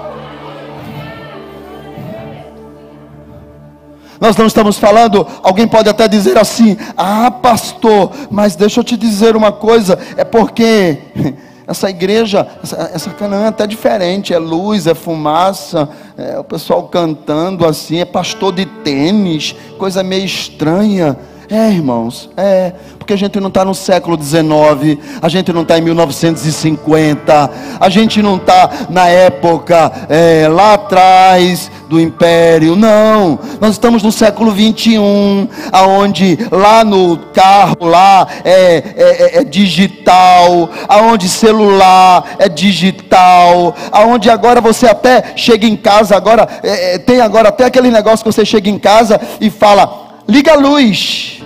Nós 4.19 4.35
não 4.35 4.47
estamos 4.47 4.77
falando, 4.77 5.25
alguém 5.41 5.65
pode 5.65 5.87
até 5.87 6.07
dizer 6.07 6.37
assim: 6.37 6.77
ah, 6.97 7.31
pastor, 7.31 8.11
mas 8.29 8.55
deixa 8.55 8.81
eu 8.81 8.83
te 8.83 8.97
dizer 8.97 9.35
uma 9.35 9.51
coisa, 9.51 9.97
é 10.17 10.25
porque 10.25 10.97
essa 11.65 11.89
igreja, 11.89 12.45
essa, 12.61 12.91
essa 12.93 13.09
Canaã 13.11 13.45
é 13.45 13.47
até 13.47 13.65
diferente, 13.65 14.33
é 14.33 14.37
luz, 14.37 14.87
é 14.87 14.93
fumaça, 14.93 15.87
é 16.17 16.37
o 16.37 16.43
pessoal 16.43 16.83
cantando 16.89 17.65
assim, 17.65 17.99
é 18.01 18.05
pastor 18.05 18.53
de 18.53 18.65
tênis, 18.65 19.55
coisa 19.77 20.03
meio 20.03 20.25
estranha. 20.25 21.17
É, 21.51 21.71
irmãos, 21.71 22.29
é, 22.37 22.73
porque 22.99 23.13
a 23.13 23.17
gente 23.17 23.39
não 23.39 23.47
está 23.47 23.65
no 23.65 23.73
século 23.73 24.21
XIX, 24.21 24.99
a 25.19 25.27
gente 25.27 25.51
não 25.51 25.63
está 25.63 25.79
em 25.79 25.81
1950, 25.81 27.51
a 27.79 27.89
gente 27.89 28.21
não 28.21 28.35
está 28.35 28.69
na 28.87 29.07
época 29.07 29.91
é, 30.07 30.47
lá 30.47 30.75
atrás 30.75 31.71
do 31.89 31.99
Império, 31.99 32.75
não, 32.75 33.39
nós 33.59 33.71
estamos 33.71 34.03
no 34.03 34.11
século 34.11 34.51
21, 34.51 35.47
aonde 35.71 36.37
lá 36.51 36.85
no 36.85 37.17
carro 37.33 37.77
lá 37.81 38.27
é, 38.43 38.75
é, 38.75 38.83
é, 38.97 39.37
é 39.39 39.43
digital, 39.43 40.69
aonde 40.87 41.27
celular 41.27 42.35
é 42.37 42.47
digital, 42.47 43.75
aonde 43.91 44.29
agora 44.29 44.61
você 44.61 44.85
até 44.85 45.33
chega 45.35 45.65
em 45.65 45.75
casa 45.75 46.15
agora 46.15 46.47
é, 46.61 46.95
é, 46.95 46.97
tem 46.99 47.21
agora 47.21 47.49
até 47.49 47.65
aquele 47.65 47.89
negócio 47.89 48.23
que 48.23 48.31
você 48.31 48.45
chega 48.45 48.69
em 48.69 48.77
casa 48.77 49.19
e 49.41 49.49
fala 49.49 50.21
liga 50.27 50.53
a 50.53 50.55
luz 50.55 51.38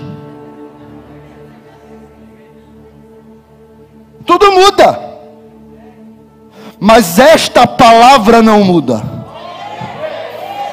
Tudo 4.26 4.51
muda. 4.51 4.99
Mas 6.80 7.17
esta 7.19 7.65
palavra 7.65 8.41
não 8.41 8.63
muda. 8.63 9.13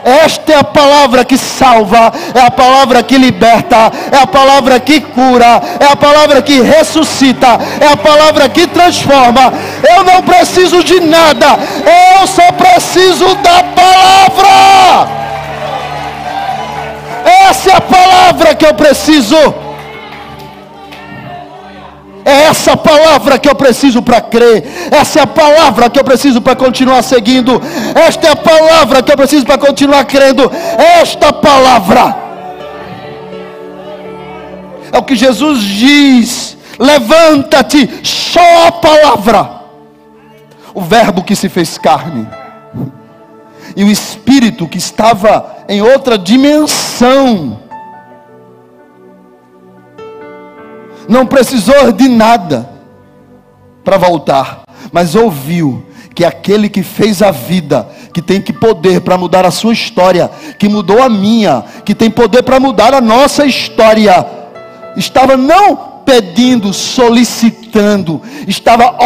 Esta 0.05 0.53
é 0.53 0.57
a 0.57 0.64
palavra 0.64 1.24
que 1.24 1.36
salva, 1.36 2.12
é 2.34 2.40
a 2.40 2.51
palavra 2.51 3.03
que 3.03 3.18
liberta, 3.18 3.92
é 4.11 4.16
a 4.16 4.26
palavra 4.26 4.80
que 4.80 5.01
cura, 5.01 5.61
é 5.78 5.92
a 5.92 5.96
palavra 5.96 6.40
que 6.40 6.61
ressuscita, 6.61 7.59
é 7.80 7.92
a 7.92 7.96
palavra 7.96 8.48
que 8.48 8.66
transforma. 8.66 9.53
Eu 9.94 10.03
não 10.03 10.22
preciso 10.22 10.82
de 10.82 11.01
nada, 11.01 11.46
eu 12.18 12.26
só 12.26 12.51
preciso 12.53 13.34
da 13.36 13.62
palavra. 13.62 15.20
Essa 17.48 17.70
é 17.70 17.76
a 17.76 17.80
palavra 17.80 18.55
que 18.55 18.64
eu 18.66 18.74
preciso. 18.74 19.70
É 22.25 22.43
essa 22.43 22.77
palavra 22.77 23.39
que 23.39 23.49
eu 23.49 23.55
preciso 23.55 24.03
para 24.03 24.21
crer. 24.21 24.64
Essa 24.91 25.21
é 25.21 25.23
a 25.23 25.27
palavra 25.27 25.89
que 25.89 25.99
eu 25.99 26.05
preciso 26.05 26.41
para 26.41 26.55
continuar 26.55 27.03
seguindo. 27.03 27.61
Esta 27.95 28.29
é 28.29 28.31
a 28.31 28.37
palavra 28.37 29.03
que 29.03 29.12
eu 29.12 29.16
preciso 29.16 29.47
para 29.47 29.59
continuar 29.59 30.05
crendo. 30.05 30.51
Esta 31.01 31.33
palavra. 31.33 32.16
É 34.93 34.99
o 34.99 35.03
que 35.03 35.16
Jesus 35.16 35.61
diz. 35.61 36.57
Levanta-te, 36.79 38.01
só 38.03 38.66
a 38.66 38.73
palavra. 38.73 39.61
O 40.75 40.81
Verbo 40.81 41.23
que 41.23 41.37
se 41.37 41.49
fez 41.49 41.79
carne. 41.79 42.27
E 43.77 43.85
o 43.85 43.91
Espírito 43.91 44.66
que 44.66 44.79
estava 44.79 45.59
em 45.68 45.81
outra 45.81 46.18
dimensão 46.18 47.70
não 51.11 51.26
precisou 51.26 51.90
de 51.90 52.08
nada 52.08 52.70
para 53.84 53.98
voltar, 53.98 54.62
mas 54.92 55.16
ouviu 55.16 55.84
que 56.14 56.24
aquele 56.24 56.68
que 56.68 56.84
fez 56.84 57.20
a 57.20 57.32
vida, 57.32 57.88
que 58.14 58.22
tem 58.22 58.40
que 58.40 58.52
poder 58.52 59.00
para 59.00 59.18
mudar 59.18 59.44
a 59.44 59.50
sua 59.50 59.72
história, 59.72 60.30
que 60.56 60.68
mudou 60.68 61.02
a 61.02 61.08
minha, 61.08 61.64
que 61.84 61.96
tem 61.96 62.08
poder 62.08 62.44
para 62.44 62.61
mudar 62.61 62.94
a 62.94 63.00
nossa 63.00 63.44
história, 63.44 64.24
estava 64.96 65.36
não 65.36 66.02
pedindo, 66.06 66.72
solicitando, 66.72 68.22
estava 68.46 68.96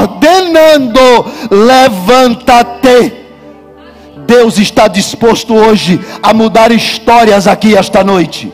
ordenando: 0.00 1.00
levanta-te. 1.50 3.14
Deus 4.28 4.58
está 4.58 4.86
disposto 4.86 5.54
hoje 5.54 6.00
a 6.22 6.32
mudar 6.32 6.70
histórias 6.70 7.48
aqui 7.48 7.76
esta 7.76 8.04
noite 8.04 8.52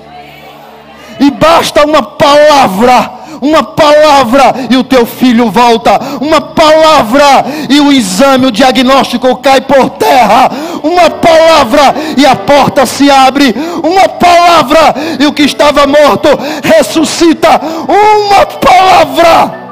e 1.20 1.30
basta 1.30 1.84
uma 1.84 2.02
palavra, 2.02 3.10
uma 3.40 3.62
palavra 3.62 4.54
e 4.70 4.76
o 4.76 4.84
teu 4.84 5.04
filho 5.04 5.50
volta, 5.50 6.00
uma 6.20 6.40
palavra 6.40 7.44
e 7.68 7.80
o 7.80 7.92
exame, 7.92 8.46
o 8.46 8.52
diagnóstico 8.52 9.36
cai 9.36 9.60
por 9.60 9.90
terra, 9.90 10.50
uma 10.82 11.10
palavra 11.10 11.94
e 12.16 12.24
a 12.24 12.34
porta 12.34 12.86
se 12.86 13.10
abre, 13.10 13.54
uma 13.82 14.08
palavra 14.08 14.94
e 15.18 15.26
o 15.26 15.32
que 15.32 15.42
estava 15.42 15.86
morto 15.86 16.28
ressuscita, 16.62 17.60
uma 17.88 18.46
palavra. 18.46 19.64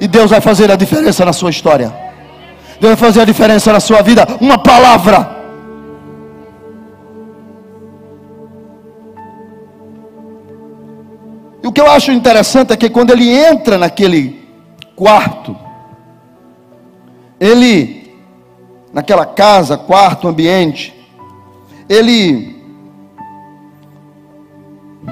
E 0.00 0.06
Deus 0.06 0.30
vai 0.30 0.40
fazer 0.40 0.70
a 0.70 0.76
diferença 0.76 1.24
na 1.24 1.32
sua 1.32 1.50
história. 1.50 1.92
Deus 2.80 2.94
vai 2.94 3.08
fazer 3.08 3.22
a 3.22 3.24
diferença 3.24 3.72
na 3.72 3.80
sua 3.80 4.02
vida, 4.02 4.26
uma 4.40 4.58
palavra. 4.58 5.37
E 11.62 11.66
o 11.66 11.72
que 11.72 11.80
eu 11.80 11.90
acho 11.90 12.12
interessante 12.12 12.72
é 12.72 12.76
que 12.76 12.88
quando 12.88 13.10
ele 13.10 13.28
entra 13.28 13.76
naquele 13.76 14.46
quarto, 14.94 15.56
ele, 17.40 18.16
naquela 18.92 19.26
casa, 19.26 19.76
quarto, 19.76 20.28
ambiente, 20.28 20.94
ele, 21.88 22.56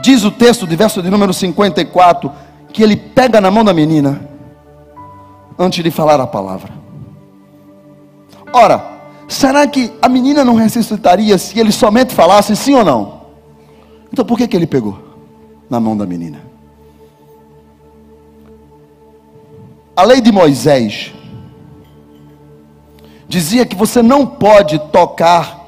diz 0.03 0.25
o 0.25 0.31
texto, 0.31 0.67
de 0.67 0.77
verso 0.77 1.03
de 1.03 1.11
número 1.11 1.33
54, 1.33 2.31
que 2.73 2.83
ele 2.83 2.97
pega 2.97 3.41
na 3.41 3.51
mão 3.51 3.65
da 3.65 3.75
menina, 3.75 4.29
antes 5.59 5.83
de 5.83 5.91
falar 5.91 6.21
a 6.21 6.27
palavra. 6.27 6.73
Ora, 8.53 8.85
será 9.27 9.67
que 9.67 9.93
a 10.01 10.09
menina 10.09 10.45
não 10.45 10.55
ressuscitaria 10.55 11.37
se 11.39 11.59
ele 11.59 11.73
somente 11.73 12.15
falasse 12.15 12.55
sim 12.55 12.75
ou 12.75 12.85
não? 12.85 13.23
Então 14.13 14.25
por 14.25 14.39
que, 14.39 14.47
que 14.47 14.57
ele 14.57 14.67
pegou 14.67 15.06
na 15.69 15.81
mão 15.81 15.97
da 15.97 16.07
menina? 16.07 16.41
A 19.97 20.03
lei 20.03 20.21
de 20.21 20.31
Moisés 20.31 21.13
dizia 23.27 23.65
que 23.65 23.75
você 23.75 24.03
não 24.03 24.27
pode 24.27 24.79
tocar 24.91 25.65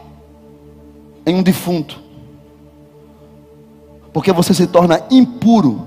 em 1.25 1.35
um 1.35 1.43
defunto, 1.43 2.01
porque 4.13 4.33
você 4.33 4.53
se 4.53 4.67
torna 4.67 5.03
impuro 5.11 5.87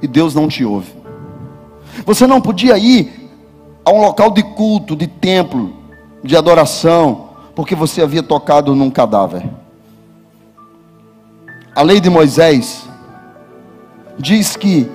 e 0.00 0.06
Deus 0.08 0.34
não 0.34 0.48
te 0.48 0.64
ouve. 0.64 0.94
Você 2.04 2.26
não 2.26 2.40
podia 2.40 2.76
ir 2.78 3.30
a 3.84 3.90
um 3.90 4.00
local 4.00 4.30
de 4.30 4.42
culto, 4.42 4.96
de 4.96 5.06
templo, 5.06 5.74
de 6.22 6.36
adoração, 6.36 7.28
porque 7.54 7.74
você 7.74 8.02
havia 8.02 8.22
tocado 8.22 8.74
num 8.74 8.90
cadáver. 8.90 9.48
A 11.74 11.82
lei 11.82 12.00
de 12.00 12.10
Moisés 12.10 12.86
diz 14.18 14.56
que 14.56 14.90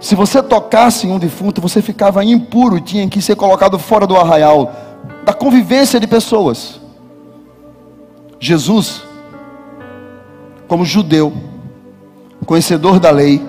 se 0.00 0.14
você 0.14 0.42
tocasse 0.42 1.06
em 1.06 1.12
um 1.12 1.18
defunto, 1.18 1.60
você 1.60 1.80
ficava 1.80 2.24
impuro 2.24 2.76
e 2.76 2.80
tinha 2.80 3.08
que 3.08 3.22
ser 3.22 3.36
colocado 3.36 3.78
fora 3.78 4.06
do 4.06 4.16
arraial, 4.16 4.72
da 5.24 5.32
convivência 5.32 5.98
de 5.98 6.06
pessoas. 6.06 6.80
Jesus, 8.38 9.02
como 10.68 10.84
judeu, 10.84 11.32
conhecedor 12.46 13.00
da 13.00 13.10
lei, 13.10 13.42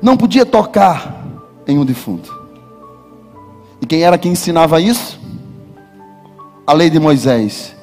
não 0.00 0.16
podia 0.16 0.46
tocar 0.46 1.22
em 1.66 1.78
um 1.78 1.84
defunto. 1.84 2.42
E 3.80 3.86
quem 3.86 4.02
era 4.02 4.18
que 4.18 4.28
ensinava 4.28 4.80
isso? 4.80 5.20
A 6.66 6.72
lei 6.72 6.88
de 6.88 6.98
Moisés. 6.98 7.74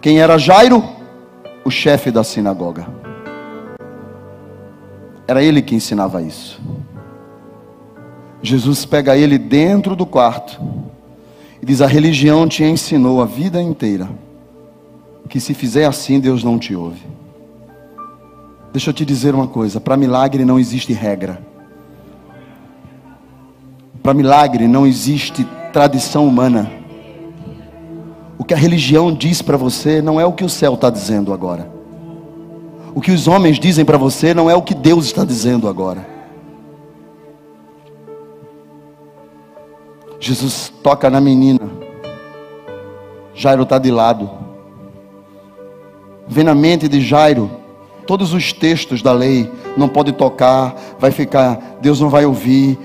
Quem 0.00 0.20
era 0.20 0.38
Jairo? 0.38 0.82
O 1.64 1.70
chefe 1.70 2.10
da 2.10 2.24
sinagoga. 2.24 3.07
Era 5.28 5.42
ele 5.42 5.62
que 5.62 5.74
ensinava 5.74 6.20
isso. 6.22 6.60
Jesus 8.42 8.84
pega 8.84 9.16
ele 9.16 9.38
dentro 9.38 9.94
do 9.94 10.06
quarto 10.06 10.60
e 11.62 11.66
diz: 11.66 11.80
A 11.80 11.86
religião 11.86 12.48
te 12.48 12.64
ensinou 12.64 13.22
a 13.22 13.26
vida 13.26 13.62
inteira 13.62 14.08
que 15.28 15.38
se 15.38 15.54
fizer 15.54 15.84
assim, 15.84 16.18
Deus 16.18 16.42
não 16.42 16.58
te 16.58 16.74
ouve. 16.74 17.02
Deixa 18.72 18.90
eu 18.90 18.94
te 18.94 19.04
dizer 19.04 19.34
uma 19.34 19.46
coisa: 19.46 19.80
para 19.80 19.96
milagre 19.96 20.44
não 20.44 20.58
existe 20.58 20.92
regra. 20.92 21.40
Para 24.02 24.14
milagre 24.14 24.66
não 24.66 24.86
existe 24.86 25.46
tradição 25.72 26.26
humana. 26.26 26.70
O 28.38 28.44
que 28.44 28.54
a 28.54 28.56
religião 28.56 29.12
diz 29.12 29.42
para 29.42 29.56
você 29.56 30.00
não 30.00 30.18
é 30.18 30.24
o 30.24 30.32
que 30.32 30.44
o 30.44 30.48
céu 30.48 30.74
está 30.74 30.88
dizendo 30.88 31.32
agora. 31.32 31.77
O 32.98 33.00
que 33.00 33.12
os 33.12 33.28
homens 33.28 33.60
dizem 33.60 33.84
para 33.84 33.96
você 33.96 34.34
não 34.34 34.50
é 34.50 34.56
o 34.56 34.60
que 34.60 34.74
Deus 34.74 35.06
está 35.06 35.24
dizendo 35.24 35.68
agora. 35.68 36.04
Jesus 40.18 40.72
toca 40.82 41.08
na 41.08 41.20
menina. 41.20 41.60
Jairo 43.32 43.62
está 43.62 43.78
de 43.78 43.92
lado. 43.92 44.28
Vem 46.26 46.42
na 46.42 46.56
mente 46.56 46.88
de 46.88 47.00
Jairo 47.00 47.48
todos 48.04 48.32
os 48.32 48.52
textos 48.52 49.00
da 49.00 49.12
lei. 49.12 49.48
Não 49.76 49.88
pode 49.88 50.10
tocar, 50.10 50.74
vai 50.98 51.12
ficar, 51.12 51.78
Deus 51.80 52.00
não 52.00 52.10
vai 52.10 52.26
ouvir, 52.26 52.76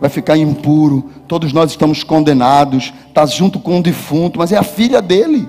vai 0.00 0.08
ficar 0.08 0.38
impuro. 0.38 1.10
Todos 1.28 1.52
nós 1.52 1.72
estamos 1.72 2.02
condenados. 2.02 2.90
Está 3.06 3.26
junto 3.26 3.60
com 3.60 3.76
um 3.76 3.82
defunto, 3.82 4.38
mas 4.38 4.50
é 4.50 4.56
a 4.56 4.62
filha 4.62 5.02
dele. 5.02 5.46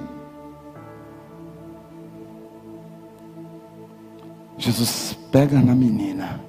Jesus 4.64 5.18
pega 5.30 5.60
na 5.60 5.76
menina. 5.76 6.40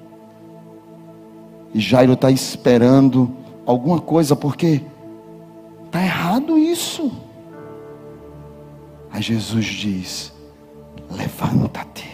E 1.74 1.80
Jairo 1.80 2.12
está 2.12 2.30
esperando 2.30 3.28
alguma 3.66 4.00
coisa, 4.00 4.36
porque 4.36 4.82
está 5.86 6.00
errado 6.00 6.56
isso. 6.56 7.10
Aí 9.10 9.20
Jesus 9.20 9.64
diz: 9.66 10.32
Levanta-te. 11.10 12.08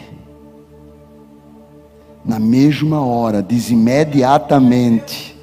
Na 2.24 2.38
mesma 2.38 3.05
hora, 3.05 3.42
diz 3.42 3.70
imediatamente, 3.70 5.36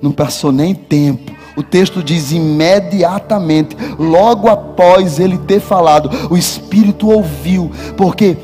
não 0.00 0.12
passou 0.12 0.50
nem 0.50 0.74
tempo. 0.74 1.36
O 1.54 1.62
texto 1.62 2.02
diz 2.02 2.32
imediatamente, 2.32 3.76
logo 3.98 4.48
após 4.48 5.18
ele 5.18 5.36
ter 5.36 5.60
falado, 5.60 6.08
o 6.30 6.36
Espírito 6.36 7.10
ouviu, 7.10 7.70
porque 7.96 8.36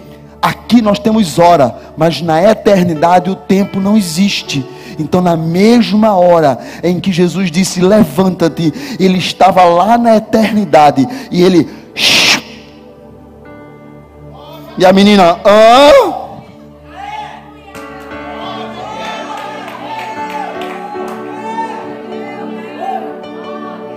Aqui 0.45 0.82
nós 0.82 0.99
temos 0.99 1.38
hora, 1.38 1.74
mas 1.97 2.20
na 2.20 2.42
eternidade 2.42 3.30
o 3.30 3.34
tempo 3.34 3.80
não 3.80 3.97
existe. 3.97 4.62
Então, 4.99 5.22
na 5.22 5.38
mesma 5.38 6.14
hora 6.14 6.59
em 6.82 7.01
que 7.01 7.11
Jesus 7.11 7.51
disse: 7.51 7.80
Levanta-te, 7.80 8.70
ele 9.01 9.16
estava 9.16 9.64
lá 9.64 9.97
na 9.97 10.16
eternidade 10.16 11.09
e 11.30 11.42
ele. 11.42 11.66
E 14.76 14.84
a 14.84 14.92
menina, 14.92 15.40
hã? 15.47 16.12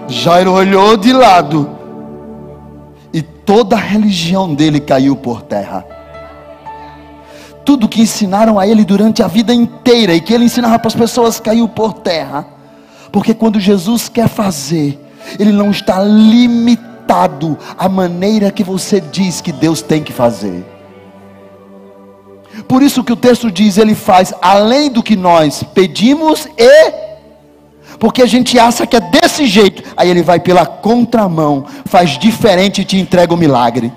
Jairo 0.08 0.54
olhou 0.54 0.96
de 0.96 1.12
lado 1.12 1.70
e 3.12 3.22
toda 3.22 3.76
a 3.76 3.80
religião 3.80 4.56
dele 4.56 4.80
caiu 4.80 5.14
por 5.14 5.42
terra 5.42 5.97
tudo 7.68 7.90
que 7.90 8.00
ensinaram 8.00 8.58
a 8.58 8.66
ele 8.66 8.86
durante 8.86 9.22
a 9.22 9.28
vida 9.28 9.54
inteira 9.54 10.16
e 10.16 10.22
que 10.22 10.34
ele 10.34 10.46
ensinava 10.46 10.80
para 10.80 10.88
as 10.88 10.96
pessoas 10.96 11.38
caiu 11.38 11.68
por 11.68 11.92
terra. 11.96 12.48
Porque 13.12 13.34
quando 13.34 13.60
Jesus 13.60 14.08
quer 14.08 14.30
fazer, 14.30 14.98
ele 15.38 15.52
não 15.52 15.70
está 15.70 16.02
limitado 16.02 17.58
à 17.78 17.90
maneira 17.90 18.52
que 18.52 18.64
você 18.64 19.02
diz 19.02 19.42
que 19.42 19.52
Deus 19.52 19.82
tem 19.82 20.02
que 20.02 20.14
fazer. 20.14 20.66
Por 22.70 22.82
isso 22.82 23.04
que 23.04 23.12
o 23.12 23.18
texto 23.18 23.52
diz, 23.52 23.78
ele 23.78 23.96
faz 23.96 24.34
além 24.42 24.90
do 24.90 25.04
que 25.04 25.18
nós 25.18 25.62
pedimos 25.74 26.48
e 26.58 26.94
porque 28.00 28.22
a 28.22 28.28
gente 28.28 28.58
acha 28.58 28.88
que 28.88 28.96
é 28.96 29.02
desse 29.02 29.46
jeito, 29.46 29.84
aí 29.98 30.10
ele 30.10 30.22
vai 30.22 30.40
pela 30.40 30.66
contramão, 30.66 31.66
faz 31.84 32.12
diferente 32.18 32.80
e 32.80 32.86
te 32.86 32.98
entrega 32.98 33.34
o 33.34 33.38
milagre 33.38 33.92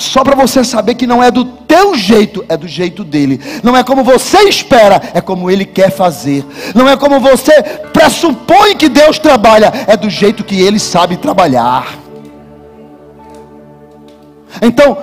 só 0.00 0.24
para 0.24 0.34
você 0.34 0.64
saber 0.64 0.94
que 0.94 1.06
não 1.06 1.22
é 1.22 1.30
do 1.30 1.44
teu 1.44 1.94
jeito, 1.94 2.42
é 2.48 2.56
do 2.56 2.66
jeito 2.66 3.04
dele. 3.04 3.38
Não 3.62 3.76
é 3.76 3.84
como 3.84 4.02
você 4.02 4.48
espera, 4.48 5.00
é 5.12 5.20
como 5.20 5.50
ele 5.50 5.66
quer 5.66 5.90
fazer. 5.90 6.42
Não 6.74 6.88
é 6.88 6.96
como 6.96 7.20
você 7.20 7.62
pressupõe 7.92 8.74
que 8.76 8.88
Deus 8.88 9.18
trabalha, 9.18 9.70
é 9.86 9.98
do 9.98 10.08
jeito 10.08 10.42
que 10.42 10.58
ele 10.58 10.78
sabe 10.78 11.18
trabalhar. 11.18 11.98
Então, 14.62 14.96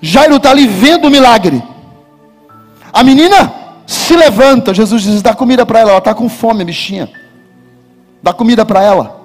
Jairo 0.00 0.36
está 0.36 0.50
ali 0.50 0.66
vendo 0.66 1.08
o 1.08 1.10
milagre. 1.10 1.62
A 2.90 3.04
menina 3.04 3.52
se 3.86 4.16
levanta. 4.16 4.72
Jesus 4.72 5.02
diz: 5.02 5.20
dá 5.20 5.34
comida 5.34 5.66
para 5.66 5.80
ela. 5.80 5.90
Ela 5.90 5.98
está 5.98 6.14
com 6.14 6.26
fome, 6.26 6.64
bichinha. 6.64 7.10
Dá 8.22 8.32
comida 8.32 8.64
para 8.64 8.82
ela. 8.82 9.20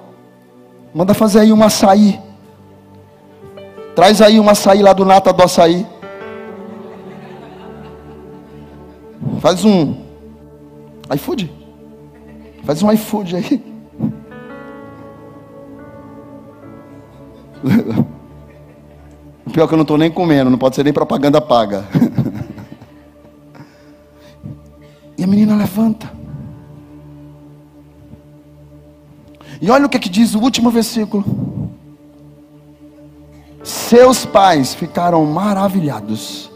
Manda 0.94 1.14
fazer 1.14 1.40
aí 1.40 1.52
um 1.52 1.62
açaí. 1.62 2.27
Traz 3.98 4.22
aí 4.22 4.38
um 4.38 4.48
açaí 4.48 4.80
lá 4.80 4.92
do 4.92 5.04
nata 5.04 5.32
do 5.32 5.42
açaí. 5.42 5.84
Faz 9.40 9.64
um 9.64 9.92
iFood. 11.16 11.52
Faz 12.62 12.80
um 12.80 12.92
iFood 12.92 13.34
aí. 13.34 13.60
Pior 19.52 19.66
que 19.66 19.74
eu 19.74 19.78
não 19.78 19.82
estou 19.82 19.98
nem 19.98 20.12
comendo, 20.12 20.48
não 20.48 20.58
pode 20.58 20.76
ser 20.76 20.84
nem 20.84 20.92
propaganda 20.92 21.40
paga. 21.40 21.84
e 25.18 25.24
a 25.24 25.26
menina 25.26 25.56
levanta. 25.56 26.08
E 29.60 29.68
olha 29.68 29.86
o 29.86 29.88
que, 29.88 29.96
é 29.96 30.00
que 30.00 30.08
diz 30.08 30.36
o 30.36 30.40
último 30.40 30.70
versículo. 30.70 31.57
Seus 33.68 34.24
pais 34.24 34.74
ficaram 34.74 35.26
maravilhados. 35.26 36.50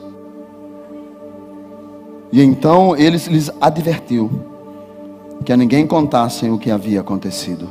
E 2.32 2.40
então 2.40 2.96
eles 2.96 3.26
lhes 3.26 3.50
advertiu 3.60 4.30
que 5.44 5.52
a 5.52 5.56
ninguém 5.58 5.86
contassem 5.86 6.50
o 6.50 6.58
que 6.58 6.70
havia 6.70 7.02
acontecido. 7.02 7.68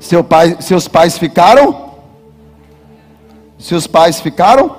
Seu 0.00 0.24
pai, 0.24 0.56
seus 0.60 0.88
pais 0.88 1.16
ficaram? 1.16 1.92
Seus 3.60 3.86
pais 3.86 4.20
ficaram? 4.20 4.74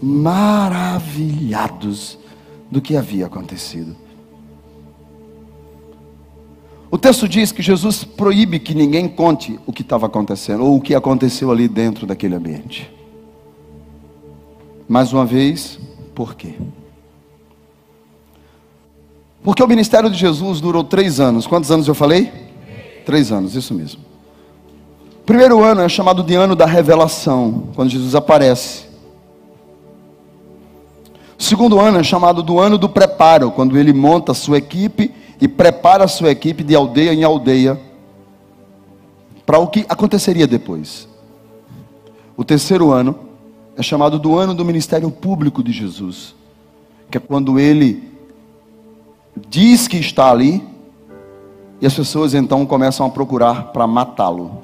Maravilhados 0.00 2.20
do 2.70 2.80
que 2.80 2.96
havia 2.96 3.26
acontecido. 3.26 3.96
O 6.90 6.96
texto 6.96 7.28
diz 7.28 7.52
que 7.52 7.60
Jesus 7.60 8.02
proíbe 8.02 8.58
que 8.58 8.74
ninguém 8.74 9.06
conte 9.06 9.60
o 9.66 9.72
que 9.72 9.82
estava 9.82 10.06
acontecendo, 10.06 10.64
ou 10.64 10.76
o 10.76 10.80
que 10.80 10.94
aconteceu 10.94 11.50
ali 11.50 11.68
dentro 11.68 12.06
daquele 12.06 12.34
ambiente. 12.34 12.90
Mais 14.88 15.12
uma 15.12 15.26
vez, 15.26 15.78
por 16.14 16.34
quê? 16.34 16.54
Porque 19.42 19.62
o 19.62 19.68
ministério 19.68 20.08
de 20.10 20.16
Jesus 20.16 20.60
durou 20.62 20.82
três 20.82 21.20
anos. 21.20 21.46
Quantos 21.46 21.70
anos 21.70 21.86
eu 21.86 21.94
falei? 21.94 22.32
Três 23.04 23.30
anos, 23.30 23.54
isso 23.54 23.74
mesmo. 23.74 24.00
O 25.20 25.24
primeiro 25.26 25.62
ano 25.62 25.82
é 25.82 25.88
chamado 25.90 26.22
de 26.22 26.34
ano 26.34 26.56
da 26.56 26.64
revelação, 26.64 27.64
quando 27.74 27.90
Jesus 27.90 28.14
aparece. 28.14 28.86
O 31.38 31.42
segundo 31.42 31.78
ano 31.78 31.98
é 31.98 32.02
chamado 32.02 32.42
do 32.42 32.58
ano 32.58 32.78
do 32.78 32.88
preparo, 32.88 33.50
quando 33.50 33.76
ele 33.76 33.92
monta 33.92 34.32
a 34.32 34.34
sua 34.34 34.56
equipe 34.56 35.17
e 35.40 35.46
prepara 35.46 36.04
a 36.04 36.08
sua 36.08 36.30
equipe 36.30 36.64
de 36.64 36.74
aldeia 36.74 37.12
em 37.12 37.24
aldeia 37.24 37.80
para 39.46 39.58
o 39.58 39.68
que 39.68 39.86
aconteceria 39.88 40.46
depois. 40.46 41.08
O 42.36 42.44
terceiro 42.44 42.90
ano 42.90 43.18
é 43.76 43.82
chamado 43.82 44.18
do 44.18 44.36
ano 44.36 44.54
do 44.54 44.64
ministério 44.64 45.10
público 45.10 45.62
de 45.62 45.72
Jesus, 45.72 46.34
que 47.10 47.16
é 47.16 47.20
quando 47.20 47.58
ele 47.58 48.12
diz 49.48 49.86
que 49.86 49.96
está 49.96 50.30
ali 50.30 50.62
e 51.80 51.86
as 51.86 51.94
pessoas 51.94 52.34
então 52.34 52.66
começam 52.66 53.06
a 53.06 53.10
procurar 53.10 53.72
para 53.72 53.86
matá-lo. 53.86 54.62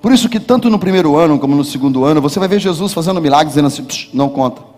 Por 0.00 0.12
isso 0.12 0.28
que 0.28 0.40
tanto 0.40 0.70
no 0.70 0.78
primeiro 0.78 1.16
ano 1.16 1.38
como 1.38 1.54
no 1.54 1.64
segundo 1.64 2.04
ano, 2.04 2.22
você 2.22 2.38
vai 2.38 2.48
ver 2.48 2.58
Jesus 2.58 2.92
fazendo 2.94 3.20
milagres 3.20 3.50
dizendo 3.54 3.66
assim, 3.66 3.86
não 4.14 4.30
conta. 4.30 4.69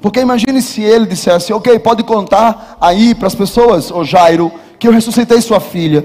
Porque 0.00 0.20
imagine 0.20 0.62
se 0.62 0.82
ele 0.82 1.06
dissesse, 1.06 1.52
ok, 1.52 1.78
pode 1.78 2.02
contar 2.02 2.76
aí 2.80 3.14
para 3.14 3.26
as 3.26 3.34
pessoas, 3.34 3.90
ô 3.90 4.04
Jairo, 4.04 4.50
que 4.78 4.88
eu 4.88 4.92
ressuscitei 4.92 5.40
sua 5.40 5.60
filha. 5.60 6.04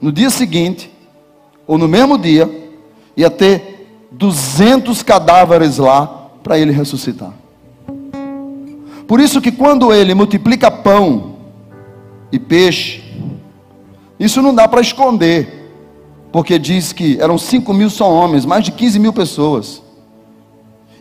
No 0.00 0.10
dia 0.10 0.30
seguinte, 0.30 0.90
ou 1.66 1.78
no 1.78 1.86
mesmo 1.86 2.18
dia, 2.18 2.50
ia 3.16 3.30
ter 3.30 4.08
200 4.10 5.02
cadáveres 5.02 5.78
lá 5.78 6.30
para 6.42 6.58
ele 6.58 6.72
ressuscitar. 6.72 7.32
Por 9.06 9.20
isso 9.20 9.40
que 9.40 9.52
quando 9.52 9.92
ele 9.92 10.14
multiplica 10.14 10.70
pão 10.70 11.36
e 12.32 12.38
peixe, 12.38 13.02
isso 14.18 14.40
não 14.40 14.54
dá 14.54 14.66
para 14.66 14.80
esconder, 14.80 15.70
porque 16.32 16.58
diz 16.58 16.92
que 16.92 17.20
eram 17.20 17.36
5 17.36 17.72
mil 17.72 17.90
só 17.90 18.10
homens, 18.10 18.44
mais 18.44 18.64
de 18.64 18.72
15 18.72 18.98
mil 18.98 19.12
pessoas. 19.12 19.83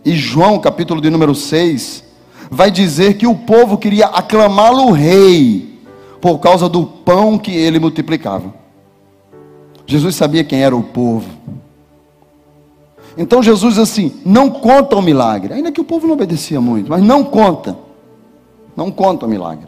E 0.05 0.13
João, 0.15 0.59
capítulo 0.59 0.99
de 0.99 1.09
número 1.09 1.33
6, 1.33 2.03
vai 2.51 2.69
dizer 2.69 3.15
que 3.15 3.25
o 3.25 3.35
povo 3.35 3.77
queria 3.77 4.07
aclamá-lo 4.07 4.91
rei, 4.91 5.79
por 6.19 6.39
causa 6.39 6.67
do 6.67 6.85
pão 6.85 7.37
que 7.37 7.51
ele 7.51 7.79
multiplicava. 7.79 8.53
Jesus 9.85 10.15
sabia 10.15 10.43
quem 10.43 10.61
era 10.61 10.75
o 10.75 10.83
povo. 10.83 11.29
Então 13.17 13.43
Jesus 13.43 13.77
assim, 13.77 14.13
não 14.25 14.49
conta 14.49 14.95
o 14.95 15.01
milagre, 15.01 15.53
ainda 15.53 15.71
que 15.71 15.79
o 15.79 15.83
povo 15.83 16.07
não 16.07 16.13
obedecia 16.13 16.59
muito, 16.59 16.89
mas 16.89 17.01
não 17.01 17.23
conta. 17.23 17.77
Não 18.75 18.91
conta 18.91 19.25
o 19.25 19.29
milagre. 19.29 19.67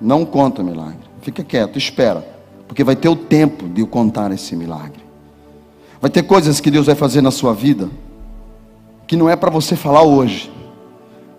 Não 0.00 0.24
conta 0.24 0.62
o 0.62 0.64
milagre. 0.64 1.00
Fica 1.20 1.42
quieto, 1.42 1.76
espera, 1.76 2.26
porque 2.66 2.84
vai 2.84 2.94
ter 2.94 3.08
o 3.08 3.16
tempo 3.16 3.68
de 3.68 3.84
contar 3.84 4.30
esse 4.32 4.54
milagre. 4.54 5.02
Vai 6.00 6.10
ter 6.10 6.22
coisas 6.22 6.60
que 6.60 6.70
Deus 6.70 6.86
vai 6.86 6.94
fazer 6.94 7.20
na 7.20 7.30
sua 7.30 7.52
vida 7.52 7.90
que 9.08 9.16
não 9.16 9.28
é 9.28 9.34
para 9.34 9.50
você 9.50 9.74
falar 9.74 10.02
hoje, 10.02 10.52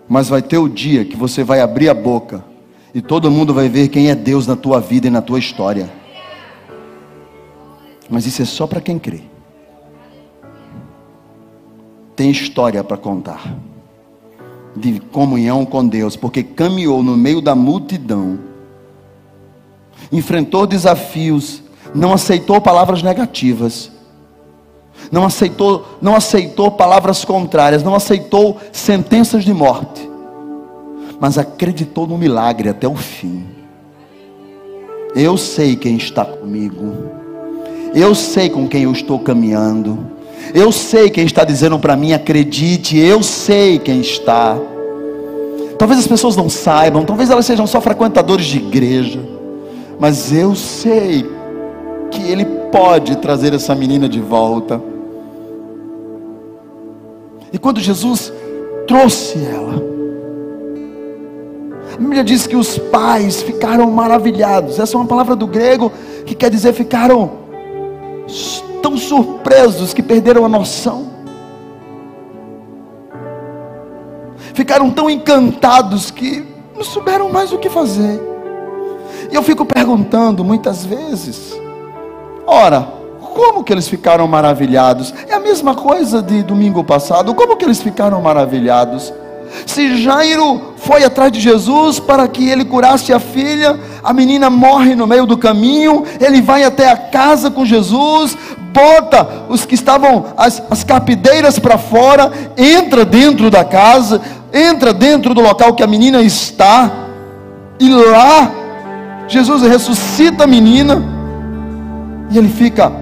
mas 0.08 0.28
vai 0.28 0.42
ter 0.42 0.58
o 0.58 0.68
dia 0.68 1.04
que 1.04 1.16
você 1.16 1.44
vai 1.44 1.60
abrir 1.60 1.88
a 1.88 1.94
boca 1.94 2.44
e 2.92 3.00
todo 3.00 3.30
mundo 3.30 3.54
vai 3.54 3.68
ver 3.68 3.86
quem 3.86 4.10
é 4.10 4.14
Deus 4.14 4.44
na 4.44 4.56
tua 4.56 4.80
vida 4.80 5.06
e 5.06 5.10
na 5.10 5.22
tua 5.22 5.38
história. 5.38 5.88
Mas 8.10 8.26
isso 8.26 8.42
é 8.42 8.44
só 8.44 8.66
para 8.66 8.80
quem 8.80 8.98
crê. 8.98 9.20
Tem 12.16 12.28
história 12.28 12.82
para 12.82 12.96
contar 12.96 13.56
de 14.74 14.98
comunhão 14.98 15.64
com 15.64 15.86
Deus, 15.86 16.16
porque 16.16 16.42
caminhou 16.42 17.04
no 17.04 17.16
meio 17.16 17.40
da 17.40 17.54
multidão, 17.54 18.38
enfrentou 20.10 20.66
desafios, 20.66 21.62
não 21.94 22.12
aceitou 22.12 22.60
palavras 22.60 23.00
negativas 23.00 23.92
não 25.10 25.24
aceitou, 25.24 25.98
não 26.00 26.14
aceitou 26.14 26.70
palavras 26.70 27.24
contrárias, 27.24 27.82
não 27.82 27.94
aceitou 27.94 28.56
sentenças 28.72 29.44
de 29.44 29.52
morte, 29.52 30.08
mas 31.20 31.38
acreditou 31.38 32.06
no 32.06 32.16
milagre 32.16 32.68
até 32.68 32.86
o 32.86 32.94
fim. 32.94 33.44
Eu 35.14 35.36
sei 35.36 35.76
quem 35.76 35.96
está 35.96 36.24
comigo. 36.24 37.10
Eu 37.94 38.14
sei 38.14 38.48
com 38.48 38.68
quem 38.68 38.84
eu 38.84 38.92
estou 38.92 39.18
caminhando. 39.18 39.98
Eu 40.54 40.72
sei 40.72 41.10
quem 41.10 41.24
está 41.24 41.44
dizendo 41.44 41.78
para 41.78 41.96
mim, 41.96 42.12
acredite, 42.12 42.96
eu 42.96 43.22
sei 43.22 43.78
quem 43.78 44.00
está. 44.00 44.56
Talvez 45.78 46.00
as 46.00 46.06
pessoas 46.06 46.36
não 46.36 46.48
saibam, 46.48 47.04
talvez 47.04 47.30
elas 47.30 47.46
sejam 47.46 47.66
só 47.66 47.80
frequentadores 47.80 48.46
de 48.46 48.58
igreja, 48.58 49.20
mas 49.98 50.32
eu 50.32 50.54
sei 50.54 51.24
que 52.10 52.20
Ele 52.22 52.44
pode 52.70 53.16
trazer 53.16 53.54
essa 53.54 53.74
menina 53.74 54.08
de 54.08 54.20
volta. 54.20 54.80
E 57.52 57.58
quando 57.58 57.80
Jesus 57.80 58.32
trouxe 58.86 59.38
ela, 59.44 59.82
a 61.94 61.96
Bíblia 61.98 62.22
diz 62.22 62.46
que 62.46 62.56
os 62.56 62.78
pais 62.78 63.42
ficaram 63.42 63.90
maravilhados. 63.90 64.78
Essa 64.78 64.96
é 64.96 65.00
uma 65.00 65.06
palavra 65.06 65.34
do 65.34 65.46
grego 65.46 65.92
que 66.24 66.34
quer 66.34 66.50
dizer 66.50 66.72
ficaram 66.72 67.32
tão 68.80 68.96
surpresos 68.96 69.92
que 69.92 70.02
perderam 70.02 70.44
a 70.44 70.48
noção. 70.48 71.10
Ficaram 74.54 74.90
tão 74.90 75.10
encantados 75.10 76.10
que 76.10 76.46
não 76.74 76.84
souberam 76.84 77.30
mais 77.30 77.52
o 77.52 77.58
que 77.58 77.68
fazer. 77.68 78.20
E 79.30 79.34
eu 79.34 79.42
fico 79.42 79.64
perguntando 79.64 80.44
muitas 80.44 80.84
vezes: 80.84 81.52
ora, 82.46 82.99
como 83.30 83.64
que 83.64 83.72
eles 83.72 83.88
ficaram 83.88 84.26
maravilhados? 84.26 85.14
É 85.28 85.34
a 85.34 85.40
mesma 85.40 85.74
coisa 85.74 86.22
de 86.22 86.42
domingo 86.42 86.84
passado. 86.84 87.34
Como 87.34 87.56
que 87.56 87.64
eles 87.64 87.80
ficaram 87.82 88.20
maravilhados? 88.20 89.12
Se 89.66 89.96
Jairo 89.96 90.74
foi 90.76 91.04
atrás 91.04 91.30
de 91.32 91.40
Jesus 91.40 91.98
para 91.98 92.26
que 92.28 92.48
ele 92.48 92.64
curasse 92.64 93.12
a 93.12 93.18
filha, 93.18 93.78
a 94.02 94.12
menina 94.12 94.48
morre 94.48 94.94
no 94.94 95.06
meio 95.06 95.26
do 95.26 95.36
caminho, 95.36 96.04
ele 96.20 96.40
vai 96.40 96.64
até 96.64 96.90
a 96.90 96.96
casa 96.96 97.50
com 97.50 97.64
Jesus, 97.64 98.36
bota 98.72 99.26
os 99.48 99.64
que 99.64 99.74
estavam, 99.74 100.26
as, 100.36 100.62
as 100.70 100.84
capideiras 100.84 101.58
para 101.58 101.76
fora, 101.76 102.30
entra 102.56 103.04
dentro 103.04 103.50
da 103.50 103.64
casa, 103.64 104.20
entra 104.52 104.92
dentro 104.92 105.34
do 105.34 105.40
local 105.40 105.74
que 105.74 105.82
a 105.82 105.86
menina 105.86 106.22
está, 106.22 106.90
e 107.78 107.88
lá 107.88 108.50
Jesus 109.26 109.62
ressuscita 109.62 110.44
a 110.44 110.46
menina, 110.46 111.02
e 112.30 112.38
ele 112.38 112.48
fica 112.48 112.92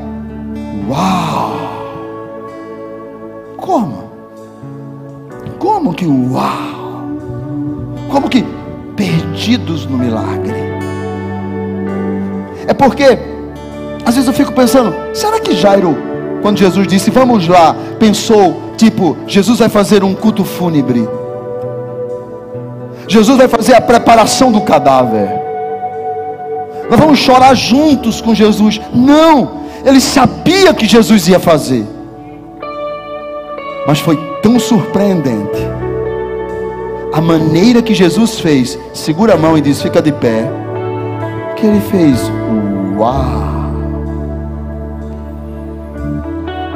Uau! 0.88 1.52
Como? 3.56 4.04
Como 5.58 5.94
que 5.94 6.06
uau? 6.06 7.08
Como 8.08 8.28
que 8.28 8.44
perdidos 8.96 9.86
no 9.86 9.98
milagre? 9.98 10.54
É 12.66 12.74
porque 12.74 13.18
às 14.04 14.14
vezes 14.14 14.26
eu 14.26 14.32
fico 14.32 14.52
pensando, 14.52 14.94
será 15.12 15.38
que 15.38 15.54
Jairo, 15.54 15.96
quando 16.40 16.58
Jesus 16.58 16.86
disse 16.86 17.10
vamos 17.10 17.46
lá, 17.46 17.76
pensou 17.98 18.72
tipo, 18.76 19.16
Jesus 19.26 19.58
vai 19.58 19.68
fazer 19.68 20.02
um 20.02 20.14
culto 20.14 20.44
fúnebre? 20.44 21.06
Jesus 23.08 23.36
vai 23.36 23.48
fazer 23.48 23.74
a 23.74 23.80
preparação 23.80 24.52
do 24.52 24.60
cadáver. 24.60 25.28
nós 26.90 27.00
vamos 27.00 27.18
chorar 27.18 27.54
juntos 27.54 28.20
com 28.20 28.34
Jesus. 28.34 28.80
Não, 28.94 29.62
ele 29.84 30.00
sabia 30.00 30.74
que 30.74 30.86
Jesus 30.86 31.28
ia 31.28 31.38
fazer, 31.38 31.84
mas 33.86 34.00
foi 34.00 34.16
tão 34.42 34.58
surpreendente 34.58 35.78
a 37.12 37.20
maneira 37.20 37.82
que 37.82 37.94
Jesus 37.94 38.38
fez. 38.38 38.78
Segura 38.94 39.34
a 39.34 39.36
mão 39.36 39.56
e 39.56 39.60
diz: 39.60 39.82
Fica 39.82 40.00
de 40.00 40.12
pé. 40.12 40.48
Que 41.56 41.66
ele 41.66 41.80
fez, 41.80 42.30
uau. 42.96 43.48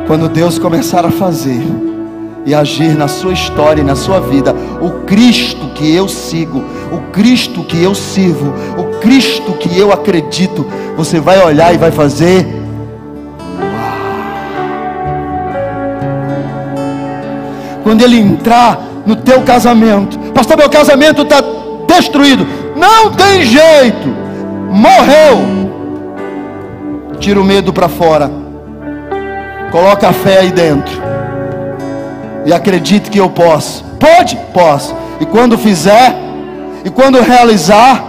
Quando 0.06 0.28
Deus 0.28 0.58
começar 0.58 1.06
a 1.06 1.10
fazer 1.10 1.62
e 2.44 2.52
agir 2.52 2.96
na 2.96 3.06
sua 3.06 3.32
história 3.32 3.80
e 3.80 3.84
na 3.84 3.94
sua 3.94 4.18
vida, 4.18 4.52
o 4.80 5.04
Cristo 5.04 5.68
que 5.74 5.94
eu 5.94 6.08
sigo, 6.08 6.64
o 6.90 7.12
Cristo 7.12 7.62
que 7.62 7.80
eu 7.80 7.94
sirvo, 7.94 8.52
o 8.76 8.98
Cristo 8.98 9.52
que 9.52 9.78
eu 9.78 9.92
acredito, 9.92 10.66
você 10.96 11.20
vai 11.20 11.40
olhar 11.44 11.72
e 11.72 11.78
vai 11.78 11.92
fazer. 11.92 12.61
Quando 17.92 18.04
ele 18.04 18.18
entrar 18.18 18.80
no 19.04 19.14
teu 19.14 19.42
casamento, 19.42 20.18
pastor, 20.32 20.56
meu 20.56 20.70
casamento 20.70 21.20
está 21.20 21.44
destruído, 21.86 22.46
não 22.74 23.10
tem 23.10 23.42
jeito, 23.42 24.08
morreu. 24.70 25.68
Tira 27.20 27.38
o 27.38 27.44
medo 27.44 27.70
para 27.70 27.90
fora, 27.90 28.30
coloca 29.70 30.08
a 30.08 30.12
fé 30.14 30.38
aí 30.38 30.50
dentro 30.50 31.02
e 32.46 32.52
acredite 32.54 33.10
que 33.10 33.20
eu 33.20 33.28
posso. 33.28 33.84
Pode? 34.00 34.36
Posso. 34.54 34.96
E 35.20 35.26
quando 35.26 35.58
fizer, 35.58 36.16
e 36.86 36.88
quando 36.88 37.20
realizar, 37.20 38.02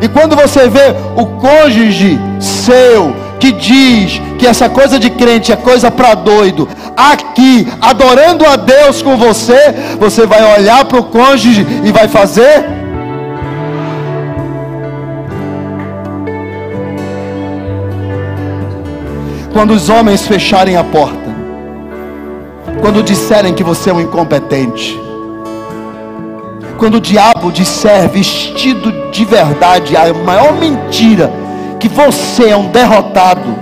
e 0.00 0.06
quando 0.06 0.36
você 0.36 0.68
vê 0.68 0.94
o 1.16 1.26
cônjuge 1.26 2.16
seu 2.38 3.25
que 3.38 3.52
diz 3.52 4.20
que 4.38 4.46
essa 4.46 4.68
coisa 4.68 4.98
de 4.98 5.10
crente 5.10 5.52
é 5.52 5.56
coisa 5.56 5.90
para 5.90 6.14
doido, 6.14 6.68
aqui 6.96 7.66
adorando 7.80 8.46
a 8.46 8.56
Deus 8.56 9.02
com 9.02 9.16
você, 9.16 9.74
você 9.98 10.26
vai 10.26 10.58
olhar 10.58 10.84
para 10.84 10.98
o 10.98 11.04
cônjuge 11.04 11.66
e 11.84 11.92
vai 11.92 12.08
fazer. 12.08 12.64
Quando 19.52 19.70
os 19.70 19.88
homens 19.88 20.26
fecharem 20.26 20.76
a 20.76 20.84
porta, 20.84 21.34
quando 22.80 23.02
disserem 23.02 23.54
que 23.54 23.64
você 23.64 23.88
é 23.88 23.92
um 23.92 24.00
incompetente, 24.00 25.00
quando 26.76 26.96
o 26.96 27.00
diabo 27.00 27.50
disser 27.50 28.06
vestido 28.08 28.92
de 29.10 29.24
verdade 29.24 29.96
a 29.96 30.12
maior 30.12 30.52
mentira, 30.52 31.32
que 31.86 31.94
você 31.94 32.50
é 32.50 32.56
um 32.56 32.68
derrotado, 32.68 33.56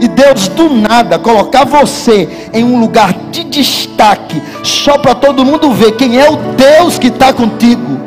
e 0.00 0.06
Deus 0.06 0.46
do 0.48 0.70
nada 0.70 1.18
colocar 1.18 1.64
você 1.64 2.48
em 2.54 2.62
um 2.62 2.80
lugar 2.80 3.12
de 3.32 3.42
destaque, 3.44 4.40
só 4.62 4.96
para 4.96 5.14
todo 5.14 5.44
mundo 5.44 5.72
ver 5.72 5.96
quem 5.96 6.18
é 6.18 6.30
o 6.30 6.36
Deus 6.36 6.98
que 6.98 7.08
está 7.08 7.32
contigo, 7.32 7.98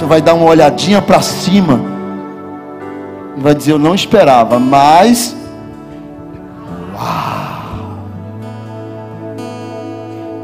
tu 0.00 0.06
vai 0.06 0.20
dar 0.20 0.34
uma 0.34 0.46
olhadinha 0.46 1.00
para 1.00 1.22
cima, 1.22 1.80
e 3.36 3.40
vai 3.40 3.54
dizer: 3.54 3.72
Eu 3.72 3.78
não 3.78 3.94
esperava, 3.94 4.58
mas 4.58 5.36
Uau! 6.92 7.98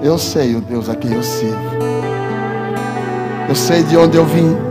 Eu 0.01 0.17
sei 0.17 0.55
o 0.55 0.61
Deus 0.61 0.89
a 0.89 0.95
quem 0.95 1.13
eu 1.13 1.23
sirvo. 1.23 1.59
Eu 3.49 3.55
sei 3.57 3.83
de 3.83 3.97
onde 3.97 4.17
eu 4.17 4.25
vim. 4.25 4.70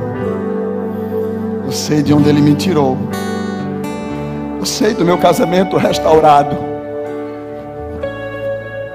Eu 1.70 1.74
sei 1.74 2.02
de 2.02 2.12
onde 2.12 2.28
Ele 2.28 2.42
me 2.42 2.56
tirou. 2.56 2.98
Eu 4.58 4.66
sei 4.66 4.96
do 4.96 5.06
meu 5.06 5.20
casamento 5.20 5.78
restaurado. 5.78 6.58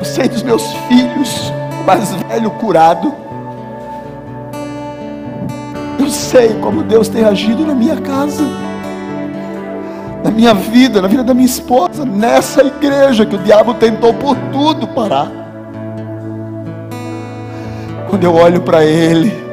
Eu 0.01 0.05
sei 0.05 0.27
dos 0.27 0.43
meus 0.43 0.73
filhos, 0.89 1.53
o 1.81 1.85
mais 1.87 2.13
velho 2.15 2.51
curado. 2.51 3.15
Eu 6.01 6.11
sei 6.11 6.55
como 6.55 6.83
Deus 6.83 7.07
tem 7.07 7.25
agido 7.25 7.65
na 7.65 7.77
minha 7.77 7.97
casa 7.97 8.43
na 10.25 10.31
minha 10.31 10.55
vida, 10.55 11.01
na 11.03 11.07
vida 11.07 11.23
da 11.23 11.35
minha 11.35 11.47
esposa, 11.47 12.05
nessa 12.05 12.63
igreja 12.63 13.27
que 13.27 13.37
o 13.37 13.39
diabo 13.39 13.75
tentou 13.75 14.13
por 14.15 14.35
tudo 14.51 14.89
parar. 14.89 15.31
Quando 18.09 18.25
eu 18.25 18.35
olho 18.35 18.63
para 18.63 18.83
ele, 18.85 19.44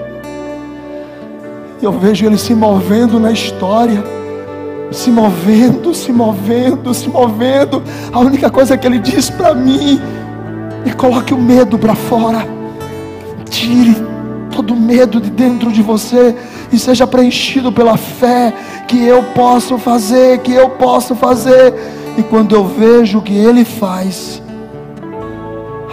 eu 1.86 1.92
vejo 1.92 2.26
ele 2.26 2.38
se 2.38 2.54
movendo 2.54 3.20
na 3.20 3.32
história, 3.32 4.04
se 4.92 5.10
movendo, 5.10 5.94
se 5.94 6.12
movendo, 6.12 6.94
se 6.94 7.10
movendo. 7.10 7.82
A 8.12 8.20
única 8.20 8.50
coisa 8.50 8.78
que 8.78 8.86
ele 8.86 9.00
diz 9.00 9.30
para 9.30 9.54
mim 9.54 10.00
é: 10.86 10.92
coloque 10.94 11.34
o 11.34 11.38
medo 11.38 11.78
para 11.78 11.96
fora, 11.96 12.46
tire 13.50 13.96
todo 14.52 14.76
medo 14.76 15.20
de 15.20 15.30
dentro 15.32 15.72
de 15.72 15.82
você 15.82 16.36
e 16.72 16.78
seja 16.78 17.08
preenchido 17.08 17.72
pela 17.72 17.98
fé 17.98 18.54
que 18.88 19.04
eu 19.06 19.24
posso 19.34 19.78
fazer, 19.78 20.40
que 20.40 20.54
eu 20.54 20.70
posso 20.70 21.16
fazer. 21.16 21.74
E 22.18 22.24
quando 22.24 22.54
eu 22.54 22.66
vejo 22.66 23.20
o 23.20 23.22
que 23.22 23.34
Ele 23.34 23.64
faz, 23.64 24.42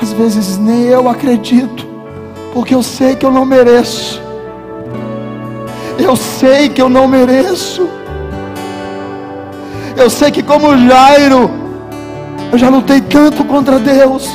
às 0.03 0.13
vezes 0.13 0.59
nem 0.59 0.83
eu 0.83 1.09
acredito, 1.09 1.87
porque 2.53 2.75
eu 2.75 2.83
sei 2.83 3.15
que 3.15 3.25
eu 3.25 3.31
não 3.31 3.45
mereço. 3.45 4.28
Eu 5.99 6.17
sei 6.17 6.69
que 6.69 6.81
eu 6.81 6.89
não 6.89 7.07
mereço. 7.09 7.89
Eu 9.97 10.09
sei 10.09 10.31
que, 10.31 10.43
como 10.43 10.79
Jairo, 10.79 11.51
eu 12.53 12.59
já 12.59 12.69
lutei 12.69 13.01
tanto 13.01 13.45
contra 13.45 13.79
Deus. 13.79 14.31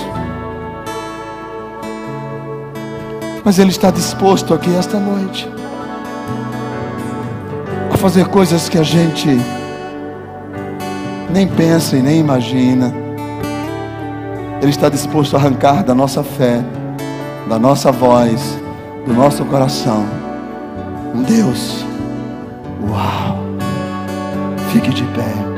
Mas 3.43 3.57
Ele 3.59 3.70
está 3.70 3.89
disposto 3.89 4.53
aqui 4.53 4.76
esta 4.76 4.99
noite 4.99 5.49
fazer 8.03 8.28
coisas 8.28 8.68
que 8.68 8.78
a 8.78 8.84
gente 8.84 9.30
nem 11.30 11.47
pensa 11.47 11.95
e 11.95 12.01
nem 12.01 12.20
imagina. 12.20 12.93
Ele 14.61 14.72
está 14.72 14.89
disposto 14.89 15.38
a 15.38 15.39
arrancar 15.39 15.86
da 15.86 15.95
nossa 15.95 16.22
fé, 16.22 16.61
da 17.47 17.57
nossa 17.57 17.93
voz, 17.93 18.59
do 19.07 19.14
nosso 19.14 19.45
coração, 19.45 20.05
um 21.14 21.24
Deus. 21.24 21.86
Uau! 22.82 23.38
Fique 24.72 24.89
de 24.89 25.03
pé. 25.16 25.53